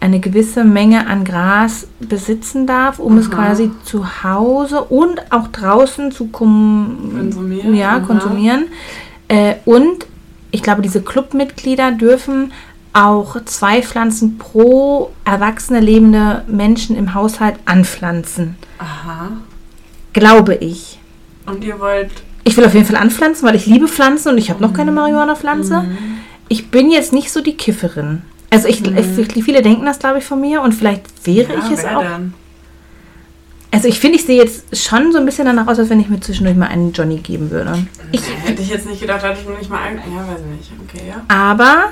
eine 0.00 0.18
gewisse 0.18 0.64
Menge 0.64 1.06
an 1.06 1.22
Gras 1.24 1.86
besitzen 2.00 2.66
darf, 2.66 2.98
um 2.98 3.18
es 3.18 3.30
Aha. 3.30 3.36
quasi 3.36 3.70
zu 3.84 4.24
Hause 4.24 4.80
und 4.82 5.20
auch 5.30 5.46
draußen 5.46 6.10
zu 6.10 6.26
Konsumieren, 6.26 7.76
Ja, 7.76 8.00
konsumieren. 8.00 8.64
Äh, 9.28 9.54
und 9.64 10.06
ich 10.52 10.62
glaube, 10.62 10.82
diese 10.82 11.02
Clubmitglieder 11.02 11.90
dürfen 11.92 12.52
auch 12.92 13.36
zwei 13.46 13.82
Pflanzen 13.82 14.38
pro 14.38 15.10
erwachsene 15.24 15.80
lebende 15.80 16.44
Menschen 16.46 16.94
im 16.94 17.14
Haushalt 17.14 17.56
anpflanzen. 17.64 18.56
Aha. 18.78 19.30
Glaube 20.12 20.54
ich. 20.56 20.98
Und 21.46 21.64
ihr 21.64 21.80
wollt. 21.80 22.10
Ich 22.44 22.56
will 22.56 22.64
auf 22.66 22.74
jeden 22.74 22.86
Fall 22.86 22.96
anpflanzen, 22.96 23.48
weil 23.48 23.54
ich 23.54 23.66
liebe 23.66 23.88
Pflanzen 23.88 24.28
und 24.30 24.38
ich 24.38 24.50
habe 24.50 24.62
noch 24.62 24.74
keine 24.74 24.92
Marihuana-Pflanze. 24.92 25.84
Ich 26.48 26.70
bin 26.70 26.90
jetzt 26.90 27.12
nicht 27.12 27.32
so 27.32 27.40
die 27.40 27.56
Kifferin. 27.56 28.22
Also 28.50 28.68
ich, 28.68 28.84
ich 28.84 29.44
viele 29.44 29.62
denken 29.62 29.86
das, 29.86 29.98
glaube 29.98 30.18
ich, 30.18 30.24
von 30.24 30.40
mir 30.40 30.60
und 30.60 30.74
vielleicht 30.74 31.04
wäre 31.26 31.54
Ja, 31.54 31.58
ich 31.64 31.70
es 31.78 31.84
auch. 31.84 32.02
denn? 32.02 32.34
Also 33.74 33.88
ich 33.88 33.98
finde, 33.98 34.18
ich 34.18 34.26
sehe 34.26 34.36
jetzt 34.36 34.76
schon 34.76 35.12
so 35.12 35.18
ein 35.18 35.24
bisschen 35.24 35.46
danach 35.46 35.66
aus, 35.66 35.78
als 35.78 35.88
wenn 35.88 35.98
ich 35.98 36.08
mir 36.08 36.20
zwischendurch 36.20 36.56
mal 36.56 36.66
einen 36.68 36.92
Johnny 36.92 37.16
geben 37.16 37.50
würde. 37.50 37.86
Ich, 38.12 38.22
Hätte 38.44 38.60
ich 38.60 38.68
jetzt 38.68 38.86
nicht 38.86 39.00
gedacht, 39.00 39.22
hatte 39.22 39.40
ich 39.40 39.48
mir 39.48 39.56
nicht 39.56 39.70
mal 39.70 39.80
ein. 39.82 39.96
Ja, 39.96 40.28
weiß 40.28 40.40
nicht. 40.56 40.70
Okay, 40.86 41.08
ja. 41.08 41.24
aber 41.28 41.86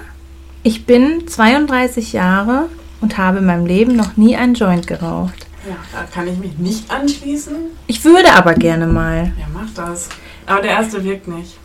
ich 0.63 0.85
bin 0.85 1.27
32 1.27 2.13
Jahre 2.13 2.69
und 3.01 3.17
habe 3.17 3.39
in 3.39 3.47
meinem 3.47 3.65
Leben 3.65 3.97
noch 3.97 4.19
nie 4.19 4.37
einen 4.37 4.55
Joint 4.55 4.87
geraucht. 4.87 5.47
Ja, 5.67 5.77
da 5.93 6.05
kann 6.05 6.29
ich 6.29 6.39
mich 6.39 6.59
nicht 6.59 6.91
anschließen. 6.91 7.57
Ich 7.87 8.05
würde 8.05 8.33
aber 8.33 8.55
gerne 8.55 8.87
mal. 8.87 9.33
Ja, 9.39 9.47
mach 9.53 9.71
das. 9.75 10.11
Aber 10.47 10.61
der 10.61 10.73
erste 10.73 11.03
wirkt 11.03 11.29
nicht. 11.29 11.57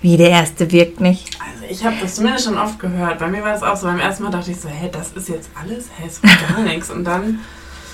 Wie 0.00 0.16
der 0.16 0.30
erste 0.30 0.70
wirkt 0.70 1.00
nicht. 1.00 1.36
Also 1.40 1.64
ich 1.68 1.84
habe 1.84 1.96
das 2.00 2.14
zumindest 2.14 2.44
schon 2.44 2.56
oft 2.56 2.78
gehört. 2.78 3.18
Bei 3.18 3.26
mir 3.26 3.42
war 3.42 3.54
es 3.56 3.62
auch 3.62 3.76
so. 3.76 3.86
Beim 3.88 3.98
ersten 3.98 4.22
Mal 4.22 4.30
dachte 4.30 4.52
ich 4.52 4.60
so, 4.60 4.68
hä, 4.68 4.88
das 4.92 5.12
ist 5.12 5.28
jetzt 5.28 5.50
alles? 5.60 5.86
Hä, 5.96 6.06
ist 6.06 6.22
doch 6.22 6.56
gar 6.56 6.60
nichts. 6.64 6.90
Und 6.90 7.04
dann, 7.04 7.40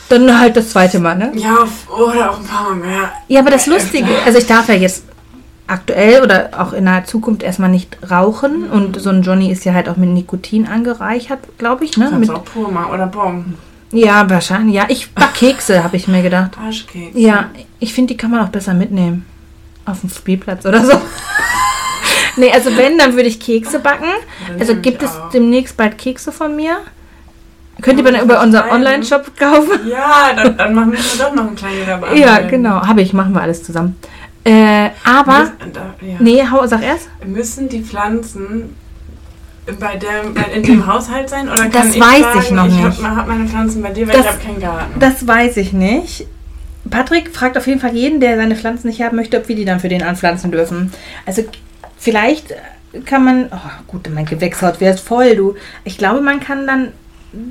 Dann 0.08 0.38
halt 0.38 0.56
das 0.56 0.70
zweite 0.70 0.98
Mal, 0.98 1.16
ne? 1.16 1.32
ja, 1.34 1.66
oder 1.88 2.30
auch 2.30 2.38
ein 2.38 2.44
paar 2.44 2.70
Mal 2.70 2.76
mehr. 2.76 3.12
Ja, 3.28 3.40
aber 3.40 3.50
das 3.50 3.66
Lustige, 3.66 4.08
also 4.24 4.38
ich 4.38 4.46
darf 4.46 4.68
ja 4.68 4.74
jetzt 4.74 5.04
aktuell 5.66 6.22
oder 6.22 6.50
auch 6.58 6.72
in 6.72 6.84
naher 6.84 7.04
Zukunft 7.04 7.42
erstmal 7.42 7.70
nicht 7.70 7.96
rauchen 8.10 8.68
und 8.68 9.00
so 9.00 9.10
ein 9.10 9.22
Johnny 9.22 9.50
ist 9.50 9.64
ja 9.64 9.72
halt 9.72 9.88
auch 9.88 9.96
mit 9.96 10.10
Nikotin 10.10 10.66
angereichert, 10.66 11.40
glaube 11.58 11.84
ich, 11.84 11.96
ne? 11.96 12.08
Kannst 12.10 12.30
Mit, 12.30 12.38
auch 12.38 12.70
machen. 12.70 12.92
Oder 12.92 13.06
Bon. 13.06 13.54
ja, 13.90 14.28
wahrscheinlich. 14.28 14.74
Ja, 14.74 14.84
ich 14.88 15.12
back 15.12 15.34
Kekse, 15.34 15.82
habe 15.82 15.96
ich 15.96 16.06
mir 16.06 16.22
gedacht. 16.22 16.58
Arschkeks. 16.58 17.18
Ja, 17.18 17.50
ich 17.78 17.94
finde, 17.94 18.12
die 18.12 18.16
kann 18.18 18.30
man 18.30 18.40
auch 18.40 18.50
besser 18.50 18.74
mitnehmen. 18.74 19.24
Auf 19.86 20.00
dem 20.00 20.10
Spielplatz 20.10 20.64
oder 20.66 20.84
so. 20.84 21.00
nee, 22.36 22.50
also 22.52 22.76
wenn, 22.76 22.98
dann 22.98 23.14
würde 23.14 23.28
ich 23.28 23.40
Kekse 23.40 23.78
backen. 23.78 24.08
Also 24.58 24.76
gibt 24.76 25.02
es 25.02 25.10
auch. 25.16 25.30
demnächst 25.30 25.76
bald 25.76 25.98
Kekse 25.98 26.32
von 26.32 26.56
mir. 26.56 26.78
Könnt 27.82 27.98
ihr 27.98 28.04
dann 28.04 28.14
man 28.14 28.22
über 28.24 28.40
unseren? 28.42 28.70
Online-Shop 28.70 29.36
kaufen? 29.38 29.80
Ja, 29.88 30.32
dann, 30.36 30.56
dann 30.56 30.74
machen 30.74 30.92
wir 30.92 30.98
doch 31.18 31.34
noch 31.34 31.48
ein 31.48 31.54
kleines 31.56 31.80
Gewerbe. 31.80 32.18
Ja, 32.18 32.38
genau. 32.40 32.86
Habe 32.86 33.02
ich, 33.02 33.12
machen 33.12 33.32
wir 33.34 33.42
alles 33.42 33.62
zusammen. 33.62 33.96
Äh, 34.44 34.90
aber, 35.04 35.38
Müssen, 35.40 35.72
da, 35.72 35.94
ja. 36.02 36.16
nee, 36.18 36.42
hau, 36.50 36.66
sag 36.66 36.82
erst. 36.82 37.08
Müssen 37.24 37.68
die 37.68 37.82
Pflanzen 37.82 38.76
bei 39.66 39.98
bei, 40.34 40.52
in 40.54 40.62
dem 40.62 40.86
Haushalt 40.86 41.30
sein? 41.30 41.48
Oder 41.48 41.64
Das 41.70 41.94
ich 41.94 42.00
weiß 42.00 42.20
sagen, 42.20 42.40
ich 42.42 42.50
noch 42.50 42.66
ich 42.66 42.74
nicht. 42.74 43.02
habe 43.02 43.16
hab 43.16 43.26
meine 43.28 43.46
Pflanzen 43.48 43.82
bei 43.82 43.90
dir, 43.90 44.06
weil 44.06 44.14
Das- 44.16 44.26
ich 44.26 44.32
habe 44.32 44.44
keinen 44.44 44.60
Garten. 44.60 45.00
Das 45.00 45.26
weiß 45.26 45.56
ich 45.56 45.72
nicht. 45.72 46.26
Patrick 46.90 47.34
fragt 47.34 47.56
auf 47.56 47.66
jeden 47.66 47.80
Fall 47.80 47.94
jeden, 47.94 48.20
der 48.20 48.36
seine 48.36 48.54
Pflanzen 48.56 48.88
nicht 48.88 49.00
haben 49.02 49.16
möchte, 49.16 49.38
ob 49.38 49.48
wir 49.48 49.56
die 49.56 49.64
dann 49.64 49.80
für 49.80 49.88
den 49.88 50.02
anpflanzen 50.02 50.50
dürfen. 50.52 50.92
Also 51.24 51.42
vielleicht 51.96 52.54
kann 53.06 53.24
man, 53.24 53.46
oh 53.50 53.70
gut, 53.86 54.10
mein 54.14 54.26
Gewächshaus 54.26 54.80
wäre 54.80 54.98
voll, 54.98 55.34
du. 55.34 55.54
Ich 55.84 55.96
glaube, 55.96 56.20
man 56.20 56.40
kann 56.40 56.66
dann 56.66 56.92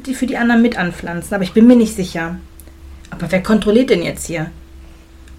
die 0.05 0.13
für 0.13 0.25
die 0.25 0.37
anderen 0.37 0.61
mit 0.61 0.77
anpflanzen, 0.77 1.33
aber 1.33 1.43
ich 1.43 1.53
bin 1.53 1.67
mir 1.67 1.75
nicht 1.75 1.95
sicher. 1.95 2.37
Aber 3.09 3.31
wer 3.31 3.43
kontrolliert 3.43 3.89
denn 3.89 4.01
jetzt 4.01 4.27
hier? 4.27 4.47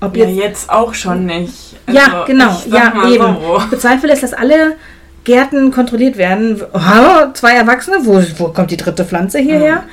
Ob 0.00 0.16
ja, 0.16 0.26
jetzt, 0.26 0.36
jetzt 0.36 0.70
auch 0.70 0.94
schon 0.94 1.26
nicht. 1.26 1.76
ja, 1.90 2.04
Also, 2.04 2.24
genau, 2.26 2.50
ich 2.50 2.70
sag 2.70 2.94
ja, 2.94 3.00
mal 3.00 3.12
eben. 3.12 3.36
Ich 3.58 3.64
bezweifle 3.66 4.12
es, 4.12 4.20
dass 4.20 4.34
alle 4.34 4.76
Gärten 5.24 5.70
kontrolliert 5.70 6.16
werden. 6.18 6.60
Oh, 6.72 7.32
zwei 7.32 7.54
Erwachsene, 7.54 7.98
wo, 8.02 8.22
wo 8.38 8.48
kommt 8.48 8.70
die 8.70 8.76
dritte 8.76 9.04
Pflanze 9.04 9.38
hierher? 9.38 9.84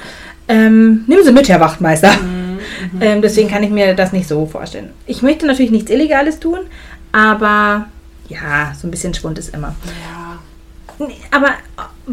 Ähm, 0.48 1.06
nehmen 1.08 1.24
Sie 1.24 1.32
mit, 1.32 1.48
Herr 1.48 1.60
Wachtmeister. 1.60 2.14
Ähm, 3.00 3.22
deswegen 3.22 3.50
kann 3.50 3.64
ich 3.64 3.70
mir 3.70 3.96
das 3.96 4.12
nicht 4.12 4.28
so 4.28 4.46
vorstellen. 4.46 4.90
Ich 5.06 5.22
möchte 5.22 5.46
natürlich 5.46 5.72
nichts 5.72 5.90
Illegales 5.92 6.40
tun, 6.40 6.60
aber 7.12 7.88
ja, 8.28 8.74
so 8.80 8.88
ein 8.88 8.92
bisschen 8.92 9.14
Schwund 9.14 9.38
ist 9.40 9.54
immer. 9.54 9.76
Ja. 11.00 11.08
Aber 11.32 11.50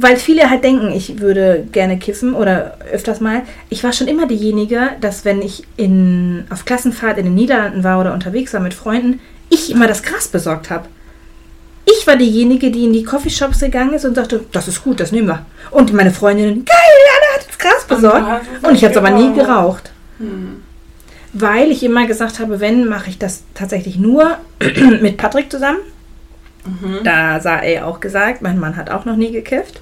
weil 0.03 0.17
viele 0.17 0.49
halt 0.51 0.65
denken, 0.65 0.91
ich 0.93 1.21
würde 1.21 1.67
gerne 1.73 1.99
kiffen 1.99 2.35
oder 2.35 2.79
öfters 2.93 3.21
mal. 3.21 3.43
Ich 3.69 3.83
war 3.85 3.93
schon 3.93 4.09
immer 4.09 4.27
diejenige, 4.27 4.91
dass 5.01 5.25
wenn 5.25 5.43
ich 5.43 5.65
in, 5.77 6.47
auf 6.51 6.65
Klassenfahrt 6.65 7.19
in 7.19 7.25
den 7.25 7.35
Niederlanden 7.35 7.85
war 7.85 8.01
oder 8.01 8.15
unterwegs 8.15 8.53
war 8.53 8.61
mit 8.61 8.75
Freunden, 8.75 9.21
ich 9.49 9.71
immer 9.71 9.87
das 9.87 10.03
Gras 10.03 10.29
besorgt 10.29 10.71
habe. 10.71 10.87
Ich 11.85 12.07
war 12.07 12.17
diejenige, 12.17 12.71
die 12.71 12.85
in 12.85 12.93
die 12.93 13.03
Coffeeshops 13.03 13.61
gegangen 13.61 13.95
ist 13.95 14.05
und 14.05 14.15
sagte, 14.15 14.45
das 14.53 14.69
ist 14.69 14.85
gut, 14.85 15.01
das 15.01 15.11
nehmen 15.11 15.29
wir. 15.29 15.47
Und 15.71 15.93
meine 15.95 16.11
Freundinnen, 16.11 16.65
geil, 16.65 16.77
Anna 17.17 17.41
hat 17.41 17.49
das 17.49 17.59
Gras 17.59 17.85
besorgt. 17.87 18.47
Und 18.63 18.75
ich 18.75 18.85
habe 18.85 18.93
es 18.93 18.99
aber 18.99 19.11
nie 19.11 19.33
geraucht. 19.33 19.37
geraucht. 19.37 19.91
Hm. 20.19 20.63
Weil 21.33 21.71
ich 21.71 21.83
immer 21.83 22.07
gesagt 22.07 22.41
habe, 22.41 22.61
wenn, 22.61 22.87
mache 22.87 23.11
ich 23.11 23.19
das 23.19 23.43
tatsächlich 23.55 23.99
nur 23.99 24.37
mit 25.01 25.17
Patrick 25.17 25.51
zusammen. 25.51 25.79
Mhm. 26.65 26.99
Da 27.05 27.41
sah 27.41 27.59
er 27.61 27.87
auch 27.87 28.01
gesagt, 28.01 28.43
mein 28.43 28.59
Mann 28.59 28.77
hat 28.77 28.91
auch 28.91 29.05
noch 29.05 29.17
nie 29.17 29.33
gekifft. 29.33 29.81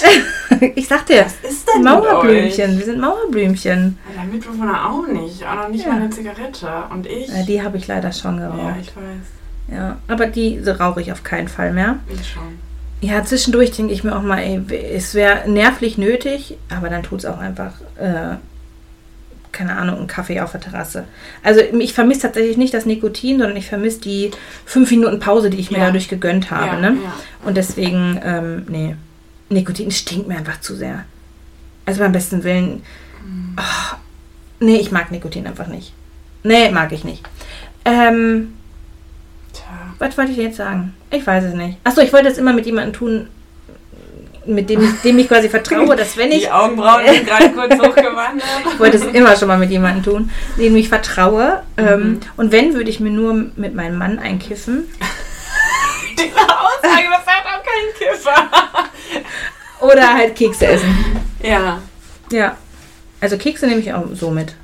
ich 0.74 0.86
sagte, 0.88 1.14
Was 1.24 1.50
ist 1.50 1.68
denn 1.74 1.82
Mauerblümchen, 1.82 2.70
mit 2.70 2.78
wir 2.78 2.84
sind 2.86 3.00
Mauerblümchen. 3.00 3.98
euch? 4.08 4.14
Der 4.16 4.24
Mitbewohner 4.24 4.90
auch 4.90 5.06
nicht. 5.06 5.44
Auch 5.46 5.54
noch 5.56 5.68
nicht 5.68 5.84
Ja. 5.84 5.92
mal 5.92 6.00
eine 6.02 6.10
Zigarette. 6.10 6.68
Und 6.90 7.06
ich? 7.06 7.28
Äh, 7.30 7.44
die 7.46 7.62
habe 7.62 7.76
ich 7.76 7.86
leider 7.88 8.12
schon 8.12 8.38
ja, 8.38 8.48
geraucht. 8.48 8.74
ich 8.80 8.88
weiß. 8.96 9.74
Ja, 9.76 9.96
aber 10.08 10.26
die 10.26 10.58
rauche 10.58 11.00
ich 11.00 11.12
auf 11.12 11.22
keinen 11.24 11.48
Fall 11.48 11.72
mehr. 11.72 11.96
Ich 12.08 12.28
schon. 12.32 12.42
Ja, 13.00 13.24
zwischendurch 13.24 13.72
denke 13.72 13.92
ich 13.92 14.04
mir 14.04 14.14
auch 14.16 14.22
mal, 14.22 14.38
ey, 14.38 14.62
es 14.94 15.14
wäre 15.14 15.48
nervlich 15.50 15.98
nötig, 15.98 16.56
aber 16.70 16.88
dann 16.88 17.02
tut 17.02 17.20
es 17.20 17.26
auch 17.26 17.38
einfach, 17.38 17.72
äh, 17.98 18.36
keine 19.52 19.76
Ahnung, 19.76 19.98
einen 19.98 20.06
Kaffee 20.06 20.40
auf 20.40 20.52
der 20.52 20.60
Terrasse. 20.60 21.04
Also 21.42 21.60
ich 21.60 21.92
vermisse 21.92 22.22
tatsächlich 22.22 22.56
nicht 22.56 22.72
das 22.74 22.86
Nikotin, 22.86 23.38
sondern 23.38 23.56
ich 23.56 23.66
vermisse 23.66 24.00
die 24.00 24.30
fünf 24.64 24.90
Minuten 24.90 25.20
Pause, 25.20 25.50
die 25.50 25.58
ich 25.58 25.70
mir 25.70 25.78
Ja. 25.78 25.86
dadurch 25.86 26.08
gegönnt 26.08 26.50
habe. 26.50 26.66
ja, 26.66 26.90
ne? 26.90 26.96
ja. 27.02 27.12
Und 27.44 27.56
deswegen, 27.56 28.18
ähm, 28.24 28.64
nee, 28.68 28.96
Nikotin 29.50 29.90
stinkt 29.90 30.26
mir 30.28 30.36
einfach 30.38 30.60
zu 30.60 30.74
sehr. 30.74 31.04
Also 31.84 32.00
beim 32.00 32.12
besten 32.12 32.44
Willen, 32.44 32.82
ah, 33.56 33.96
nee, 34.60 34.76
ich 34.76 34.90
mag 34.90 35.10
Nikotin 35.12 35.46
einfach 35.46 35.66
nicht. 35.66 35.92
Nee, 36.42 36.70
mag 36.70 36.90
ich 36.92 37.04
nicht. 37.04 37.22
Ähm, 37.84 38.54
was 39.98 40.16
wollte 40.18 40.32
ich 40.32 40.38
jetzt 40.38 40.56
sagen? 40.56 40.94
Ich 41.10 41.26
weiß 41.26 41.44
es 41.44 41.54
nicht. 41.54 41.78
Achso, 41.84 42.00
ich 42.00 42.12
wollte 42.12 42.28
es 42.28 42.38
immer 42.38 42.52
mit 42.52 42.66
jemandem 42.66 42.92
tun, 42.92 43.28
mit 44.46 44.68
dem 44.70 44.82
ich, 44.82 45.00
dem 45.02 45.18
ich 45.18 45.28
quasi 45.28 45.48
vertraue, 45.48 45.94
dass 45.96 46.16
wenn 46.16 46.32
ich. 46.32 46.40
Die 46.44 46.50
Augenbrauen 46.50 47.06
sind 47.06 47.26
gerade 47.26 47.50
kurz 47.54 47.74
hochgewandert. 47.74 48.42
Ich 48.72 48.78
wollte 48.78 48.96
es 48.96 49.04
immer 49.04 49.36
schon 49.36 49.48
mal 49.48 49.58
mit 49.58 49.70
jemandem 49.70 50.02
tun, 50.02 50.30
dem 50.58 50.76
ich 50.76 50.88
vertraue. 50.88 51.62
Ähm, 51.76 52.00
Mhm. 52.02 52.20
und 52.36 52.52
wenn, 52.52 52.74
würde 52.74 52.90
ich 52.90 53.00
mir 53.00 53.10
nur 53.10 53.34
mit 53.56 53.74
meinem 53.74 53.98
Mann 53.98 54.18
einkiffen. 54.18 54.84
Diese 56.18 56.36
Aussage, 56.36 57.06
das 57.10 57.24
sagt 57.24 57.46
auch 57.46 57.62
kein 57.62 58.08
Kiffer. 58.08 58.48
Oder 59.80 60.14
halt 60.14 60.36
Kekse 60.36 60.66
essen. 60.66 60.94
Ja. 61.42 61.80
Ja. 62.30 62.56
Also 63.20 63.36
Kekse 63.38 63.66
nehme 63.66 63.80
ich 63.80 63.92
auch 63.92 64.04
so 64.12 64.30
mit. 64.30 64.54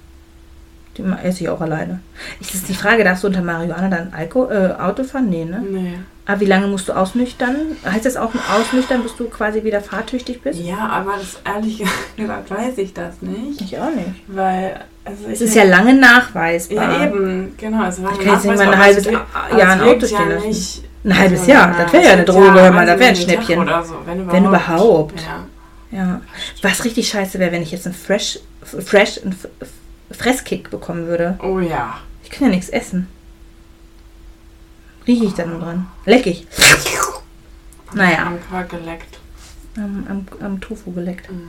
Ma- 0.98 1.18
esse 1.22 1.44
ich 1.44 1.48
auch 1.48 1.60
alleine. 1.60 2.00
Ist 2.40 2.54
das 2.54 2.64
die 2.64 2.74
Frage, 2.74 3.04
darfst 3.04 3.22
du 3.24 3.28
unter 3.28 3.42
Marihuana 3.42 3.88
dann 3.88 4.12
Alko 4.12 4.50
äh, 4.50 4.74
Auto 4.78 5.04
fahren? 5.04 5.28
Nee, 5.28 5.44
ne? 5.44 5.60
Nee. 5.68 5.94
Aber 6.26 6.40
wie 6.40 6.44
lange 6.46 6.66
musst 6.66 6.88
du 6.88 6.92
ausnüchtern? 6.92 7.56
Heißt 7.84 8.04
das 8.04 8.16
auch 8.18 8.30
ausnüchtern, 8.54 9.02
bis 9.02 9.16
du 9.16 9.24
quasi 9.30 9.64
wieder 9.64 9.80
fahrtüchtig 9.80 10.42
bist? 10.42 10.60
Ja, 10.60 10.76
aber 10.88 11.12
das 11.18 11.40
ehrlich 11.44 11.82
gesagt 12.16 12.50
weiß 12.50 12.76
ich 12.78 12.92
das 12.92 13.22
nicht. 13.22 13.60
Ich 13.62 13.78
auch 13.78 13.90
nicht. 13.90 14.08
Weil 14.26 14.80
Also 15.04 15.24
Es 15.32 15.40
ist 15.40 15.54
ja 15.54 15.64
lange 15.64 15.94
nachweisbar. 15.94 16.76
Ja, 16.98 17.06
eben, 17.06 17.54
genau. 17.56 17.82
Also 17.82 18.02
Ich 18.12 18.18
kann 18.18 18.34
jetzt 18.34 18.44
nicht 18.44 18.56
mal 18.58 18.68
ein 18.72 18.78
halbes 18.78 19.06
es 19.06 19.12
Jahr 19.12 19.70
ein 19.70 19.80
Auto 19.80 20.06
stehen 20.06 20.28
lassen. 20.30 20.84
Ein 21.04 21.18
halbes 21.18 21.40
also, 21.40 21.52
Jahr, 21.52 21.74
das 21.78 21.92
wäre 21.92 22.04
ja 22.04 22.12
eine 22.12 22.24
Droge, 22.24 22.60
hör 22.60 22.70
mal, 22.72 22.80
also 22.80 22.92
das 22.92 23.00
wäre 23.00 23.10
ein 23.10 23.16
Schnäppchen. 23.16 23.58
Oder 23.60 23.84
so, 23.84 23.94
wenn 24.04 24.18
überhaupt. 24.20 24.32
Wenn 24.34 24.44
überhaupt. 24.44 25.20
Ja. 25.20 25.98
Ja. 25.98 26.20
Was 26.60 26.84
richtig 26.84 27.08
scheiße 27.08 27.38
wäre, 27.38 27.52
wenn 27.52 27.62
ich 27.62 27.70
jetzt 27.70 27.86
einen 27.86 27.94
Fresh, 27.94 28.40
Fresh 28.62 29.18
F- 29.18 29.48
Fresskick 30.10 30.70
bekommen 30.70 31.06
würde. 31.06 31.38
Oh 31.42 31.58
ja. 31.60 31.98
Ich 32.24 32.30
kann 32.30 32.48
ja 32.48 32.54
nichts 32.54 32.68
essen. 32.70 33.08
Rieche 35.06 35.24
ich 35.24 35.34
da 35.34 35.46
nur 35.46 35.60
dran? 35.60 35.86
Leck 36.04 36.26
ich. 36.26 36.46
Naja. 37.94 38.26
Am 38.26 38.40
Quark 38.48 38.68
geleckt. 38.70 39.18
Am, 39.76 40.04
am, 40.08 40.26
am 40.44 40.60
Tofu 40.60 40.92
geleckt. 40.92 41.30
Mhm. 41.30 41.48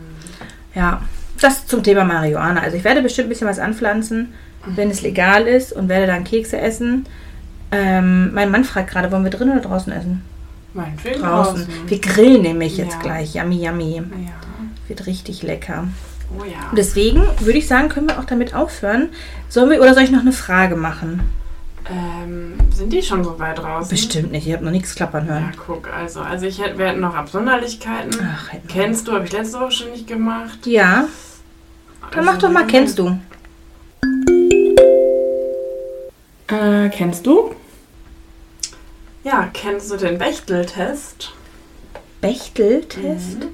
Ja. 0.76 1.01
Das 1.41 1.68
zum 1.68 1.84
Thema 1.84 2.03
Marihuana. 2.03 2.62
Also 2.62 2.78
ich 2.78 2.84
werde 2.84 3.01
bestimmt 3.01 3.28
ein 3.28 3.30
bisschen 3.30 3.47
was 3.47 3.60
anpflanzen, 3.60 4.34
wenn 4.66 4.89
es 4.89 5.01
legal 5.01 5.47
ist 5.47 5.72
und 5.74 5.88
werde 5.89 6.07
dann 6.07 6.24
Kekse 6.26 6.60
essen. 6.60 7.05
Ähm, 7.72 8.34
mein 8.34 8.51
Mann 8.51 8.64
fragt 8.66 8.91
gerade, 8.91 9.12
wollen 9.12 9.24
wir 9.24 9.32
drin 9.32 9.49
oder 9.51 9.62
draußen 9.62 9.91
essen? 9.93 10.24
Meinetwegen 10.74 11.22
Draußen. 11.22 11.66
draußen. 11.66 11.89
Wir 11.89 11.99
grillen 11.99 12.41
nämlich 12.41 12.78
jetzt 12.78 12.93
Ja. 12.95 13.01
gleich. 13.01 13.36
Yummy, 13.36 13.66
yummy. 13.66 13.95
Ja. 13.97 14.03
Wird 14.88 15.05
richtig 15.07 15.43
lecker. 15.43 15.88
Oh 16.38 16.44
ja. 16.44 16.70
Und 16.70 16.78
deswegen 16.78 17.24
würde 17.40 17.58
ich 17.58 17.68
sagen, 17.68 17.90
können 17.90 18.08
wir 18.10 18.20
auch 18.20 18.26
damit 18.26 18.54
aufhören. 18.54 19.10
Sollen 19.50 19.70
wir 19.72 19.82
oder 19.82 19.94
soll 19.94 20.04
ich 20.04 20.12
noch 20.12 20.22
eine 20.22 20.32
Frage 20.32 20.76
machen? 20.76 21.22
Ähm, 21.90 22.54
sind 22.72 22.94
die 22.94 23.02
schon 23.02 23.24
so 23.24 23.40
weit 23.40 23.58
draußen? 23.58 23.90
Bestimmt 23.90 24.32
nicht. 24.32 24.46
Ich 24.46 24.54
habe 24.54 24.64
noch 24.64 24.72
nichts 24.72 24.94
klappern 24.94 25.26
Ja, 25.26 25.34
hören. 25.34 25.52
guck, 25.66 25.92
also, 25.92 26.22
also 26.22 26.46
ich 26.46 26.62
hätte, 26.62 26.78
wir 26.78 26.88
hätten 26.90 27.00
noch 27.00 27.16
Absonderlichkeiten. 27.16 28.12
Ach, 28.24 28.52
hätten 28.54 28.68
Kennst 28.68 29.08
du, 29.08 29.14
habe 29.14 29.26
ich 29.26 29.32
letzte 29.32 29.60
Woche 29.60 29.72
schon 29.72 29.92
nicht 29.92 30.06
gemacht. 30.06 30.60
Ja, 30.66 31.06
dann 32.12 32.26
mach 32.26 32.38
doch 32.38 32.52
mal, 32.52 32.68
kennst 32.68 33.00
du. 33.00 33.18
Äh, 36.48 36.90
kennst 36.90 37.26
du? 37.26 37.56
Ja, 39.24 39.50
kennst 39.54 39.92
du 39.92 39.98
den 39.98 40.18
Bechtel-Test? 40.18 41.32
Bechtel-Test? 42.22 43.40
Mhm. 43.40 43.50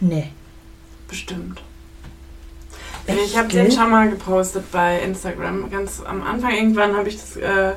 Nee. 0.00 0.30
Bestimmt. 1.14 1.62
Bechtel? 3.06 3.14
Ich 3.24 3.38
habe 3.38 3.46
den 3.46 3.70
schon 3.70 3.88
mal 3.88 4.10
gepostet 4.10 4.64
bei 4.72 4.98
Instagram. 4.98 5.70
Ganz 5.70 6.02
am 6.04 6.24
Anfang 6.24 6.50
irgendwann 6.50 6.96
habe 6.96 7.08
ich 7.08 7.16
das, 7.20 7.36
äh, 7.36 7.74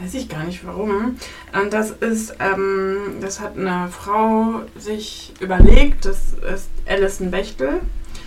weiß 0.00 0.14
ich 0.14 0.26
gar 0.26 0.44
nicht 0.44 0.66
warum. 0.66 1.18
Und 1.52 1.72
das 1.74 1.90
ist, 1.90 2.34
ähm, 2.40 3.18
das 3.20 3.40
hat 3.40 3.58
eine 3.58 3.88
Frau 3.90 4.62
sich 4.78 5.34
überlegt. 5.40 6.06
Das 6.06 6.32
ist 6.54 6.70
Alison 6.88 7.30
Bechtel. 7.30 7.80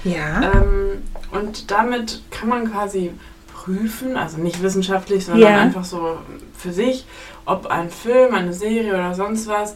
Ja. 0.04 0.52
Ähm, 0.54 1.02
und 1.32 1.72
damit 1.72 2.22
kann 2.30 2.48
man 2.50 2.72
quasi 2.72 3.14
prüfen, 3.52 4.16
also 4.16 4.38
nicht 4.38 4.62
wissenschaftlich, 4.62 5.26
sondern 5.26 5.42
Ja. 5.54 5.60
einfach 5.60 5.86
so 5.86 6.20
für 6.56 6.72
sich, 6.72 7.08
ob 7.46 7.66
ein 7.66 7.90
Film, 7.90 8.36
eine 8.36 8.54
Serie 8.54 8.94
oder 8.94 9.16
sonst 9.16 9.48
was 9.48 9.74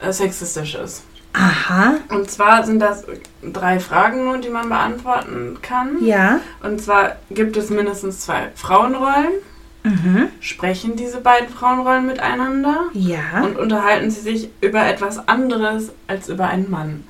äh, 0.00 0.12
sexistisch 0.12 0.74
ist. 0.74 1.04
Aha. 1.32 1.94
Und 2.08 2.30
zwar 2.30 2.64
sind 2.64 2.80
das 2.80 3.04
drei 3.42 3.80
Fragen 3.80 4.24
nur, 4.24 4.38
die 4.38 4.48
man 4.48 4.68
beantworten 4.68 5.58
kann. 5.62 6.02
Ja. 6.02 6.40
Und 6.62 6.80
zwar 6.80 7.16
gibt 7.30 7.56
es 7.56 7.70
mindestens 7.70 8.20
zwei 8.20 8.50
Frauenrollen. 8.54 9.32
Mhm. 9.84 10.28
Sprechen 10.40 10.96
diese 10.96 11.20
beiden 11.20 11.48
Frauenrollen 11.48 12.06
miteinander? 12.06 12.86
Ja. 12.92 13.42
Und 13.42 13.56
unterhalten 13.56 14.10
sie 14.10 14.20
sich 14.20 14.50
über 14.60 14.84
etwas 14.86 15.28
anderes 15.28 15.92
als 16.06 16.28
über 16.28 16.46
einen 16.48 16.70
Mann? 16.70 17.04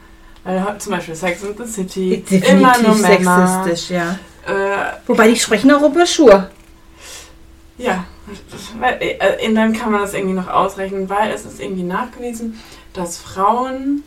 Weil 0.44 0.62
zum 0.78 0.92
Beispiel 0.92 1.14
Sex 1.14 1.42
in 1.42 1.56
the 1.56 1.70
City, 1.70 2.24
immer 2.30 2.78
nur 2.78 2.94
Definitiv 2.94 3.18
Männer. 3.18 3.64
sexistisch, 3.64 3.96
ja. 3.96 4.18
Äh, 4.46 4.96
Wobei 5.06 5.28
die 5.28 5.36
sprechen 5.36 5.70
auch 5.72 5.82
über 5.82 6.06
Schuhe. 6.06 6.50
Ja, 7.76 8.04
äh, 8.90 9.44
in 9.44 9.54
dann 9.54 9.72
kann 9.72 9.92
man 9.92 10.00
das 10.00 10.14
irgendwie 10.14 10.34
noch 10.34 10.48
ausrechnen, 10.48 11.08
weil 11.08 11.30
es 11.30 11.44
ist 11.44 11.60
irgendwie 11.60 11.82
nachgewiesen, 11.84 12.58
dass 12.98 13.18
Frauen 13.18 14.02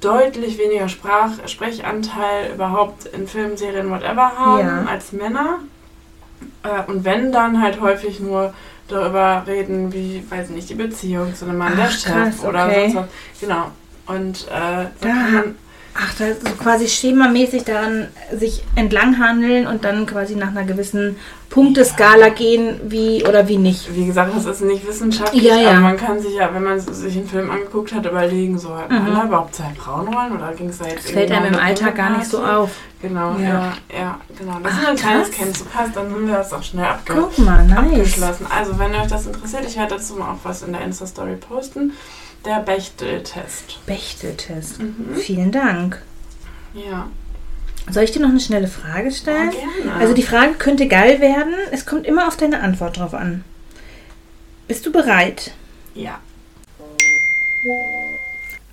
deutlich 0.00 0.58
weniger 0.58 0.88
Sprach 0.88 1.30
Sprechanteil 1.46 2.52
überhaupt 2.54 3.04
in 3.06 3.28
Filmen, 3.28 3.56
Serien, 3.56 3.90
whatever 3.90 4.32
haben 4.36 4.60
Ja. 4.60 4.84
als 4.86 5.12
Männer. 5.12 5.58
Äh, 6.62 6.90
und 6.90 7.04
wenn 7.04 7.32
dann 7.32 7.62
halt 7.62 7.80
häufig 7.80 8.18
nur 8.20 8.54
darüber 8.88 9.44
reden, 9.46 9.92
wie, 9.92 10.24
weiß 10.28 10.48
nicht, 10.50 10.68
die 10.70 10.74
Beziehung 10.74 11.34
zu 11.34 11.44
einem 11.44 11.58
Mann, 11.58 11.76
der 11.76 11.86
Ach, 11.86 11.90
Chef 11.92 12.12
krass, 12.12 12.44
oder 12.44 12.66
okay. 12.66 12.90
sonst 12.92 12.96
was. 12.96 13.40
Genau. 13.40 13.70
Und 14.06 14.48
äh, 14.48 14.50
Da- 14.50 14.90
kann 15.08 15.32
man, 15.32 15.54
Ach, 15.94 16.14
da 16.18 16.26
so 16.28 16.54
quasi 16.62 16.86
schemamäßig 16.88 17.64
daran 17.64 18.08
sich 18.32 18.62
entlanghandeln 18.76 19.66
und 19.66 19.84
dann 19.84 20.06
quasi 20.06 20.36
nach 20.36 20.48
einer 20.48 20.62
gewissen 20.64 21.16
Punkteskala 21.50 22.28
gehen, 22.28 22.80
wie 22.84 23.24
oder 23.26 23.48
wie 23.48 23.56
nicht. 23.58 23.92
wie 23.94 24.06
gesagt, 24.06 24.32
das 24.36 24.44
ist 24.46 24.60
nicht 24.62 24.86
wissenschaftlich, 24.86 25.42
Ja, 25.42 25.56
ja. 25.56 25.70
aber 25.70 25.80
man 25.80 25.96
kann 25.96 26.20
sich 26.20 26.34
ja, 26.34 26.48
wenn 26.54 26.62
man 26.62 26.78
sich 26.78 27.16
einen 27.16 27.26
Film 27.28 27.50
angeguckt 27.50 27.92
hat, 27.92 28.06
überlegen, 28.06 28.56
so 28.56 28.76
hat 28.76 28.88
man 28.88 29.02
Mhm. 29.10 29.14
da 29.16 29.24
überhaupt 29.24 29.56
zwei 29.56 29.72
Frauenrollen 29.76 30.36
oder 30.36 30.52
ging 30.52 30.68
es 30.68 30.78
da 30.78 30.86
jetzt 30.86 31.04
Das 31.06 31.10
fällt 31.10 31.32
einem 31.32 31.54
im 31.54 31.58
Alltag 31.58 31.96
gar 31.96 32.16
nicht 32.16 32.30
so 32.30 32.38
auf. 32.44 32.70
Genau, 33.02 33.34
Ja. 33.38 33.48
ja, 33.48 33.72
ja, 33.98 34.20
genau. 34.38 34.58
Das 34.62 34.72
Ach, 34.76 34.82
ist 34.82 34.88
ein 34.90 34.96
kleines 34.96 35.28
krass. 35.30 35.36
Kennst 35.38 35.60
du 35.62 35.64
passt, 35.64 35.96
dann 35.96 36.12
haben 36.12 36.26
wir 36.28 36.34
das 36.36 36.52
auch 36.52 36.62
schnell 36.62 36.84
abge 36.84 37.14
Guck 37.14 37.38
mal, 37.38 37.64
nice. 37.66 37.78
abgeschlossen. 37.78 38.46
Also, 38.56 38.78
wenn 38.78 38.94
euch 38.94 39.08
das 39.08 39.26
interessiert, 39.26 39.64
ich 39.66 39.76
werde 39.76 39.96
dazu 39.96 40.14
mal 40.14 40.30
auch 40.32 40.38
was 40.44 40.62
in 40.62 40.72
der 40.72 40.82
Insta-Story 40.82 41.34
posten. 41.36 41.92
Der 42.44 42.60
Bechtel-Test. 42.60 43.84
Bechteltest. 43.86 44.80
Mhm. 44.80 45.16
Vielen 45.16 45.52
Dank. 45.52 46.00
Ja. 46.74 47.08
Soll 47.90 48.04
ich 48.04 48.12
dir 48.12 48.20
noch 48.20 48.30
eine 48.30 48.40
schnelle 48.40 48.68
Frage 48.68 49.08
ja, 49.08 49.14
stellen? 49.14 49.50
gerne. 49.50 49.98
Also 49.98 50.14
die 50.14 50.22
Frage 50.22 50.54
könnte 50.54 50.88
geil 50.88 51.20
werden. 51.20 51.54
Es 51.70 51.86
kommt 51.86 52.06
immer 52.06 52.28
auf 52.28 52.36
deine 52.36 52.60
Antwort 52.60 52.98
drauf 52.98 53.14
an. 53.14 53.44
Bist 54.68 54.86
du 54.86 54.92
bereit? 54.92 55.52
ja. 55.94 56.20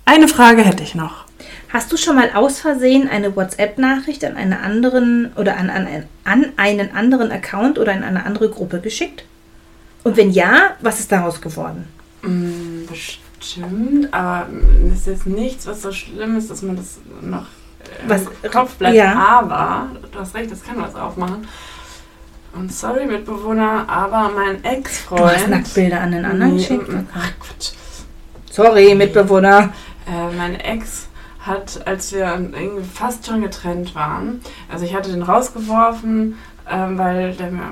Eine 0.04 0.28
Frage 0.28 0.62
hätte 0.62 0.82
ich 0.82 0.94
noch. 0.94 1.26
Hast 1.68 1.92
du 1.92 1.98
schon 1.98 2.16
mal 2.16 2.30
aus 2.32 2.60
Versehen 2.60 3.08
eine 3.08 3.36
WhatsApp-Nachricht 3.36 4.24
an 4.24 4.36
einen 4.36 4.54
anderen 4.54 5.32
oder 5.36 5.58
an, 5.58 5.68
an, 5.68 6.06
an 6.24 6.52
einen 6.56 6.92
anderen 6.92 7.30
Account 7.30 7.78
oder 7.78 7.92
in 7.92 8.02
eine 8.02 8.24
andere 8.24 8.48
Gruppe 8.48 8.80
geschickt? 8.80 9.24
Und 10.04 10.16
wenn 10.16 10.30
ja, 10.30 10.76
was 10.80 11.00
ist 11.00 11.12
daraus 11.12 11.42
geworden? 11.42 11.88
Mm, 12.22 12.86
bestimmt, 13.56 14.12
aber 14.12 14.46
das 14.88 14.98
ist 15.00 15.06
jetzt 15.06 15.26
nichts, 15.26 15.66
was 15.66 15.82
so 15.82 15.92
schlimm 15.92 16.36
ist, 16.36 16.50
dass 16.50 16.62
man 16.62 16.76
das 16.76 16.98
noch 17.22 17.42
äh, 17.42 18.08
Was- 18.08 18.24
im 18.42 18.50
Kopf 18.50 18.74
bleibt. 18.76 18.94
ja. 18.96 19.14
Aber, 19.14 19.86
du 20.12 20.18
hast 20.18 20.34
recht, 20.34 20.50
das 20.50 20.62
kann 20.62 20.80
was 20.80 20.94
aufmachen. 20.94 21.46
Und 22.54 22.72
sorry, 22.72 23.06
Mitbewohner, 23.06 23.84
aber 23.88 24.30
mein 24.34 24.62
Du 24.62 24.68
hast 24.68 24.76
Ex-Freund. 24.78 25.50
Nacktbilder 25.50 26.00
an 26.00 26.12
den 26.12 26.24
anderen 26.24 26.52
Nee, 26.56 26.58
geschickt? 26.62 26.88
mm, 26.88 27.06
Ach, 27.14 27.30
Quatsch. 27.40 27.72
Sorry, 28.50 28.94
Mitbewohner. 28.94 29.70
Äh, 30.06 30.34
mein 30.36 30.58
Ex 30.58 31.08
hat, 31.40 31.86
als 31.86 32.12
wir 32.12 32.24
irgendwie 32.26 32.82
fast 32.84 33.26
schon 33.26 33.42
getrennt 33.42 33.94
waren, 33.94 34.40
also 34.72 34.84
ich 34.84 34.94
hatte 34.94 35.10
den 35.10 35.22
rausgeworfen, 35.22 36.36
ähm, 36.70 36.98
weil 36.98 37.34
der 37.34 37.50
mir. 37.50 37.62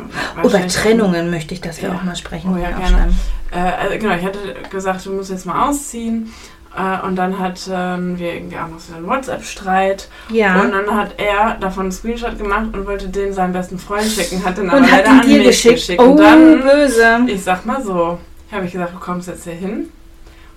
Über 0.42 0.66
Trennungen 0.68 1.30
möchte 1.30 1.54
ich, 1.54 1.60
dass 1.60 1.80
wir 1.82 1.88
Ja. 1.88 1.94
auch 1.96 2.02
mal 2.02 2.16
sprechen. 2.16 2.54
Oh 2.54 2.58
ja, 2.58 2.70
gerne. 2.70 3.12
Äh, 3.52 3.58
also 3.58 3.98
genau, 3.98 4.14
ich 4.16 4.24
hatte 4.24 4.38
gesagt, 4.70 5.04
du 5.06 5.12
musst 5.12 5.30
jetzt 5.30 5.46
mal 5.46 5.68
ausziehen. 5.68 6.32
Äh, 6.76 7.06
und 7.06 7.16
dann 7.16 7.38
hatten 7.38 8.18
wir 8.18 8.34
irgendwie 8.34 8.56
auch 8.58 8.68
noch 8.68 8.78
so 8.78 8.94
einen 8.94 9.06
WhatsApp-Streit. 9.06 10.08
Ja. 10.28 10.60
Und 10.60 10.72
dann 10.72 10.94
hat 10.94 11.14
er 11.18 11.56
davon 11.58 11.84
einen 11.84 11.92
Screenshot 11.92 12.36
gemacht 12.38 12.66
und 12.74 12.86
wollte 12.86 13.08
den 13.08 13.32
seinem 13.32 13.52
besten 13.54 13.78
Freund 13.78 14.04
schicken, 14.06 14.44
hat 14.44 14.58
den 14.58 14.68
aber 14.68 14.78
Und 14.80 14.90
leider 14.90 15.08
an 15.10 15.18
mich 15.26 15.44
geschickt. 15.44 15.74
geschickt. 15.76 16.02
Oh, 16.02 16.10
Und 16.10 16.16
dann, 16.18 16.60
böse. 16.60 17.20
ich 17.28 17.42
sag 17.42 17.64
mal 17.64 17.82
so, 17.82 18.18
habe 18.52 18.66
ich 18.66 18.72
gesagt, 18.72 18.94
du 18.94 18.98
kommst 18.98 19.28
jetzt 19.28 19.44
hier 19.44 19.54
hin, 19.54 19.88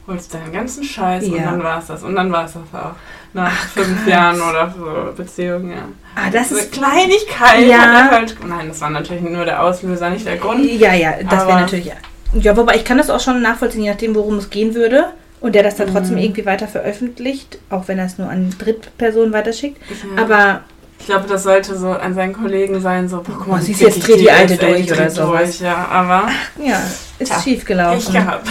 holst 0.08 0.34
deinen 0.34 0.52
ganzen 0.52 0.84
Scheiß 0.84 1.26
und 1.26 1.38
Ja. 1.38 1.44
dann 1.52 1.64
war 1.64 1.80
es 1.80 1.88
das. 1.88 2.04
Und 2.04 2.16
dann 2.16 2.32
war 2.34 2.44
es 2.46 2.54
das 2.54 2.64
auch. 2.82 2.92
Nach 3.32 3.52
Ach, 3.54 3.68
fünf 3.70 4.00
krass. 4.04 4.10
Jahren 4.10 4.42
oder 4.42 4.74
so 4.76 5.14
Beziehung, 5.16 5.70
ja. 5.70 5.84
Ah, 6.16 6.30
das 6.32 6.50
So 6.50 6.56
ist 6.58 6.72
Kleinigkeit. 6.74 7.66
Ja. 7.68 8.10
Halt, 8.12 8.36
nein, 8.46 8.68
das 8.70 8.82
war 8.82 8.90
natürlich 8.90 9.22
nur 9.22 9.46
der 9.46 9.64
Auslöser, 9.64 10.10
nicht 10.10 10.26
der 10.26 10.38
Grund. 10.38 10.66
Ja, 10.66 10.94
ja, 10.96 11.14
das 11.30 11.48
wäre 11.48 11.62
natürlich. 11.62 11.92
Ja, 12.34 12.56
wobei 12.58 12.76
ich 12.76 12.86
kann 12.86 12.98
das 12.98 13.10
auch 13.10 13.20
schon 13.20 13.42
nachvollziehen, 13.42 13.84
je 13.84 13.90
nachdem, 13.92 14.16
worum 14.16 14.38
es 14.38 14.50
gehen 14.50 14.76
würde. 14.76 15.06
Und 15.42 15.56
der 15.56 15.64
das 15.64 15.78
dann 15.78 15.88
trotzdem 15.92 16.16
Mhm. 16.18 16.24
irgendwie 16.24 16.46
weiter 16.46 16.68
veröffentlicht, 16.68 17.60
auch 17.70 17.88
wenn 17.88 17.98
er 17.98 18.06
es 18.08 18.18
nur 18.18 18.30
an 18.30 18.54
Drittpersonen 18.60 19.32
weiterschickt. 19.32 19.78
Ja. 20.18 20.24
Aber 20.24 20.62
Ich 21.00 21.06
glaube, 21.06 21.30
das 21.30 21.44
sollte 21.44 21.78
so 21.78 21.92
an 21.92 22.14
seinen 22.14 22.34
Kollegen 22.34 22.82
sein, 22.82 23.08
so, 23.08 23.18
boah, 23.22 23.32
guck 23.38 23.48
Oh, 23.48 23.52
mal, 23.52 23.62
siehst 23.62 23.80
wie 23.80 23.86
jetzt, 23.86 24.06
dreh 24.06 24.18
die 24.18 24.30
Alte 24.30 24.56
ist, 24.56 24.62
ey, 24.64 24.70
durch 24.74 24.86
die 24.86 24.92
oder 24.92 25.10
durch, 25.38 25.62
Ja, 25.62 25.88
aber 25.90 26.28
ja, 26.62 26.82
ist 27.20 27.30
Tja, 27.32 27.42
schief 27.42 27.60
ich 27.60 27.66
gelaufen. 27.66 28.12
gehabt. 28.14 28.50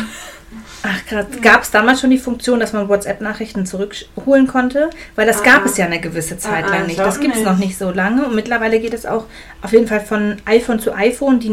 Ach, 0.82 1.06
krass. 1.06 1.26
Gab 1.42 1.62
es 1.62 1.70
damals 1.70 2.00
schon 2.00 2.10
die 2.10 2.18
Funktion, 2.18 2.60
dass 2.60 2.72
man 2.72 2.88
WhatsApp-Nachrichten 2.88 3.66
zurückholen 3.66 4.46
konnte? 4.46 4.90
Weil 5.16 5.26
das 5.26 5.40
Ah, 5.40 5.44
gab 5.44 5.62
ah. 5.62 5.66
es 5.66 5.76
ja 5.76 5.86
eine 5.86 6.00
gewisse 6.00 6.38
Zeit 6.38 6.64
Ah, 6.64 6.68
ah, 6.68 6.70
lang 6.70 6.80
ich 6.82 6.88
nicht. 6.88 6.98
Das 7.00 7.20
gibt 7.20 7.36
es 7.36 7.42
noch 7.42 7.58
nicht 7.58 7.76
so 7.76 7.90
lange. 7.90 8.24
Und 8.26 8.34
mittlerweile 8.34 8.78
geht 8.80 8.94
es 8.94 9.04
auch 9.06 9.24
auf 9.62 9.72
jeden 9.72 9.86
Fall 9.88 10.00
von 10.00 10.36
iPhone 10.44 10.78
zu 10.78 10.94
iPhone. 10.94 11.40
Die 11.40 11.50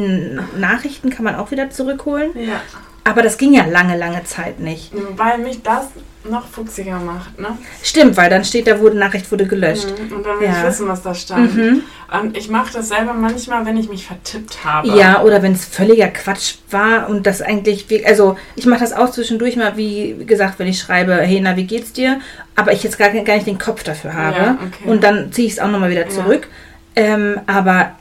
Nachrichten 0.58 1.10
kann 1.10 1.24
man 1.26 1.36
auch 1.36 1.52
wieder 1.52 1.70
zurückholen. 1.70 2.32
Ja. 2.36 2.62
Aber 3.08 3.22
das 3.22 3.38
ging 3.38 3.54
ja 3.54 3.66
lange, 3.66 3.96
lange 3.96 4.24
Zeit 4.24 4.60
nicht. 4.60 4.92
Wobei 4.92 5.38
mich 5.38 5.62
das 5.62 5.90
noch 6.28 6.48
fuchsiger 6.48 6.98
macht, 6.98 7.40
ne? 7.40 7.50
Stimmt, 7.84 8.18
weil 8.18 8.32
dann 8.32 8.44
steht 8.44 8.66
da, 8.66 8.80
wurde 8.80 8.98
Nachricht 8.98 9.32
wurde 9.32 9.46
gelöscht. 9.46 9.86
Mhm. 10.10 10.18
Und 10.18 10.26
dann 10.26 10.40
will 10.40 10.48
Ja. 10.48 10.58
ich 10.58 10.64
wissen, 10.68 10.88
was 10.88 11.04
da 11.04 11.14
stand. 11.14 11.56
Mhm. 11.56 11.84
Und 12.20 12.36
ich 12.36 12.50
mache 12.50 12.74
das 12.74 12.88
selber 12.88 13.14
manchmal, 13.14 13.64
wenn 13.68 13.78
ich 13.78 13.90
mich 13.90 14.08
vertippt 14.08 14.66
habe. 14.66 14.88
Ja, 14.88 15.22
oder 15.22 15.44
wenn 15.44 15.52
es 15.52 15.66
völliger 15.66 16.08
Quatsch 16.08 16.56
war 16.72 17.08
und 17.08 17.28
das 17.28 17.44
eigentlich, 17.44 17.86
also 18.08 18.38
ich 18.56 18.66
mache 18.66 18.80
das 18.80 18.92
auch 18.92 19.12
zwischendurch 19.12 19.56
mal, 19.56 19.78
wie 19.78 20.16
gesagt, 20.26 20.58
wenn 20.58 20.66
ich 20.68 20.80
schreibe, 20.80 21.14
hey, 21.18 21.40
na, 21.44 21.56
wie 21.58 21.66
geht's 21.66 21.94
dir? 21.94 22.20
Aber 22.56 22.74
ich 22.74 22.82
jetzt 22.82 22.98
gar, 22.98 23.10
gar 23.12 23.36
nicht 23.36 23.46
den 23.46 23.60
Kopf 23.60 23.84
dafür 23.84 24.16
habe. 24.16 24.36
Ja, 24.38 24.52
okay. 24.66 24.90
Und 24.90 25.04
dann 25.04 25.32
ziehe 25.32 25.46
ich 25.46 25.54
es 25.54 25.60
auch 25.60 25.70
nochmal 25.70 25.92
wieder 25.92 26.06
Ja. 26.06 26.10
zurück. 26.10 26.48
Ähm, 26.96 27.40
aber 27.46 27.92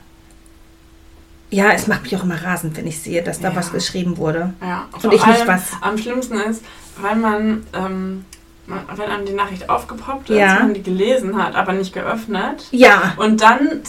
ja, 1.55 1.71
es 1.71 1.87
macht 1.87 2.03
mich 2.03 2.15
auch 2.17 2.23
immer 2.23 2.41
rasend, 2.43 2.75
wenn 2.77 2.85
ich 2.87 2.99
sehe, 2.99 3.23
dass 3.23 3.39
da 3.39 3.49
Ja. 3.49 3.55
was 3.55 3.71
geschrieben 3.71 4.17
wurde. 4.17 4.53
Ja, 4.61 4.87
Und 4.91 5.13
ich 5.13 5.25
nicht 5.25 5.47
was. 5.47 5.71
Am 5.81 5.97
schlimmsten 5.97 6.35
ist, 6.39 6.63
weil 7.01 7.15
man, 7.15 7.63
ähm, 7.73 8.25
man- 8.67 8.81
wenn 8.95 9.09
einem 9.09 9.25
die 9.25 9.33
Nachricht 9.33 9.69
aufgepoppt 9.69 10.29
ist, 10.31 10.37
Ja. 10.37 10.55
man 10.59 10.73
die 10.73 10.83
gelesen 10.83 11.41
hat, 11.41 11.55
aber 11.55 11.71
nicht 11.73 11.93
geöffnet. 11.93 12.65
Ja. 12.71 13.13
Und 13.17 13.41
dann 13.41 13.81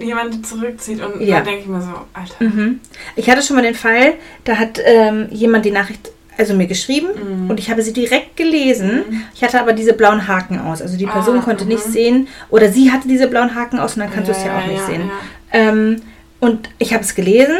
jemand 0.00 0.34
die 0.34 0.42
zurückzieht 0.42 1.00
und 1.02 1.20
Ja. 1.20 1.36
dann 1.36 1.44
denke 1.46 1.60
ich 1.62 1.66
mir 1.68 1.80
so, 1.80 1.92
Alter. 2.12 2.44
Mhm. 2.44 2.80
Ich 3.16 3.30
hatte 3.30 3.42
schon 3.42 3.56
mal 3.56 3.62
den 3.62 3.74
Fall, 3.74 4.14
da 4.44 4.56
hat 4.56 4.78
ähm, 4.84 5.28
jemand 5.30 5.64
die 5.64 5.70
Nachricht 5.70 6.10
also 6.36 6.52
mir 6.52 6.66
geschrieben 6.66 7.06
Mhm. 7.44 7.48
und 7.50 7.60
ich 7.60 7.70
habe 7.70 7.80
sie 7.80 7.92
direkt 7.92 8.36
gelesen. 8.36 9.22
Ich 9.36 9.44
hatte 9.44 9.60
aber 9.60 9.72
diese 9.72 9.92
blauen 9.92 10.26
Haken 10.26 10.58
aus. 10.60 10.82
Also 10.82 10.96
die 10.98 11.06
Person 11.06 11.38
Ah, 11.38 11.42
konnte 11.42 11.64
nicht 11.64 11.86
mhm. 11.86 11.92
sehen 11.92 12.28
oder 12.50 12.72
sie 12.72 12.90
hatte 12.90 13.06
diese 13.06 13.28
blauen 13.28 13.54
Haken 13.54 13.78
aus 13.78 13.94
und 13.94 14.00
dann 14.00 14.12
kannst 14.12 14.28
du 14.28 14.32
es 14.32 14.44
ja 14.44 14.58
auch 14.58 14.66
nicht 14.66 14.80
ja, 14.80 14.86
sehen. 14.86 15.02
ja. 15.02 15.12
Ähm, 15.52 16.02
und 16.44 16.68
ich 16.78 16.92
habe 16.92 17.02
es 17.04 17.14
gelesen 17.14 17.56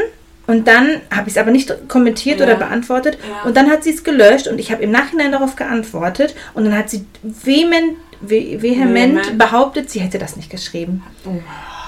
und 0.47 0.69
dann 0.69 1.01
habe 1.11 1.29
ich 1.29 1.35
es 1.35 1.39
aber 1.39 1.51
nicht 1.51 1.73
kommentiert 1.89 2.39
Ja. 2.41 2.47
oder 2.47 2.57
beantwortet. 2.57 3.19
Ja. 3.29 3.49
Und 3.49 3.57
dann 3.57 3.71
hat 3.71 3.83
sie 3.85 3.91
es 3.91 4.05
gelöscht 4.05 4.47
und 4.47 4.59
ich 4.59 4.71
habe 4.71 4.83
im 4.83 4.91
Nachhinein 4.91 5.33
darauf 5.33 5.57
geantwortet 5.57 6.35
und 6.55 6.65
dann 6.65 6.77
hat 6.77 6.91
sie 6.91 7.05
vehement, 7.23 7.97
ve 8.21 8.59
vehement 8.63 8.95
Vehement. 8.95 9.39
behauptet, 9.39 9.91
sie 9.91 10.01
hätte 10.01 10.19
das 10.19 10.37
nicht 10.37 10.51
geschrieben. 10.51 11.03
Oh. 11.27 11.41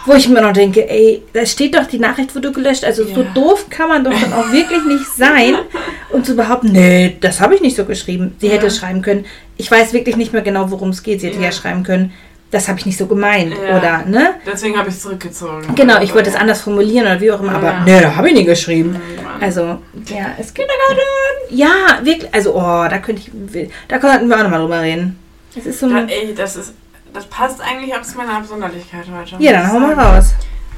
Wo 0.08 0.12
ich 0.14 0.28
mir 0.28 0.40
noch 0.40 0.52
denke, 0.52 0.88
ey, 0.88 1.22
da 1.32 1.44
steht 1.44 1.74
doch 1.74 1.86
die 1.86 1.98
Nachricht, 1.98 2.34
wo 2.36 2.38
du 2.38 2.52
gelöscht. 2.52 2.84
Also 2.84 3.04
so 3.04 3.22
Ja. 3.22 3.28
doof 3.34 3.66
kann 3.68 3.88
man 3.88 4.04
doch 4.04 4.12
dann 4.18 4.32
auch 4.32 4.52
wirklich 4.52 4.84
nicht 4.84 5.04
sein. 5.16 5.54
Und 6.12 6.24
zu 6.24 6.36
behaupten, 6.36 6.70
nee, 6.70 7.16
das 7.20 7.40
habe 7.40 7.56
ich 7.56 7.60
nicht 7.60 7.76
so 7.76 7.84
geschrieben. 7.84 8.36
Sie 8.40 8.48
hätte 8.48 8.66
Ja. 8.66 8.70
schreiben 8.70 9.02
können. 9.02 9.24
Ich 9.56 9.68
weiß 9.68 9.92
wirklich 9.92 10.16
nicht 10.16 10.32
mehr 10.32 10.42
genau, 10.42 10.70
worum 10.70 10.90
es 10.90 11.02
geht. 11.02 11.20
Sie 11.20 11.26
hätte 11.28 11.40
Ja. 11.42 11.50
schreiben 11.50 11.82
können, 11.82 12.12
das 12.50 12.68
habe 12.68 12.78
ich 12.78 12.86
nicht 12.86 12.96
so 12.98 13.06
gemeint. 13.06 13.54
Ja. 13.54 13.76
Oder, 13.78 14.04
ne? 14.06 14.34
Deswegen 14.46 14.78
habe 14.78 14.88
ich 14.88 14.94
es 14.94 15.02
zurückgezogen. 15.02 15.74
Genau, 15.74 16.00
ich 16.00 16.14
wollte 16.14 16.30
es 16.30 16.36
anders 16.36 16.60
formulieren 16.62 17.06
oder 17.06 17.20
wie 17.20 17.32
auch 17.32 17.40
immer, 17.40 17.54
aber 17.56 17.66
Ja. 17.68 17.82
nee, 17.84 18.00
da 18.00 18.14
habe 18.16 18.28
ich 18.28 18.34
nie 18.34 18.44
geschrieben. 18.44 18.90
Mhm. 18.90 19.42
Also, 19.42 19.78
ja, 20.08 20.26
es 20.38 20.54
gibt 20.54 20.70
Ja, 21.50 21.98
wirklich, 22.02 22.32
also, 22.34 22.54
oh, 22.54 22.60
da 22.88 22.98
könnte 22.98 23.22
ich, 23.22 23.70
da 23.88 23.98
könnten 23.98 24.28
wir 24.28 24.36
auch 24.38 24.42
nochmal 24.42 24.60
drüber 24.60 24.80
reden. 24.80 25.18
Es 25.56 25.66
ist 25.66 25.80
so 25.80 25.88
Da, 25.88 25.96
ein, 25.96 26.08
ey, 26.08 26.34
das 26.34 26.56
ist, 26.56 26.74
das 27.12 27.24
passt 27.26 27.60
eigentlich 27.60 27.94
auch 27.94 28.02
zu 28.02 28.16
meiner 28.18 28.34
Absonderlichkeit 28.36 29.04
heute. 29.16 29.42
Ja, 29.42 29.52
dann 29.52 29.66
ich 29.66 29.72
hau 29.72 29.78
mal 29.78 29.94
raus. 29.94 30.34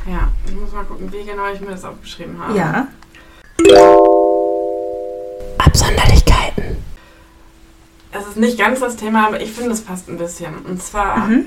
Ja, 0.06 0.28
ich 0.46 0.54
muss 0.54 0.72
mal 0.72 0.84
gucken, 0.84 1.12
wie 1.12 1.24
genau 1.28 1.42
ich 1.52 1.60
mir 1.60 1.70
das 1.72 1.84
aufgeschrieben 1.84 2.38
habe. 2.40 2.56
Ja. 2.56 2.86
Absonderlichkeiten. 5.58 6.17
Es 8.18 8.26
ist 8.26 8.36
nicht 8.36 8.58
ganz 8.58 8.80
das 8.80 8.96
Thema, 8.96 9.26
aber 9.28 9.40
ich 9.40 9.52
finde, 9.52 9.72
es 9.72 9.80
passt 9.82 10.08
ein 10.08 10.18
bisschen. 10.18 10.58
Und 10.64 10.82
zwar, 10.82 11.18
Mhm. 11.18 11.46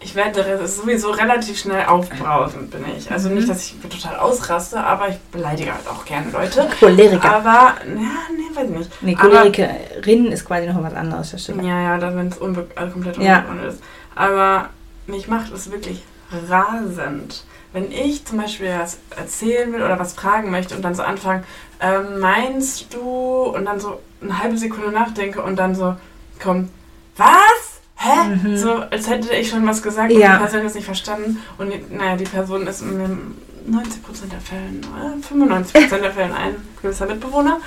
ich 0.00 0.14
werde 0.14 0.66
sowieso 0.68 1.10
relativ 1.10 1.58
schnell 1.58 1.86
aufbrausend, 1.86 2.70
bin 2.70 2.84
ich. 2.96 3.10
Also 3.10 3.28
Mhm. 3.28 3.36
nicht, 3.36 3.48
dass 3.48 3.62
ich 3.64 3.74
total 3.88 4.16
ausraste, 4.16 4.78
aber 4.78 5.08
ich 5.08 5.18
beleidige 5.32 5.72
halt 5.72 5.86
auch 5.88 6.04
gerne 6.04 6.30
Leute. 6.30 6.68
Choleriker. 6.78 7.34
Aber, 7.36 7.74
ja, 7.86 8.16
nee, 8.36 8.54
weiß 8.54 8.70
ich 8.70 8.76
nicht. 8.78 9.02
Nee, 9.02 9.14
Cholerikerin 9.14 10.26
ist 10.32 10.44
quasi 10.44 10.66
noch 10.68 10.82
was 10.82 10.94
anderes, 10.94 11.30
das 11.32 11.42
stimmt. 11.42 11.64
Ja, 11.64 11.80
ja, 11.80 11.98
dann 11.98 12.16
wenn 12.16 12.28
es 12.28 12.38
unbe 12.38 12.66
also 12.76 12.92
komplett 12.92 13.16
Ja. 13.18 13.38
unbegründet 13.38 13.74
ist. 13.74 13.82
Aber 14.14 14.68
mich 15.06 15.26
macht 15.28 15.52
es 15.52 15.70
wirklich 15.72 16.02
rasend. 16.48 17.44
Wenn 17.72 17.90
ich 17.90 18.24
zum 18.24 18.38
Beispiel 18.38 18.70
was 18.78 18.98
erzählen 19.16 19.72
will 19.72 19.82
oder 19.82 19.98
was 19.98 20.12
fragen 20.14 20.50
möchte 20.52 20.76
und 20.76 20.82
dann 20.82 20.94
so 20.94 21.02
anfangen, 21.02 21.42
ähm, 21.80 22.20
meinst 22.20 22.94
du? 22.94 23.00
Und 23.00 23.64
dann 23.64 23.80
so 23.80 23.98
eine 24.24 24.38
halbe 24.42 24.56
Sekunde 24.58 24.90
nachdenke 24.90 25.42
und 25.42 25.56
dann 25.56 25.74
so 25.74 25.94
kommt, 26.42 26.70
was? 27.16 27.80
Hä? 27.96 28.28
Mhm. 28.42 28.56
So, 28.56 28.72
als 28.90 29.08
hätte 29.08 29.34
ich 29.34 29.48
schon 29.50 29.66
was 29.66 29.82
gesagt 29.82 30.12
und 30.12 30.18
Ja. 30.18 30.34
die 30.36 30.42
Person 30.44 30.66
ist 30.66 30.74
nicht 30.74 30.84
verstanden. 30.84 31.38
Und 31.58 31.72
die, 31.72 31.84
naja, 31.94 32.16
die 32.16 32.24
Person 32.24 32.66
ist 32.66 32.82
in 32.82 33.34
90% 33.70 34.30
der 34.30 34.40
Fällen, 34.40 34.80
oder 34.94 35.14
95% 35.22 36.02
der 36.02 36.12
Fällen 36.12 36.32
ein 36.32 36.56
gewisser 36.82 37.06
Mitbewohner. 37.06 37.60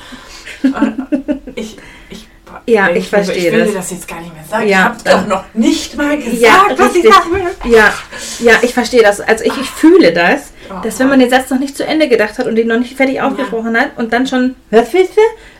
Ich, 1.55 1.77
ich, 2.09 2.27
Ja, 2.65 2.89
ich 2.89 3.05
so, 3.05 3.09
verstehe 3.17 3.47
Ich 3.47 3.51
will 3.53 3.59
das. 3.61 3.69
dir 3.71 3.75
das 3.77 3.91
jetzt 3.91 4.07
gar 4.07 4.21
nicht 4.21 4.33
mehr 4.33 4.43
sagen. 4.43 4.67
Ja, 4.67 4.93
ich 4.97 5.03
dann- 5.03 5.29
doch 5.29 5.37
noch 5.37 5.43
nicht 5.53 5.95
mal 5.97 6.17
gesagt, 6.17 6.37
Ja, 6.39 6.65
was 6.77 6.89
ich 6.95 7.03
richtig. 7.03 7.13
sagen 7.13 7.31
will. 7.33 7.71
Ja, 7.73 7.93
ja, 8.39 8.53
ich 8.61 8.73
verstehe 8.73 9.01
das. 9.03 9.19
Also 9.19 9.43
ich, 9.43 9.57
ich 9.59 9.69
fühle 9.69 10.13
das. 10.13 10.51
Dass 10.83 10.99
wenn 10.99 11.09
man 11.09 11.19
den 11.19 11.29
Satz 11.29 11.49
noch 11.49 11.59
nicht 11.59 11.75
zu 11.77 11.85
Ende 11.85 12.07
gedacht 12.07 12.37
hat 12.37 12.45
und 12.47 12.55
den 12.55 12.67
noch 12.67 12.79
nicht 12.79 12.95
fertig 12.97 13.21
ausgesprochen 13.21 13.77
hat 13.79 13.91
und 13.97 14.11
dann 14.13 14.25
schon? 14.27 14.55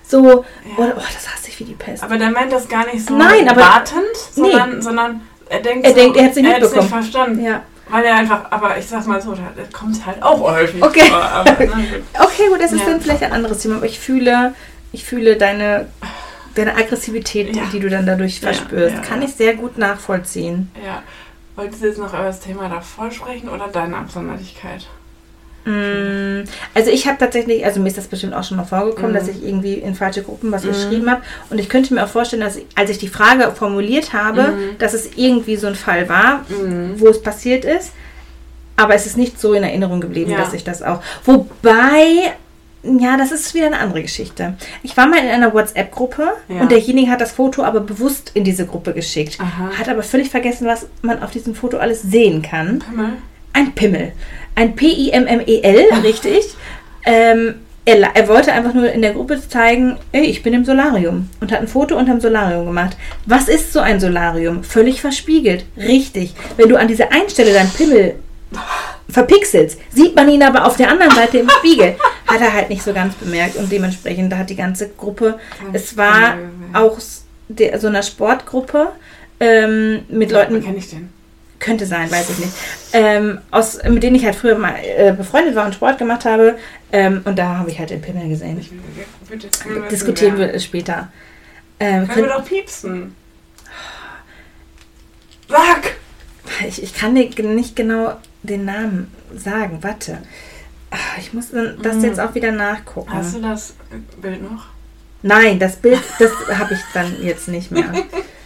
So, 0.09 0.21
oder, 0.23 0.43
oh, 0.95 1.01
das 1.13 1.27
hasse 1.33 1.49
ich 1.49 1.59
wie 1.59 1.65
die 1.65 1.73
Pest. 1.73 2.01
Aber 2.03 2.17
der 2.17 2.29
meint 2.31 2.51
das 2.51 2.67
gar 2.69 2.85
nicht 2.85 3.05
so 3.05 3.13
Nein, 3.17 3.49
aber- 3.49 3.59
wartend, 3.61 4.05
sondern, 4.31 4.81
sondern 4.81 5.21
er 5.49 5.59
denkt, 5.59 5.85
Er 5.85 5.91
so, 5.91 5.95
denkt, 5.97 6.17
er 6.17 6.23
hätt's 6.23 6.35
nicht 6.37 6.45
er 6.45 6.53
hätt's 6.53 6.61
mitbekommen. 6.67 6.89
verstanden. 6.89 7.43
ja. 7.43 7.61
Weil 7.89 8.03
er 8.03 8.15
einfach, 8.15 8.51
aber 8.51 8.77
ich 8.77 8.85
sag 8.85 9.05
mal 9.07 9.21
so, 9.21 9.33
der 9.33 9.45
kommt 9.71 10.05
halt 10.05 10.21
auch 10.21 10.39
häufig 10.41 10.81
Okay. 10.83 11.09
vor. 11.09 11.21
Aber, 11.23 11.51
gut. 11.55 11.69
Okay, 12.19 12.47
gut, 12.49 12.61
das 12.61 12.71
ist 12.73 12.81
Ja. 12.81 12.85
dann 12.91 13.01
vielleicht 13.01 13.23
ein 13.23 13.31
anderes 13.31 13.59
Thema, 13.59 13.77
aber 13.77 13.85
ich 13.85 13.99
fühle, 13.99 14.53
ich 14.91 15.05
fühle 15.05 15.37
deine, 15.37 15.87
deine 16.55 16.75
Aggressivität, 16.75 17.55
Ja. 17.55 17.63
die 17.71 17.79
du 17.79 17.89
dann 17.89 18.05
dadurch 18.05 18.41
Ja, 18.41 18.47
verspürst. 18.51 18.95
ja, 18.95 19.01
Kann 19.01 19.21
ja. 19.21 19.27
ich 19.29 19.35
sehr 19.35 19.55
gut 19.55 19.77
nachvollziehen. 19.77 20.69
Ja. 20.85 21.01
Wolltest 21.55 21.81
du 21.81 21.87
jetzt 21.87 21.97
noch 21.97 22.13
über 22.13 22.23
das 22.23 22.39
Thema 22.41 22.67
davor 22.69 23.09
sprechen 23.09 23.49
oder 23.49 23.67
deine 23.71 23.95
Absonderlichkeit? 23.97 24.87
Mm, 25.67 26.43
Also 26.73 26.91
ich 26.91 27.07
habe 27.07 27.17
tatsächlich, 27.17 27.65
also 27.65 27.79
mir 27.79 27.87
ist 27.89 27.97
das 27.97 28.07
bestimmt 28.07 28.33
auch 28.33 28.43
schon 28.43 28.57
mal 28.57 28.63
vorgekommen, 28.63 29.11
Mhm. 29.11 29.15
dass 29.15 29.27
ich 29.27 29.43
irgendwie 29.43 29.73
in 29.75 29.95
falsche 29.95 30.23
Gruppen 30.23 30.51
was 30.51 30.63
Mhm. 30.63 30.69
geschrieben 30.69 31.09
habe. 31.11 31.21
Und 31.49 31.59
ich 31.59 31.69
könnte 31.69 31.93
mir 31.93 32.03
auch 32.03 32.07
vorstellen, 32.09 32.41
dass 32.41 32.55
ich, 32.55 32.65
als 32.75 32.89
ich 32.89 32.97
die 32.99 33.07
Frage 33.07 33.51
formuliert 33.51 34.13
habe, 34.13 34.43
Mhm. 34.49 34.77
dass 34.79 34.93
es 34.93 35.09
irgendwie 35.15 35.55
so 35.57 35.67
ein 35.67 35.75
Fall 35.75 36.07
war, 36.09 36.45
Mhm. 36.49 36.99
wo 36.99 37.07
es 37.07 37.21
passiert 37.21 37.65
ist. 37.65 37.91
Aber 38.75 38.93
es 38.93 39.05
ist 39.07 39.17
nicht 39.17 39.39
so 39.41 39.53
in 39.53 39.63
Erinnerung 39.63 39.99
geblieben, 40.01 40.31
Ja. 40.31 40.37
dass 40.37 40.53
ich 40.53 40.63
das 40.63 40.83
auch. 40.83 41.01
Wobei, 41.25 42.31
ja, 42.83 43.17
das 43.17 43.31
ist 43.31 43.53
wieder 43.55 43.65
eine 43.65 43.79
andere 43.79 44.03
Geschichte. 44.03 44.53
Ich 44.83 44.95
war 44.95 45.07
mal 45.07 45.17
in 45.19 45.27
einer 45.29 45.53
WhatsApp-Gruppe 45.53 46.27
Ja. 46.47 46.61
und 46.61 46.71
derjenige 46.71 47.09
hat 47.09 47.19
das 47.21 47.31
Foto 47.31 47.63
aber 47.63 47.79
bewusst 47.79 48.31
in 48.35 48.43
diese 48.43 48.65
Gruppe 48.67 48.93
geschickt. 48.93 49.37
Aha. 49.39 49.71
Hat 49.79 49.89
aber 49.89 50.03
völlig 50.03 50.29
vergessen, 50.29 50.67
was 50.67 50.85
man 51.01 51.21
auf 51.23 51.31
diesem 51.31 51.55
Foto 51.55 51.77
alles 51.77 52.03
sehen 52.03 52.41
kann. 52.43 52.79
Pimmel? 52.79 53.09
Ein 53.53 53.71
Pimmel. 53.73 54.11
Ein 54.57 54.75
P-I-M-M-E-L, 54.75 55.85
richtig. 56.01 56.43
Ähm, 57.05 57.53
er, 57.85 58.01
er 58.15 58.27
wollte 58.27 58.51
einfach 58.51 58.73
nur 58.73 58.91
in 58.91 59.03
der 59.03 59.13
Gruppe 59.13 59.39
zeigen, 59.47 59.99
ey, 60.13 60.25
ich 60.25 60.41
bin 60.41 60.51
im 60.55 60.65
Solarium. 60.65 61.29
Und 61.39 61.51
hat 61.51 61.59
ein 61.59 61.67
Foto 61.67 61.95
unterm 61.95 62.19
Solarium 62.19 62.65
gemacht. 62.65 62.97
Was 63.27 63.49
ist 63.49 63.71
so 63.71 63.81
ein 63.81 63.99
Solarium? 63.99 64.63
Völlig 64.63 64.99
verspiegelt. 64.99 65.65
Richtig. 65.77 66.33
Wenn 66.57 66.69
du 66.69 66.75
an 66.75 66.87
dieser 66.87 67.11
einen 67.11 67.29
Stelle 67.29 67.53
deinen 67.53 67.69
Pimmel 67.69 68.15
verpixelst, 69.07 69.79
sieht 69.93 70.15
man 70.15 70.27
ihn 70.27 70.41
aber 70.41 70.65
auf 70.65 70.75
der 70.75 70.89
anderen 70.89 71.13
Seite 71.13 71.37
im 71.37 71.49
Spiegel. 71.51 71.95
Hat 72.25 72.41
er 72.41 72.51
halt 72.51 72.71
nicht 72.71 72.81
so 72.81 72.93
ganz 72.93 73.13
bemerkt. 73.13 73.57
Und 73.57 73.71
dementsprechend 73.71 74.33
hat 74.35 74.49
die 74.49 74.55
ganze 74.55 74.89
Gruppe, 74.89 75.37
es 75.71 75.95
war 75.95 76.39
auch 76.73 76.97
der, 77.47 77.79
so 77.79 77.87
einer 77.87 78.01
Sportgruppe 78.01 78.87
ähm, 79.39 79.99
mit 80.09 80.31
Leuten, 80.31 80.63
kenne 80.63 80.77
ich 80.77 80.89
den? 80.89 81.09
Könnte 81.59 81.85
sein, 81.85 82.09
weiß 82.11 82.29
ich 82.29 82.37
nicht. 82.39 82.53
Ähm, 82.93 83.39
aus, 83.51 83.79
mit 83.83 84.03
denen 84.03 84.15
ich 84.15 84.25
halt 84.25 84.35
früher 84.35 84.57
mal 84.57 84.75
äh, 84.83 85.11
befreundet 85.11 85.55
war 85.55 85.65
und 85.65 85.73
Sport 85.75 85.97
gemacht 85.97 86.25
habe. 86.25 86.57
Ähm, 86.91 87.21
und 87.25 87.37
da 87.37 87.57
habe 87.57 87.69
ich 87.71 87.79
halt 87.79 87.89
den 87.89 88.01
Pimmel 88.01 88.29
gesehen. 88.29 88.59
Ich 88.59 88.69
gerne 88.69 88.81
wissen, 89.29 89.89
Diskutieren 89.89 90.37
wir 90.37 90.59
später. 90.59 91.11
Ähm, 91.79 92.07
Können 92.07 92.27
wir 92.27 92.33
doch 92.33 92.45
piepsen. 92.45 93.15
Sag! 95.49 95.95
ich, 96.67 96.81
ich 96.81 96.93
kann 96.93 97.13
dir 97.15 97.29
nicht 97.43 97.75
genau 97.75 98.17
den 98.43 98.65
Namen 98.65 99.11
sagen. 99.35 99.79
Warte. 99.81 100.19
Ah, 100.91 100.97
Ich 101.19 101.33
muss 101.33 101.47
das 101.51 101.95
Mhm. 101.95 102.03
jetzt 102.03 102.19
auch 102.19 102.33
wieder 102.35 102.51
nachgucken. 102.51 103.11
Hast 103.13 103.35
du 103.35 103.41
das 103.41 103.73
Bild 104.21 104.41
noch? 104.41 104.67
Nein, 105.21 105.59
das 105.59 105.75
Bild, 105.77 105.99
das 106.19 106.31
habe 106.57 106.73
ich 106.75 106.79
dann 106.93 107.21
jetzt 107.21 107.47
nicht 107.47 107.71
mehr. 107.71 107.91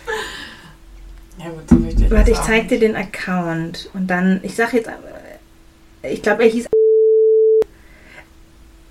Ja 1.43 1.49
gut, 1.49 1.69
so 1.69 1.83
wichtig. 1.85 2.11
Warte, 2.11 2.31
ich 2.31 2.41
zeig 2.41 2.67
dir 2.67 2.79
den 2.79 2.95
Account. 2.95 3.89
Und 3.93 4.07
dann, 4.07 4.39
ich 4.43 4.55
sag 4.55 4.73
jetzt, 4.73 4.87
äh, 4.87 6.13
ich 6.13 6.21
glaube, 6.21 6.43
er 6.43 6.49
hieß. 6.49 6.67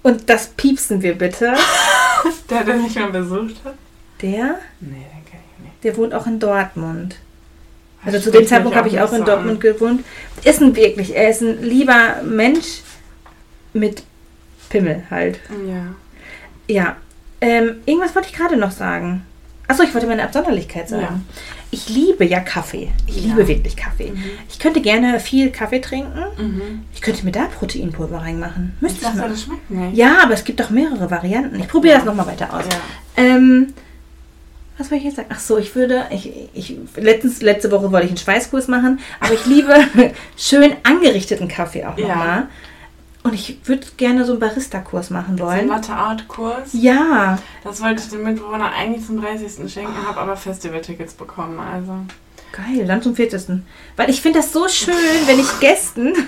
Und 0.02 0.28
das 0.28 0.48
piepsen 0.48 1.02
wir 1.02 1.16
bitte. 1.16 1.54
Der, 2.50 2.64
der 2.64 2.76
mich 2.76 2.94
mal 2.96 3.10
besucht 3.10 3.56
hat? 3.64 3.74
Der? 4.20 4.58
Nee, 4.80 5.06
den 5.14 5.24
kenne 5.24 5.42
ich 5.56 5.64
nicht. 5.64 5.84
Der 5.84 5.96
wohnt 5.96 6.12
auch 6.12 6.26
in 6.26 6.38
Dortmund. 6.38 7.16
Also 8.04 8.18
Das 8.18 8.24
zu 8.24 8.30
dem 8.30 8.46
Zeitpunkt 8.46 8.76
habe 8.76 8.88
ich 8.88 9.00
auch 9.00 9.12
in 9.12 9.24
Dortmund 9.24 9.60
gewohnt. 9.60 10.04
Ist 10.44 10.60
ein 10.60 10.74
wirklich, 10.74 11.14
er 11.14 11.30
ist 11.30 11.42
ein 11.42 11.62
lieber 11.62 12.22
Mensch 12.22 12.82
mit 13.72 14.02
Pimmel 14.68 15.04
halt. 15.10 15.38
Ja. 15.66 15.94
Ja. 16.66 16.96
Ähm, 17.40 17.76
irgendwas 17.86 18.14
wollte 18.14 18.28
ich 18.28 18.34
gerade 18.34 18.56
noch 18.56 18.70
sagen. 18.72 19.24
Achso, 19.70 19.84
ich 19.84 19.94
wollte 19.94 20.06
meine 20.08 20.24
Absonderlichkeit 20.24 20.88
sagen. 20.88 21.02
Ja. 21.02 21.20
Ich 21.70 21.88
liebe 21.88 22.24
ja 22.24 22.40
Kaffee. 22.40 22.90
Ich 23.06 23.16
Ja. 23.18 23.22
liebe 23.22 23.46
wirklich 23.46 23.76
Kaffee. 23.76 24.10
Mhm. 24.10 24.24
Ich 24.50 24.58
könnte 24.58 24.80
gerne 24.80 25.20
viel 25.20 25.50
Kaffee 25.50 25.80
trinken. 25.80 26.18
Mhm. 26.38 26.82
Ich 26.92 27.00
könnte 27.00 27.24
mir 27.24 27.30
da 27.30 27.44
Proteinpulver 27.44 28.18
reinmachen. 28.18 28.74
Müsste 28.80 29.06
ich 29.06 29.14
mal. 29.14 29.28
das 29.28 29.42
schmeckt 29.42 29.70
nicht. 29.70 29.96
Ja, 29.96 30.18
aber 30.24 30.34
es 30.34 30.42
gibt 30.42 30.58
doch 30.58 30.70
mehrere 30.70 31.08
Varianten. 31.10 31.60
Ich 31.60 31.68
probiere 31.68 31.96
das 31.98 32.04
nochmal 32.04 32.26
weiter 32.26 32.52
aus. 32.52 32.64
Ja. 32.64 33.22
Ähm, 33.24 33.72
was 34.76 34.90
wollte 34.90 35.02
ich 35.02 35.04
jetzt 35.04 35.16
sagen? 35.16 35.28
Ach 35.32 35.38
so, 35.38 35.58
ich 35.58 35.74
würde, 35.76 36.06
ich, 36.10 36.32
ich, 36.54 36.76
letztens, 36.96 37.40
letzte 37.42 37.70
Woche 37.70 37.92
wollte 37.92 38.06
ich 38.06 38.10
einen 38.10 38.18
Schweißkurs 38.18 38.66
machen, 38.66 38.98
aber 39.20 39.34
ich 39.34 39.46
liebe 39.46 39.74
schön 40.36 40.72
angerichteten 40.82 41.46
Kaffee 41.46 41.84
auch 41.84 41.96
Ja. 41.96 42.48
Und 43.22 43.34
ich 43.34 43.58
würde 43.64 43.86
gerne 43.98 44.24
so 44.24 44.32
einen 44.32 44.40
Barista-Kurs 44.40 45.10
machen 45.10 45.36
So 45.36 45.44
ein 45.46 45.58
wollen. 45.58 45.68
Latte-Art-Kurs. 45.68 46.70
Ja, 46.72 47.38
Das 47.62 47.82
wollte 47.82 48.02
ich 48.02 48.08
dem 48.08 48.22
Mitbewohner 48.22 48.72
eigentlich 48.72 49.04
zum 49.06 49.20
30. 49.20 49.70
schenken, 49.70 49.92
habe 50.06 50.18
aber 50.20 50.36
Festivaltickets 50.36 51.14
bekommen. 51.14 51.58
Also. 51.60 51.92
geil, 52.52 52.86
dann 52.86 53.02
zum 53.02 53.14
40. 53.14 53.62
Weil 53.96 54.08
ich 54.10 54.22
finde 54.22 54.38
das 54.38 54.52
so 54.52 54.66
schön, 54.68 54.94
wenn 55.26 55.38
ich 55.38 55.60
Gästen. 55.60 56.12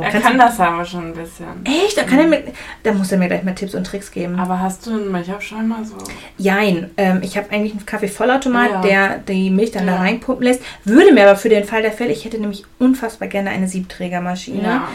Er 0.00 0.20
kann 0.20 0.36
das 0.38 0.60
aber 0.60 0.84
schon 0.84 1.06
ein 1.06 1.14
bisschen. 1.14 1.46
Echt? 1.64 1.96
Da, 1.96 2.02
kann 2.02 2.18
er 2.18 2.26
mir, 2.26 2.44
da 2.82 2.92
muss 2.92 3.10
er 3.10 3.16
mir 3.16 3.26
gleich 3.28 3.42
mal 3.42 3.54
Tipps 3.54 3.74
und 3.74 3.84
Tricks 3.86 4.10
geben. 4.10 4.38
Aber 4.38 4.60
hast 4.60 4.86
du 4.86 4.90
einen 4.90 5.10
Milchaufschäumer 5.10 5.82
so? 5.82 5.96
Jein, 6.36 6.90
ähm, 6.98 7.20
ich 7.22 7.38
habe 7.38 7.50
eigentlich 7.50 7.72
einen 7.72 7.86
Kaffeevollautomat, 7.86 8.70
Ja. 8.70 8.80
der 8.82 9.18
die 9.18 9.48
Milch 9.48 9.70
dann 9.72 9.86
da 9.86 9.94
Ja. 9.94 9.98
reinpumpen 10.00 10.44
lässt. 10.44 10.60
Würde 10.84 11.12
mir 11.14 11.22
aber 11.26 11.36
für 11.36 11.48
den 11.48 11.64
Fall 11.64 11.80
der 11.80 11.92
Fälle, 11.92 12.12
ich 12.12 12.26
hätte 12.26 12.38
nämlich 12.38 12.64
unfassbar 12.78 13.28
gerne 13.28 13.48
eine 13.48 13.66
Siebträgermaschine. 13.66 14.62
Ja. 14.62 14.88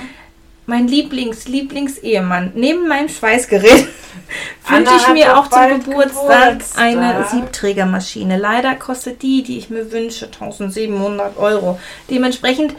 Mein 0.68 0.88
Lieblings, 0.88 1.48
Lieblingsehemann, 1.48 2.52
neben 2.56 2.88
meinem 2.88 3.08
Schweißgerät 3.10 3.88
wünsche 4.68 4.92
ich 4.98 5.08
mir 5.14 5.38
auch 5.38 5.48
zum 5.48 5.80
Geburtstag, 5.80 6.50
Geburtstag. 6.54 6.82
eine 6.84 7.26
Siebträgermaschine. 7.30 8.38
Leider 8.38 8.74
kostet 8.76 9.22
die, 9.22 9.44
die 9.44 9.60
ich 9.60 9.70
mir 9.70 9.92
wünsche, 9.92 10.26
1700 10.26 11.38
Euro. 11.38 11.80
Dementsprechend 12.10 12.74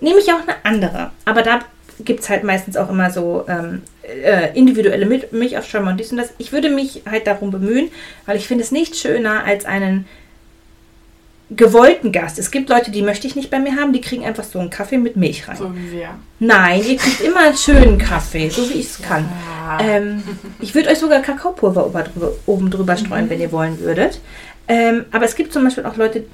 nehme 0.00 0.18
ich 0.18 0.32
auch 0.32 0.40
eine 0.42 0.56
andere. 0.64 1.10
Aber 1.24 1.42
da 1.42 1.60
gibt 2.00 2.20
es 2.20 2.28
halt 2.28 2.42
meistens 2.44 2.76
auch 2.76 2.90
immer 2.90 3.10
so 3.10 3.44
ähm, 3.48 3.82
äh, 4.02 4.56
individuelle 4.58 5.06
Mil- 5.06 5.28
Milchaufschäumer 5.30 5.90
und 5.90 5.98
dies 6.00 6.10
und 6.10 6.18
das. 6.18 6.32
Ich 6.38 6.52
würde 6.52 6.70
mich 6.70 7.02
halt 7.08 7.26
darum 7.28 7.50
bemühen, 7.50 7.90
weil 8.26 8.36
ich 8.36 8.46
finde 8.48 8.64
es 8.64 8.72
nicht 8.72 8.96
schöner 8.96 9.44
als 9.44 9.64
einen 9.64 10.06
gewollten 11.50 12.12
Gast. 12.12 12.38
Es 12.38 12.50
gibt 12.50 12.68
Leute, 12.68 12.90
die 12.90 13.02
möchte 13.02 13.26
ich 13.26 13.34
nicht 13.34 13.50
bei 13.50 13.58
mir 13.58 13.76
haben, 13.76 13.92
die 13.92 14.00
kriegen 14.00 14.24
einfach 14.24 14.44
so 14.44 14.58
einen 14.58 14.70
Kaffee 14.70 14.98
mit 14.98 15.16
Milch 15.16 15.48
rein. 15.48 15.56
So 15.56 15.74
wie 15.74 15.92
wir. 15.92 16.10
Nein, 16.38 16.82
ihr 16.86 16.96
kriegt 16.96 17.20
immer 17.22 17.40
einen 17.40 17.56
schönen 17.56 17.98
Kaffee, 17.98 18.50
so 18.50 18.68
wie 18.68 18.74
ich 18.74 18.86
es 18.86 19.02
kann. 19.02 19.28
Ja. 19.66 19.78
Ähm, 19.80 20.22
ich 20.60 20.74
würde 20.74 20.90
euch 20.90 20.98
sogar 20.98 21.20
Kakaopulver 21.20 21.90
oben 22.46 22.70
drüber 22.70 22.96
streuen, 22.96 23.30
wenn 23.30 23.40
ihr 23.40 23.50
wollen 23.50 23.80
würdet. 23.80 24.20
Ähm, 24.68 25.06
aber 25.10 25.24
es 25.24 25.34
gibt 25.34 25.52
zum 25.52 25.64
Beispiel 25.64 25.86
auch 25.86 25.96
Leute, 25.96 26.24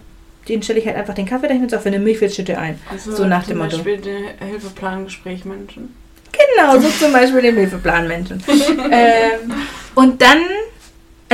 denen 0.48 0.62
stelle 0.62 0.80
ich 0.80 0.86
halt 0.86 0.96
einfach 0.96 1.14
den 1.14 1.26
Kaffee 1.26 1.46
dahin 1.46 1.62
und 1.62 1.70
sage, 1.70 1.84
wenn 1.84 1.92
du 1.92 1.98
Milch 2.00 2.20
willst, 2.20 2.36
schütte 2.36 2.58
ein. 2.58 2.78
Also 2.90 3.14
so 3.14 3.24
nach 3.24 3.44
zum 3.44 3.54
dem 3.54 3.58
Motto. 3.58 3.76
Beispiel 3.76 3.98
die 3.98 4.44
Hilfeplangespräch 4.44 5.44
Menschen. 5.44 5.94
Genau, 6.32 6.78
so 6.80 6.88
zum 6.88 7.12
Beispiel 7.12 7.42
dem 7.42 7.56
Hilfeplanmenschen. 7.56 8.42
ähm, 8.90 9.52
und 9.94 10.20
dann, 10.20 10.42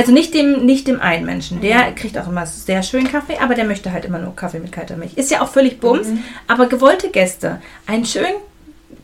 also 0.01 0.11
nicht 0.11 0.33
dem, 0.33 0.65
nicht 0.65 0.87
dem 0.87 0.99
einen 0.99 1.25
Menschen, 1.25 1.61
der 1.61 1.91
kriegt 1.93 2.17
auch 2.17 2.27
immer 2.27 2.45
sehr 2.45 2.81
schön 2.83 3.07
Kaffee, 3.07 3.37
aber 3.39 3.55
der 3.55 3.65
möchte 3.65 3.91
halt 3.91 4.05
immer 4.05 4.19
nur 4.19 4.35
Kaffee 4.35 4.59
mit 4.59 4.71
kalter 4.71 4.97
Milch. 4.97 5.15
Ist 5.17 5.31
ja 5.31 5.41
auch 5.41 5.49
völlig 5.49 5.79
bums, 5.79 6.07
Mhm. 6.07 6.23
aber 6.47 6.67
gewollte 6.67 7.09
Gäste, 7.09 7.61
einen 7.87 8.05
schönen 8.05 8.33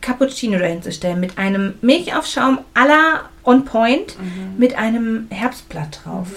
Cappuccino 0.00 0.58
dahinzustellen 0.58 1.20
mit 1.20 1.38
einem 1.38 1.74
Milchaufschaum 1.80 2.58
à 2.74 2.86
la 2.86 3.28
On 3.44 3.64
Point, 3.64 4.16
Mhm. 4.18 4.58
mit 4.58 4.76
einem 4.76 5.26
Herbstblatt 5.30 6.00
drauf. 6.04 6.28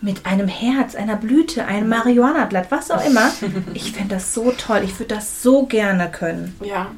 Mit 0.00 0.26
einem 0.26 0.48
Herz, 0.48 0.96
einer 0.96 1.14
Blüte, 1.14 1.64
einem 1.66 1.88
Marihuana-Blatt, 1.88 2.66
was 2.70 2.90
auch 2.90 3.06
immer. 3.06 3.30
Ich 3.74 3.92
fände 3.92 4.16
das 4.16 4.34
so 4.34 4.50
toll. 4.52 4.80
Ich 4.84 4.98
würde 4.98 5.14
das 5.14 5.42
so 5.42 5.64
gerne 5.66 6.10
können. 6.10 6.56
Ja. 6.64 6.90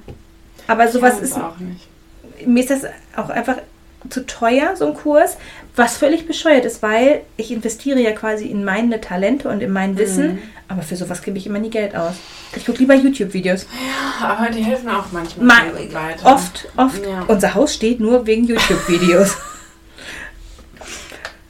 Aber 0.67 0.89
sowas 0.89 1.21
ist 1.21 1.37
auch 1.37 1.59
nicht. 1.59 1.87
mir 2.47 2.61
ist 2.61 2.71
das 2.71 2.81
auch 3.17 3.29
einfach 3.29 3.59
zu 4.09 4.25
teuer, 4.27 4.75
so 4.77 4.87
ein 4.87 4.95
Kurs, 4.95 5.37
was 5.77 5.97
völlig 5.97 6.27
bescheuert 6.27 6.65
ist, 6.65 6.83
weil 6.83 7.23
ich 7.37 7.51
investiere 7.51 8.01
ja 8.01 8.13
quasi 8.13 8.47
in 8.47 8.65
meine 8.65 9.01
Talente 9.01 9.49
und 9.49 9.61
in 9.61 9.73
mein 9.73 9.99
Wissen, 9.99 10.35
Mhm. 10.35 10.39
aber 10.69 10.83
für 10.83 10.95
sowas 10.97 11.23
gebe 11.23 11.37
ich 11.37 11.47
immer 11.47 11.59
nie 11.59 11.71
Geld 11.71 11.97
aus. 11.97 12.15
Ich 12.55 12.65
gucke 12.65 12.79
lieber 12.79 12.95
YouTube-Videos. 12.95 13.67
Ja, 14.21 14.29
aber 14.29 14.51
die 14.51 14.63
helfen 14.63 14.89
auch 14.89 15.07
manchmal 15.11 15.47
Ma- 15.47 15.93
weiter. 15.93 16.27
Oft, 16.27 16.69
oft. 16.77 17.05
Ja. 17.05 17.25
Unser 17.27 17.55
Haus 17.55 17.75
steht 17.75 17.99
nur 17.99 18.25
wegen 18.27 18.45
YouTube-Videos. 18.45 19.37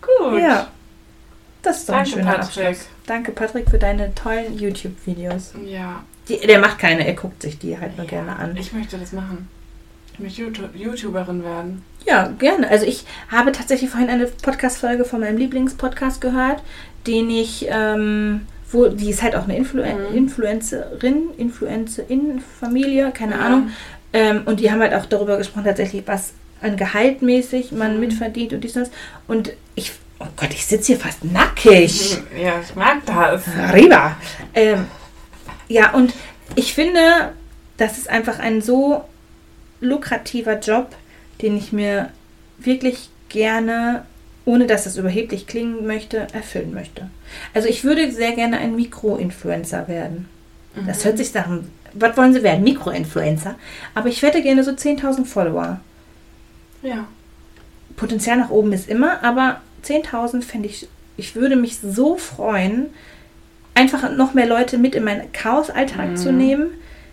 Gut. 0.00 0.40
ja. 0.40 0.68
Das 1.62 1.78
ist 1.78 1.88
doch 1.88 1.94
ein 1.94 2.04
Danke, 2.04 2.18
schöner 2.18 2.32
Patrick. 2.38 2.66
Abschluss. 2.66 2.86
Danke, 3.06 3.32
Patrick, 3.32 3.70
für 3.70 3.78
deine 3.78 4.14
tollen 4.14 4.58
YouTube-Videos. 4.58 5.52
Ja. 5.66 6.02
Die- 6.28 6.38
Der 6.46 6.58
macht 6.58 6.78
keine, 6.78 7.06
er 7.06 7.14
guckt 7.14 7.42
sich 7.42 7.58
die 7.58 7.78
halt 7.78 7.96
nur 7.96 8.06
gerne 8.06 8.36
an. 8.36 8.56
Ich 8.56 8.72
möchte 8.72 8.98
das 8.98 9.12
machen. 9.12 9.48
YouTube 10.18 10.74
YouTuberin 10.74 11.42
werden. 11.44 11.82
Ja, 12.06 12.28
gerne. 12.38 12.68
Also 12.68 12.86
ich 12.86 13.04
habe 13.30 13.52
tatsächlich 13.52 13.90
vorhin 13.90 14.10
eine 14.10 14.26
Podcast-Folge 14.26 15.04
von 15.04 15.20
meinem 15.20 15.38
Lieblingspodcast 15.38 16.20
gehört, 16.20 16.62
den 17.06 17.30
ich, 17.30 17.66
ähm, 17.68 18.46
wo, 18.70 18.88
die 18.88 19.10
ist 19.10 19.22
halt 19.22 19.34
auch 19.36 19.44
eine 19.44 19.56
Influ 19.56 19.82
Mhm. 19.82 20.14
Influencerin, 20.16 21.30
Influencerin, 21.36 22.42
Familie, 22.60 23.10
keine 23.12 23.34
Ja. 23.36 23.40
Ahnung. 23.40 23.70
Ähm, 24.12 24.42
und 24.46 24.60
die 24.60 24.70
haben 24.70 24.80
halt 24.80 24.94
auch 24.94 25.06
darüber 25.06 25.36
gesprochen, 25.38 25.64
tatsächlich, 25.64 26.02
was 26.06 26.32
an 26.60 26.76
Gehalt 26.76 27.20
mäßig 27.22 27.72
man 27.72 27.94
Mhm. 27.94 28.00
mitverdient 28.00 28.52
und 28.52 28.62
dies 28.62 28.76
und 28.76 28.82
das. 28.86 28.90
Und 29.26 29.52
ich, 29.74 29.92
oh 30.20 30.26
Gott, 30.36 30.50
ich 30.52 30.64
sitze 30.66 30.92
hier 30.92 30.98
fast 31.00 31.24
nackig. 31.24 32.18
Ja, 32.40 32.54
ich 32.62 32.74
mag 32.76 33.04
das. 33.06 33.42
Arriba. 33.58 34.16
Ähm, 34.54 34.86
ja, 35.68 35.92
und 35.94 36.12
ich 36.54 36.74
finde, 36.74 37.00
das 37.76 37.98
ist 37.98 38.08
einfach 38.08 38.38
ein 38.38 38.60
so 38.62 39.04
lukrativer 39.85 40.59
Job, 40.59 40.95
den 41.43 41.57
ich 41.57 41.72
mir 41.72 42.11
wirklich 42.59 43.11
gerne, 43.28 44.05
ohne 44.45 44.66
dass 44.66 44.85
das 44.85 44.97
überheblich 44.97 45.47
klingen 45.47 45.87
möchte, 45.87 46.26
erfüllen 46.32 46.72
möchte. 46.74 47.09
Also 47.55 47.68
ich 47.68 47.85
würde 47.85 48.11
sehr 48.12 48.32
gerne 48.32 48.59
ein 48.59 48.76
Mikroinfluencer 48.76 49.89
werden. 49.89 50.28
Das 50.87 51.05
hört 51.05 51.18
sich 51.18 51.32
nach 51.35 51.47
einem, 51.47 51.68
was 51.93 52.16
wollen 52.16 52.32
Sie 52.35 52.43
werden? 52.43 52.64
Mikroinfluencer. 52.64 53.55
Aber 53.95 54.09
ich 54.09 54.22
hätte 54.22 54.43
gerne 54.43 54.64
so 54.64 54.72
10.000 54.72 55.24
Follower. 55.24 55.78
Ja. 56.82 57.07
Potenzial 57.97 58.37
nach 58.39 58.51
oben 58.51 58.72
ist 58.72 58.89
immer, 58.89 59.22
aber 59.22 59.61
10.000 59.85 60.43
fände 60.43 60.68
ich, 60.68 60.89
ich 61.16 61.37
würde 61.37 61.55
mich 61.55 61.78
so 61.78 62.16
freuen, 62.16 62.87
einfach 63.74 64.11
noch 64.12 64.35
mehr 64.35 64.47
Leute 64.47 64.78
mit 64.78 64.95
in 64.97 65.05
meinen 65.05 65.30
Chaos-Alltag 65.32 66.11
Mhm. 66.11 66.16
zu 66.16 66.32
nehmen, 66.32 66.70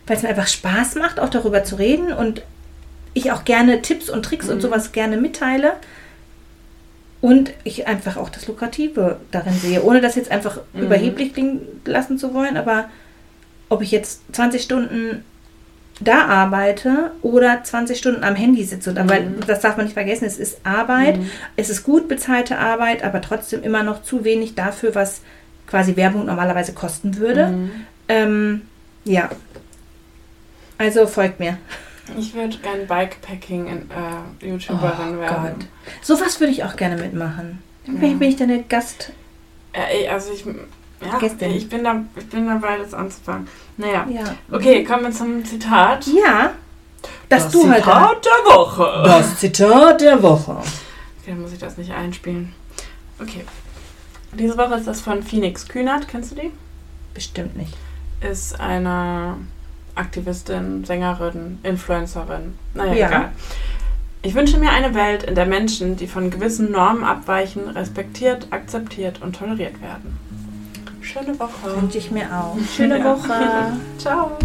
weil 0.07 0.17
es 0.17 0.23
mir 0.23 0.29
einfach 0.29 0.47
Spaß 0.47 0.95
macht, 0.95 1.19
auch 1.19 1.29
darüber 1.29 1.63
zu 1.63 1.75
reden 1.75 2.11
und 2.11 2.41
ich 3.13 3.31
auch 3.31 3.43
gerne 3.45 3.81
Tipps 3.81 4.09
und 4.09 4.23
Tricks 4.23 4.49
und 4.49 4.57
Mhm. 4.57 4.61
sowas 4.61 4.91
gerne 4.91 5.17
mitteile. 5.17 5.73
Und 7.19 7.51
ich 7.63 7.85
einfach 7.87 8.17
auch 8.17 8.29
das 8.29 8.47
Lukrative 8.47 9.17
darin 9.29 9.53
sehe, 9.53 9.83
ohne 9.83 10.01
das 10.01 10.15
jetzt 10.15 10.31
einfach 10.31 10.59
Mhm. 10.73 10.81
überheblich 10.83 11.33
klingen 11.33 11.61
lassen 11.85 12.17
zu 12.17 12.33
wollen, 12.33 12.57
aber 12.57 12.89
ob 13.69 13.81
ich 13.81 13.91
jetzt 13.91 14.21
20 14.33 14.63
Stunden 14.63 15.23
da 15.99 16.25
arbeite 16.25 17.11
oder 17.21 17.63
20 17.63 17.99
Stunden 17.99 18.23
am 18.23 18.35
Handy 18.35 18.63
sitze. 18.63 18.89
Und 18.89 19.07
weil, 19.07 19.21
Mhm. 19.23 19.35
das 19.45 19.59
darf 19.59 19.77
man 19.77 19.85
nicht 19.85 19.93
vergessen, 19.93 20.25
es 20.25 20.39
ist 20.39 20.61
Arbeit, 20.63 21.17
Mhm. 21.17 21.29
es 21.57 21.69
ist 21.69 21.83
gut 21.83 22.07
bezahlte 22.07 22.57
Arbeit, 22.57 23.03
aber 23.03 23.21
trotzdem 23.21 23.61
immer 23.61 23.83
noch 23.83 24.01
zu 24.01 24.23
wenig 24.23 24.55
dafür, 24.55 24.95
was 24.95 25.21
quasi 25.67 25.95
Werbung 25.95 26.25
normalerweise 26.25 26.73
kosten 26.73 27.17
würde. 27.17 27.47
Mhm. 27.47 27.71
Ähm, 28.09 28.61
ja. 29.05 29.29
Also 30.79 31.05
folgt 31.05 31.39
mir. 31.39 31.57
Ich 32.17 32.33
würde 32.33 32.57
gern 32.57 32.87
Bikepacking 32.87 33.67
in, 33.67 33.89
äh, 33.91 34.45
YouTuberin 34.47 35.17
Oh 35.17 35.19
werden. 35.19 35.43
Gott. 35.59 35.67
Sowas 36.01 36.39
würde 36.39 36.51
ich 36.53 36.63
auch 36.63 36.75
gerne 36.75 36.95
mitmachen. 37.01 37.61
Dann 37.85 37.99
bin 37.99 38.11
Ja. 38.11 38.17
bin 38.17 38.29
ich 38.29 38.35
deine 38.35 38.63
Gast. 38.63 39.11
Äh, 39.73 40.07
also 40.07 40.31
ich, 40.33 40.45
ja, 40.45 41.17
Gästin. 41.19 41.51
ich 41.51 41.69
bin, 41.69 41.83
da, 41.83 42.03
ich 42.15 42.27
bin 42.29 42.45
dabei, 42.47 42.77
das 42.77 42.93
anzufangen. 42.93 43.47
Naja. 43.77 44.05
Ja. 44.09 44.35
Okay, 44.51 44.83
kommen 44.83 45.03
wir 45.03 45.11
zum 45.11 45.43
Zitat. 45.45 46.05
Ja. 46.07 46.51
Dass 47.29 47.49
du 47.49 47.63
heute. 47.71 47.81
der 47.81 48.53
Woche. 48.53 49.03
Das 49.05 49.37
Zitat 49.39 50.01
der 50.01 50.21
Woche. 50.21 50.51
Okay, 50.51 51.31
dann 51.31 51.41
muss 51.41 51.53
ich 51.53 51.59
das 51.59 51.77
nicht 51.77 51.91
einspielen. 51.91 52.53
Okay. 53.19 53.45
Diese 54.33 54.57
Woche 54.57 54.75
ist 54.75 54.87
das 54.87 55.01
von 55.01 55.23
Phoenix 55.23 55.67
Kühnert. 55.67 56.07
Kennst 56.07 56.31
du 56.31 56.35
die? 56.35 56.51
Bestimmt 57.13 57.55
nicht. 57.57 57.73
Ist 58.21 58.59
eine 58.59 59.37
Aktivistin, 59.95 60.83
Sängerin, 60.85 61.59
Influencerin. 61.63 62.55
Naja, 62.73 62.93
Ja. 62.93 63.07
egal. 63.07 63.29
Ich 64.23 64.35
wünsche 64.35 64.57
mir 64.59 64.69
eine 64.69 64.93
Welt, 64.93 65.23
in 65.23 65.33
der 65.35 65.47
Menschen, 65.47 65.95
die 65.97 66.05
von 66.07 66.29
gewissen 66.29 66.71
Normen 66.71 67.03
abweichen, 67.03 67.67
respektiert, 67.69 68.47
akzeptiert 68.51 69.21
und 69.21 69.35
toleriert 69.35 69.81
werden. 69.81 70.17
Schöne 71.01 71.39
Woche. 71.39 71.81
Wünsche 71.81 71.97
ich 71.97 72.11
mir 72.11 72.25
auch. 72.31 72.55
Schöne 72.75 72.99
Ja. 72.99 73.05
Woche. 73.05 73.73
Ciao. 73.97 74.37